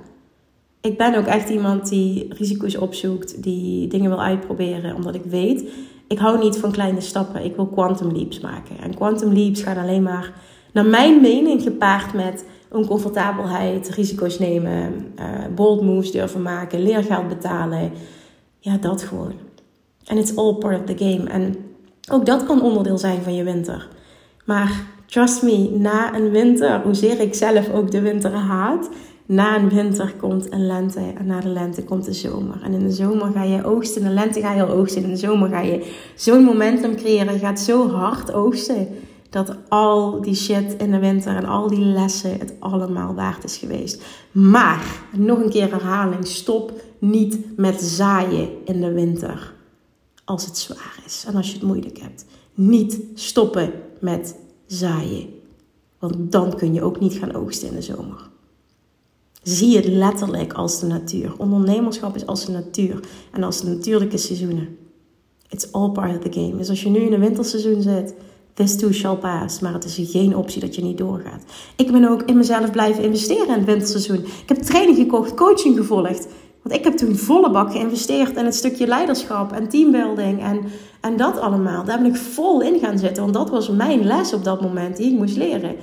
Ik 0.81 0.97
ben 0.97 1.15
ook 1.15 1.25
echt 1.25 1.49
iemand 1.49 1.89
die 1.89 2.33
risico's 2.33 2.77
opzoekt. 2.77 3.43
Die 3.43 3.87
dingen 3.87 4.09
wil 4.09 4.21
uitproberen. 4.21 4.95
Omdat 4.95 5.15
ik 5.15 5.23
weet, 5.23 5.69
ik 6.07 6.17
hou 6.17 6.39
niet 6.39 6.57
van 6.57 6.71
kleine 6.71 7.01
stappen. 7.01 7.45
Ik 7.45 7.55
wil 7.55 7.67
quantum 7.67 8.11
leaps 8.11 8.39
maken. 8.39 8.77
En 8.81 8.95
quantum 8.95 9.33
leaps 9.33 9.61
gaan 9.61 9.77
alleen 9.77 10.03
maar 10.03 10.33
naar 10.75 10.85
mijn 10.85 11.21
mening 11.21 11.61
gepaard 11.61 12.13
met 12.13 12.45
oncomfortabelheid, 12.71 13.89
risico's 13.89 14.39
nemen, 14.39 15.13
uh, 15.19 15.25
bold 15.55 15.81
moves 15.81 16.11
durven 16.11 16.41
maken, 16.41 16.83
leergeld 16.83 17.27
betalen. 17.27 17.91
Ja, 18.59 18.77
dat 18.77 19.03
gewoon. 19.03 19.33
En 20.05 20.17
it's 20.17 20.35
all 20.35 20.53
part 20.53 20.79
of 20.79 20.95
the 20.95 21.05
game. 21.05 21.29
En 21.29 21.55
ook 22.11 22.25
dat 22.25 22.45
kan 22.45 22.61
onderdeel 22.61 22.97
zijn 22.97 23.21
van 23.21 23.35
je 23.35 23.43
winter. 23.43 23.87
Maar 24.45 24.83
trust 25.05 25.43
me, 25.43 25.69
na 25.69 26.15
een 26.15 26.29
winter, 26.29 26.81
hoezeer 26.81 27.19
ik 27.19 27.33
zelf 27.33 27.71
ook 27.71 27.91
de 27.91 28.01
winter 28.01 28.31
haat, 28.31 28.89
na 29.25 29.55
een 29.55 29.69
winter 29.69 30.13
komt 30.19 30.51
een 30.51 30.67
lente 30.67 31.13
en 31.17 31.25
na 31.25 31.39
de 31.39 31.49
lente 31.49 31.83
komt 31.83 32.05
de 32.05 32.13
zomer. 32.13 32.61
En 32.63 32.73
in 32.73 32.83
de 32.83 32.91
zomer 32.91 33.31
ga 33.31 33.43
je 33.43 33.65
oogsten, 33.65 34.01
in 34.01 34.07
de 34.07 34.13
lente 34.13 34.39
ga 34.39 34.53
je 34.53 34.63
al 34.63 34.75
oogsten, 34.75 35.03
in 35.03 35.09
de 35.09 35.17
zomer 35.17 35.49
ga 35.49 35.61
je 35.61 35.93
zo'n 36.15 36.43
momentum 36.43 36.95
creëren. 36.95 37.39
Gaat 37.39 37.59
zo 37.59 37.89
hard 37.89 38.33
oogsten 38.33 38.87
dat 39.35 39.55
al 39.69 40.21
die 40.21 40.35
shit 40.35 40.75
in 40.77 40.91
de 40.91 40.99
winter 40.99 41.35
en 41.35 41.45
al 41.45 41.67
die 41.67 41.79
lessen 41.79 42.39
het 42.39 42.53
allemaal 42.59 43.13
waard 43.13 43.43
is 43.43 43.57
geweest. 43.57 44.03
Maar, 44.31 45.01
nog 45.11 45.39
een 45.39 45.49
keer 45.49 45.71
herhaling, 45.71 46.27
stop 46.27 46.71
niet 46.99 47.57
met 47.57 47.81
zaaien 47.81 48.49
in 48.65 48.81
de 48.81 48.91
winter 48.91 49.53
als 50.25 50.45
het 50.45 50.57
zwaar 50.57 50.99
is 51.05 51.23
en 51.27 51.35
als 51.35 51.47
je 51.47 51.53
het 51.53 51.63
moeilijk 51.63 51.99
hebt. 51.99 52.25
Niet 52.53 52.99
stoppen 53.13 53.71
met 53.99 54.35
zaaien. 54.65 55.27
Want 55.99 56.31
dan 56.31 56.55
kun 56.55 56.73
je 56.73 56.81
ook 56.81 56.99
niet 56.99 57.13
gaan 57.13 57.35
oogsten 57.35 57.67
in 57.67 57.75
de 57.75 57.81
zomer. 57.81 58.29
Zie 59.43 59.75
het 59.75 59.85
letterlijk 59.85 60.53
als 60.53 60.79
de 60.79 60.85
natuur. 60.85 61.33
Ondernemerschap 61.37 62.15
is 62.15 62.25
als 62.25 62.45
de 62.45 62.51
natuur 62.51 62.99
en 63.31 63.43
als 63.43 63.61
de 63.61 63.67
natuurlijke 63.67 64.17
seizoenen. 64.17 64.77
It's 65.49 65.71
all 65.71 65.89
part 65.89 66.17
of 66.17 66.23
the 66.23 66.39
game. 66.39 66.57
Dus 66.57 66.69
als 66.69 66.83
je 66.83 66.89
nu 66.89 66.99
in 66.99 67.13
een 67.13 67.19
winterseizoen 67.19 67.81
zit, 67.81 68.13
this 68.55 68.77
too 68.77 68.91
shall 68.91 69.15
pass. 69.15 69.59
Maar 69.59 69.73
het 69.73 69.85
is 69.85 69.99
geen 70.11 70.35
optie 70.35 70.61
dat 70.61 70.75
je 70.75 70.83
niet 70.83 70.97
doorgaat. 70.97 71.43
Ik 71.75 71.91
ben 71.91 72.09
ook 72.09 72.21
in 72.21 72.37
mezelf 72.37 72.71
blijven 72.71 73.03
investeren 73.03 73.47
in 73.47 73.53
het 73.53 73.65
winterseizoen. 73.65 74.25
Ik 74.25 74.49
heb 74.49 74.57
training 74.57 74.97
gekocht, 74.97 75.33
coaching 75.33 75.77
gevolgd. 75.77 76.27
Want 76.61 76.77
ik 76.77 76.83
heb 76.83 76.97
toen 76.97 77.15
volle 77.15 77.51
bak 77.51 77.71
geïnvesteerd 77.71 78.37
in 78.37 78.45
het 78.45 78.55
stukje 78.55 78.87
leiderschap 78.87 79.51
en 79.51 79.69
teambuilding 79.69 80.41
en, 80.41 80.61
en 81.01 81.17
dat 81.17 81.39
allemaal. 81.39 81.83
Daar 81.83 82.01
ben 82.01 82.11
ik 82.11 82.15
vol 82.15 82.61
in 82.61 82.79
gaan 82.79 82.97
zitten, 82.97 83.23
want 83.23 83.33
dat 83.33 83.49
was 83.49 83.69
mijn 83.69 84.03
les 84.03 84.33
op 84.33 84.43
dat 84.43 84.61
moment 84.61 84.97
die 84.97 85.11
ik 85.11 85.17
moest 85.17 85.37
leren. 85.37 85.75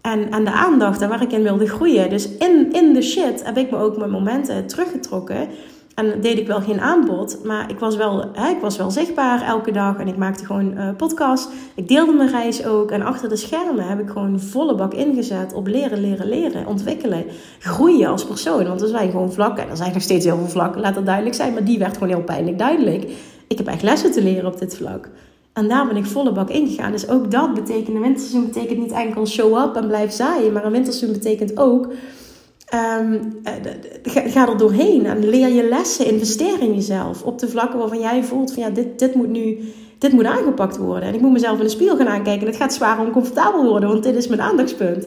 En, 0.00 0.30
en 0.30 0.44
de 0.44 0.52
aandacht 0.52 1.00
en 1.00 1.08
waar 1.08 1.22
ik 1.22 1.32
in 1.32 1.42
wilde 1.42 1.66
groeien. 1.66 2.10
Dus 2.10 2.28
in, 2.38 2.72
in 2.72 2.92
de 2.92 3.02
shit 3.02 3.44
heb 3.44 3.56
ik 3.56 3.70
me 3.70 3.76
ook 3.76 3.96
mijn 3.96 4.10
momenten 4.10 4.66
teruggetrokken. 4.66 5.48
En 5.94 6.20
deed 6.20 6.38
ik 6.38 6.46
wel 6.46 6.60
geen 6.60 6.80
aanbod, 6.80 7.38
maar 7.44 7.70
ik 7.70 7.78
was 7.78 7.96
wel, 7.96 8.24
hè, 8.32 8.48
ik 8.48 8.60
was 8.60 8.76
wel 8.76 8.90
zichtbaar 8.90 9.42
elke 9.42 9.72
dag. 9.72 9.98
En 9.98 10.08
ik 10.08 10.16
maakte 10.16 10.44
gewoon 10.44 10.78
uh, 10.78 10.88
podcasts. 10.96 11.48
Ik 11.74 11.88
deelde 11.88 12.12
mijn 12.12 12.30
reis 12.30 12.66
ook. 12.66 12.90
En 12.90 13.02
achter 13.02 13.28
de 13.28 13.36
schermen 13.36 13.86
heb 13.86 14.00
ik 14.00 14.08
gewoon 14.08 14.40
volle 14.40 14.74
bak 14.74 14.94
ingezet 14.94 15.52
op 15.52 15.66
leren, 15.66 16.00
leren, 16.00 16.28
leren. 16.28 16.66
Ontwikkelen. 16.66 17.24
Groeien 17.58 18.08
als 18.08 18.24
persoon. 18.24 18.66
Want 18.66 18.82
er 18.82 18.88
zijn 18.88 19.10
gewoon 19.10 19.32
vlakken. 19.32 19.64
En 19.64 19.70
er 19.70 19.76
zijn 19.76 19.92
nog 19.92 20.02
steeds 20.02 20.24
heel 20.24 20.36
veel 20.36 20.48
vlakken, 20.48 20.80
laat 20.80 20.94
dat 20.94 21.06
duidelijk 21.06 21.34
zijn. 21.34 21.52
Maar 21.52 21.64
die 21.64 21.78
werd 21.78 21.94
gewoon 21.94 22.08
heel 22.08 22.22
pijnlijk 22.22 22.58
duidelijk. 22.58 23.10
Ik 23.48 23.58
heb 23.58 23.66
echt 23.66 23.82
lessen 23.82 24.12
te 24.12 24.22
leren 24.22 24.46
op 24.46 24.58
dit 24.58 24.76
vlak. 24.76 25.08
En 25.52 25.68
daar 25.68 25.86
ben 25.86 25.96
ik 25.96 26.06
volle 26.06 26.32
bak 26.32 26.50
ingegaan. 26.50 26.92
Dus 26.92 27.08
ook 27.08 27.30
dat 27.30 27.54
betekent, 27.54 27.96
een 27.96 28.02
winterseizoen 28.02 28.46
betekent 28.46 28.78
niet 28.78 28.92
enkel 28.92 29.26
show 29.26 29.58
up 29.58 29.76
en 29.76 29.86
blijf 29.86 30.12
zaaien. 30.12 30.52
Maar 30.52 30.64
een 30.64 30.72
winterseizoen 30.72 31.18
betekent 31.18 31.56
ook, 31.58 31.88
um, 32.74 33.40
ga, 34.02 34.48
er 34.48 34.56
doorheen 34.56 35.06
en 35.06 35.28
leer 35.28 35.48
je 35.48 35.68
lessen. 35.68 36.06
Investeer 36.06 36.60
in 36.60 36.74
jezelf. 36.74 37.22
Op 37.22 37.38
de 37.38 37.48
vlakken 37.48 37.78
waarvan 37.78 38.00
jij 38.00 38.24
voelt 38.24 38.52
van 38.52 38.62
ja, 38.62 38.70
dit, 38.70 38.98
dit 38.98 39.14
moet 39.14 39.28
nu, 39.28 39.58
dit 39.98 40.12
moet 40.12 40.24
aangepakt 40.24 40.76
worden. 40.76 41.08
En 41.08 41.14
ik 41.14 41.20
moet 41.20 41.32
mezelf 41.32 41.58
in 41.58 41.64
de 41.64 41.70
spiegel 41.70 41.96
gaan 41.96 42.08
aankijken. 42.08 42.46
Het 42.46 42.56
gaat 42.56 42.74
zwaar 42.74 43.00
oncomfortabel 43.00 43.64
worden, 43.64 43.88
want 43.88 44.02
dit 44.02 44.16
is 44.16 44.26
mijn 44.26 44.40
aandachtspunt. 44.40 45.06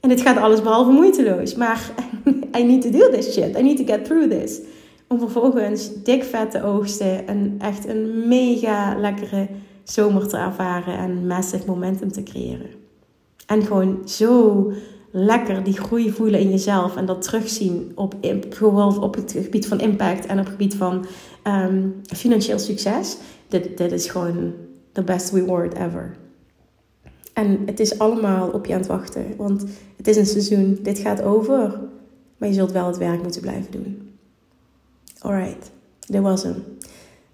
En 0.00 0.10
het 0.10 0.20
gaat 0.20 0.36
alles 0.36 0.62
behalve 0.62 0.90
moeiteloos. 0.90 1.54
Maar 1.54 1.90
I 2.58 2.62
need 2.62 2.82
to 2.82 2.90
do 2.90 3.10
this 3.10 3.32
shit. 3.32 3.58
I 3.58 3.62
need 3.62 3.76
to 3.76 3.84
get 3.84 4.04
through 4.04 4.30
this. 4.30 4.60
Om 5.08 5.18
vervolgens 5.18 6.02
dik 6.02 6.24
vet 6.24 6.50
te 6.50 6.62
oogsten. 6.62 7.26
En 7.26 7.54
echt 7.58 7.88
een 7.88 8.28
mega 8.28 8.96
lekkere 8.98 9.48
zomer 9.84 10.28
te 10.28 10.36
ervaren 10.36 10.98
en 10.98 11.26
massive 11.26 11.66
momentum 11.66 12.12
te 12.12 12.22
creëren. 12.22 12.70
En 13.46 13.62
gewoon 13.62 13.98
zo 14.04 14.72
lekker 15.12 15.64
die 15.64 15.76
groei 15.76 16.12
voelen 16.12 16.40
in 16.40 16.50
jezelf 16.50 16.96
en 16.96 17.06
dat 17.06 17.22
terugzien 17.22 17.92
op, 17.94 18.14
vooral 18.50 19.00
op 19.00 19.14
het 19.14 19.32
gebied 19.32 19.66
van 19.66 19.80
impact 19.80 20.26
en 20.26 20.38
op 20.38 20.44
het 20.44 20.52
gebied 20.52 20.74
van 20.74 21.06
ehm, 21.42 21.88
financieel 22.02 22.58
succes. 22.58 23.16
Dit, 23.48 23.78
dit 23.78 23.92
is 23.92 24.06
gewoon 24.06 24.52
the 24.92 25.02
best 25.02 25.32
reward 25.32 25.74
ever. 25.74 26.16
En 27.32 27.62
het 27.66 27.80
is 27.80 27.98
allemaal 27.98 28.48
op 28.48 28.66
je 28.66 28.72
aan 28.72 28.78
het 28.78 28.88
wachten, 28.88 29.24
want 29.36 29.64
het 29.96 30.06
is 30.06 30.16
een 30.16 30.26
seizoen, 30.26 30.78
dit 30.82 30.98
gaat 30.98 31.22
over, 31.22 31.80
maar 32.36 32.48
je 32.48 32.54
zult 32.54 32.72
wel 32.72 32.86
het 32.86 32.98
werk 32.98 33.22
moeten 33.22 33.40
blijven 33.40 33.70
doen. 33.70 34.10
Alright, 35.18 35.70
dit 36.06 36.20
was 36.20 36.42
hem. 36.42 36.64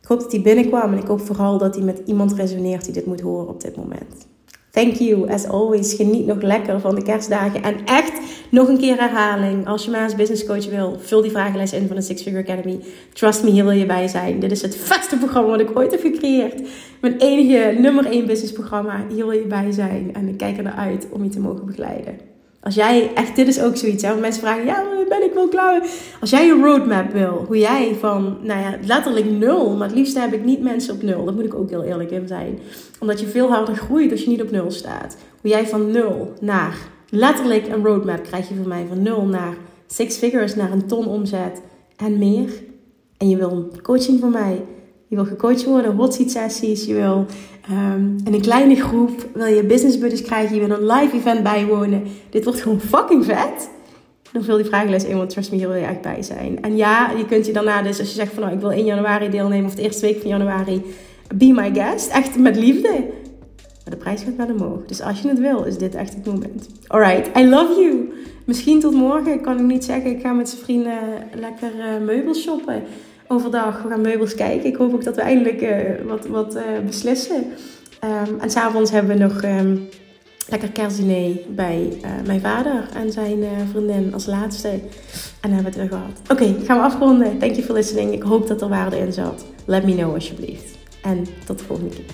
Ik 0.00 0.08
hoop 0.08 0.20
dat 0.20 0.32
hij 0.32 0.42
binnenkwam 0.42 0.92
en 0.92 0.98
ik 0.98 1.06
hoop 1.06 1.20
vooral 1.20 1.58
dat 1.58 1.74
hij 1.74 1.84
met 1.84 2.00
iemand 2.04 2.32
resoneert 2.32 2.84
die 2.84 2.92
dit 2.92 3.06
moet 3.06 3.20
horen 3.20 3.48
op 3.48 3.60
dit 3.60 3.76
moment. 3.76 4.26
Thank 4.70 4.94
you, 4.94 5.30
as 5.30 5.46
always. 5.46 5.94
Geniet 5.94 6.26
nog 6.26 6.42
lekker 6.42 6.80
van 6.80 6.94
de 6.94 7.02
kerstdagen. 7.02 7.62
En 7.62 7.84
echt 7.84 8.12
nog 8.50 8.68
een 8.68 8.78
keer 8.78 8.96
herhaling. 8.96 9.66
Als 9.66 9.84
je 9.84 9.90
mij 9.90 10.02
als 10.02 10.14
business 10.14 10.46
coach 10.46 10.68
wil, 10.68 10.96
vul 11.00 11.22
die 11.22 11.30
vragenlijst 11.30 11.72
in 11.72 11.86
van 11.86 11.96
de 11.96 12.02
Six 12.02 12.22
Figure 12.22 12.42
Academy. 12.42 12.80
Trust 13.12 13.42
me, 13.42 13.50
hier 13.50 13.64
wil 13.64 13.72
je 13.72 13.86
bij 13.86 14.08
zijn. 14.08 14.40
Dit 14.40 14.50
is 14.50 14.62
het 14.62 14.76
vetste 14.76 15.16
programma 15.16 15.50
wat 15.50 15.60
ik 15.60 15.78
ooit 15.78 15.90
heb 15.90 16.00
gecreëerd. 16.00 16.62
Mijn 17.00 17.16
enige 17.18 17.80
nummer 17.80 18.06
1 18.06 18.26
business 18.26 18.52
programma. 18.52 19.04
Hier 19.08 19.26
wil 19.26 19.38
je 19.38 19.46
bij 19.46 19.72
zijn. 19.72 20.14
En 20.14 20.28
ik 20.28 20.36
kijk 20.36 20.56
er 20.56 20.62
naar 20.62 20.72
uit 20.72 21.06
om 21.10 21.24
je 21.24 21.30
te 21.30 21.40
mogen 21.40 21.66
begeleiden. 21.66 22.27
Als 22.60 22.74
jij 22.74 23.14
echt, 23.14 23.36
dit 23.36 23.48
is 23.48 23.60
ook 23.60 23.76
zoiets, 23.76 24.02
hè, 24.02 24.14
mensen 24.14 24.42
vragen, 24.42 24.64
ja, 24.64 24.84
ben 25.08 25.24
ik 25.24 25.32
wel 25.34 25.48
klaar? 25.48 25.82
Als 26.20 26.30
jij 26.30 26.50
een 26.50 26.64
roadmap 26.64 27.12
wil, 27.12 27.44
hoe 27.46 27.58
jij 27.58 27.96
van, 28.00 28.38
nou 28.42 28.60
ja, 28.60 28.78
letterlijk 28.86 29.30
nul, 29.30 29.76
maar 29.76 29.88
het 29.88 29.96
liefst 29.96 30.18
heb 30.18 30.32
ik 30.32 30.44
niet 30.44 30.60
mensen 30.60 30.94
op 30.94 31.02
nul. 31.02 31.24
Daar 31.24 31.34
moet 31.34 31.44
ik 31.44 31.54
ook 31.54 31.70
heel 31.70 31.82
eerlijk 31.82 32.10
in 32.10 32.26
zijn. 32.26 32.58
Omdat 33.00 33.20
je 33.20 33.26
veel 33.26 33.48
harder 33.48 33.76
groeit 33.76 34.10
als 34.10 34.22
je 34.22 34.28
niet 34.28 34.42
op 34.42 34.50
nul 34.50 34.70
staat. 34.70 35.16
Hoe 35.40 35.50
jij 35.50 35.66
van 35.66 35.90
nul 35.90 36.32
naar, 36.40 36.76
letterlijk 37.08 37.68
een 37.68 37.84
roadmap 37.84 38.22
krijg 38.22 38.48
je 38.48 38.54
van 38.54 38.68
mij, 38.68 38.84
van 38.88 39.02
nul 39.02 39.24
naar 39.24 39.54
six 39.86 40.16
figures, 40.16 40.54
naar 40.54 40.72
een 40.72 40.86
ton 40.86 41.06
omzet 41.06 41.60
en 41.96 42.18
meer. 42.18 42.50
En 43.16 43.28
je 43.28 43.36
wil 43.36 43.70
coaching 43.82 44.20
van 44.20 44.30
mij. 44.30 44.64
Je 45.08 45.16
wil 45.16 45.24
gecoacht 45.24 45.64
worden, 45.64 45.96
hot 45.96 46.14
seat 46.14 46.30
sessies. 46.30 46.84
Je 46.84 46.94
wil 46.94 47.26
um, 47.70 48.16
in 48.24 48.34
een 48.34 48.40
kleine 48.40 48.74
groep, 48.74 49.26
wil 49.34 49.46
je 49.46 49.64
business 49.64 49.98
buddies 49.98 50.22
krijgen. 50.22 50.54
Je 50.54 50.66
wil 50.66 50.76
een 50.76 50.86
live 50.86 51.16
event 51.16 51.42
bijwonen. 51.42 52.02
Dit 52.30 52.44
wordt 52.44 52.60
gewoon 52.60 52.80
fucking 52.80 53.24
vet. 53.24 53.70
Dan 54.32 54.44
vul 54.44 54.56
die 54.56 54.64
vragenlijst 54.64 55.06
in, 55.06 55.16
want 55.16 55.30
trust 55.30 55.50
me, 55.50 55.56
hier 55.56 55.68
wil 55.68 55.76
je 55.76 55.86
echt 55.86 56.00
bij 56.00 56.22
zijn. 56.22 56.62
En 56.62 56.76
ja, 56.76 57.10
je 57.16 57.26
kunt 57.26 57.46
je 57.46 57.52
daarna 57.52 57.82
dus, 57.82 57.98
als 57.98 58.08
je 58.08 58.14
zegt 58.14 58.32
van 58.32 58.42
nou, 58.42 58.54
ik 58.54 58.60
wil 58.60 58.70
in 58.70 58.84
januari 58.84 59.30
deelnemen 59.30 59.66
of 59.66 59.74
de 59.74 59.82
eerste 59.82 60.06
week 60.06 60.20
van 60.20 60.30
januari, 60.30 60.82
be 61.34 61.52
my 61.52 61.74
guest. 61.74 62.10
Echt 62.10 62.38
met 62.38 62.56
liefde. 62.56 62.88
Maar 63.84 63.90
de 63.90 63.96
prijs 63.96 64.22
gaat 64.22 64.36
wel 64.36 64.56
omhoog. 64.56 64.86
Dus 64.86 65.00
als 65.00 65.20
je 65.20 65.28
het 65.28 65.38
wil, 65.38 65.64
is 65.64 65.78
dit 65.78 65.94
echt 65.94 66.14
het 66.14 66.26
moment. 66.26 66.68
Alright, 66.86 67.38
I 67.38 67.48
love 67.48 67.80
you. 67.80 68.12
Misschien 68.44 68.80
tot 68.80 68.94
morgen, 68.94 69.32
ik 69.32 69.42
kan 69.42 69.58
ik 69.58 69.64
niet 69.64 69.84
zeggen. 69.84 70.10
Ik 70.10 70.20
ga 70.20 70.32
met 70.32 70.48
zijn 70.48 70.62
vrienden 70.62 70.98
lekker 71.34 71.70
uh, 71.76 72.06
meubels 72.06 72.42
shoppen 72.42 72.82
overdag. 73.28 73.82
We 73.82 73.88
gaan 73.88 74.00
meubels 74.00 74.34
kijken. 74.34 74.68
Ik 74.68 74.76
hoop 74.76 74.94
ook 74.94 75.04
dat 75.04 75.14
we 75.14 75.20
eindelijk 75.20 75.62
uh, 75.62 76.06
wat, 76.06 76.26
wat 76.26 76.56
uh, 76.56 76.62
beslissen. 76.86 77.44
Um, 78.04 78.40
en 78.40 78.50
s'avonds 78.50 78.90
hebben 78.90 79.16
we 79.16 79.24
nog 79.24 79.42
um, 79.42 79.88
lekker 80.48 80.70
kerstdiner 80.70 81.36
bij 81.48 81.98
uh, 82.04 82.10
mijn 82.26 82.40
vader 82.40 82.88
en 82.94 83.12
zijn 83.12 83.44
vriendin 83.70 84.14
als 84.14 84.26
laatste. 84.26 84.68
En 84.68 84.80
dan 85.40 85.52
hebben 85.52 85.72
we 85.72 85.80
het 85.80 85.90
weer 85.90 85.98
gehad. 85.98 86.20
Oké, 86.22 86.32
okay, 86.32 86.64
gaan 86.64 86.76
we 86.76 86.82
afronden. 86.82 87.38
Thank 87.38 87.52
you 87.52 87.64
for 87.64 87.74
listening. 87.74 88.12
Ik 88.12 88.22
hoop 88.22 88.46
dat 88.46 88.60
er 88.60 88.68
waarde 88.68 88.98
in 88.98 89.12
zat. 89.12 89.44
Let 89.64 89.84
me 89.84 89.94
know 89.94 90.14
alsjeblieft. 90.14 90.76
En 91.02 91.26
tot 91.46 91.58
de 91.58 91.64
volgende 91.64 91.94
keer. 91.94 92.04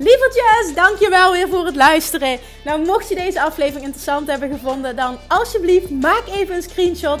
Lievertjes, 0.00 0.74
dankjewel 0.74 1.32
weer 1.32 1.48
voor 1.48 1.66
het 1.66 1.76
luisteren. 1.76 2.38
Nou, 2.64 2.84
mocht 2.84 3.08
je 3.08 3.14
deze 3.14 3.42
aflevering 3.42 3.84
interessant 3.84 4.30
hebben 4.30 4.50
gevonden, 4.50 4.96
dan 4.96 5.16
alsjeblieft 5.28 5.90
maak 5.90 6.22
even 6.34 6.54
een 6.54 6.62
screenshot 6.62 7.20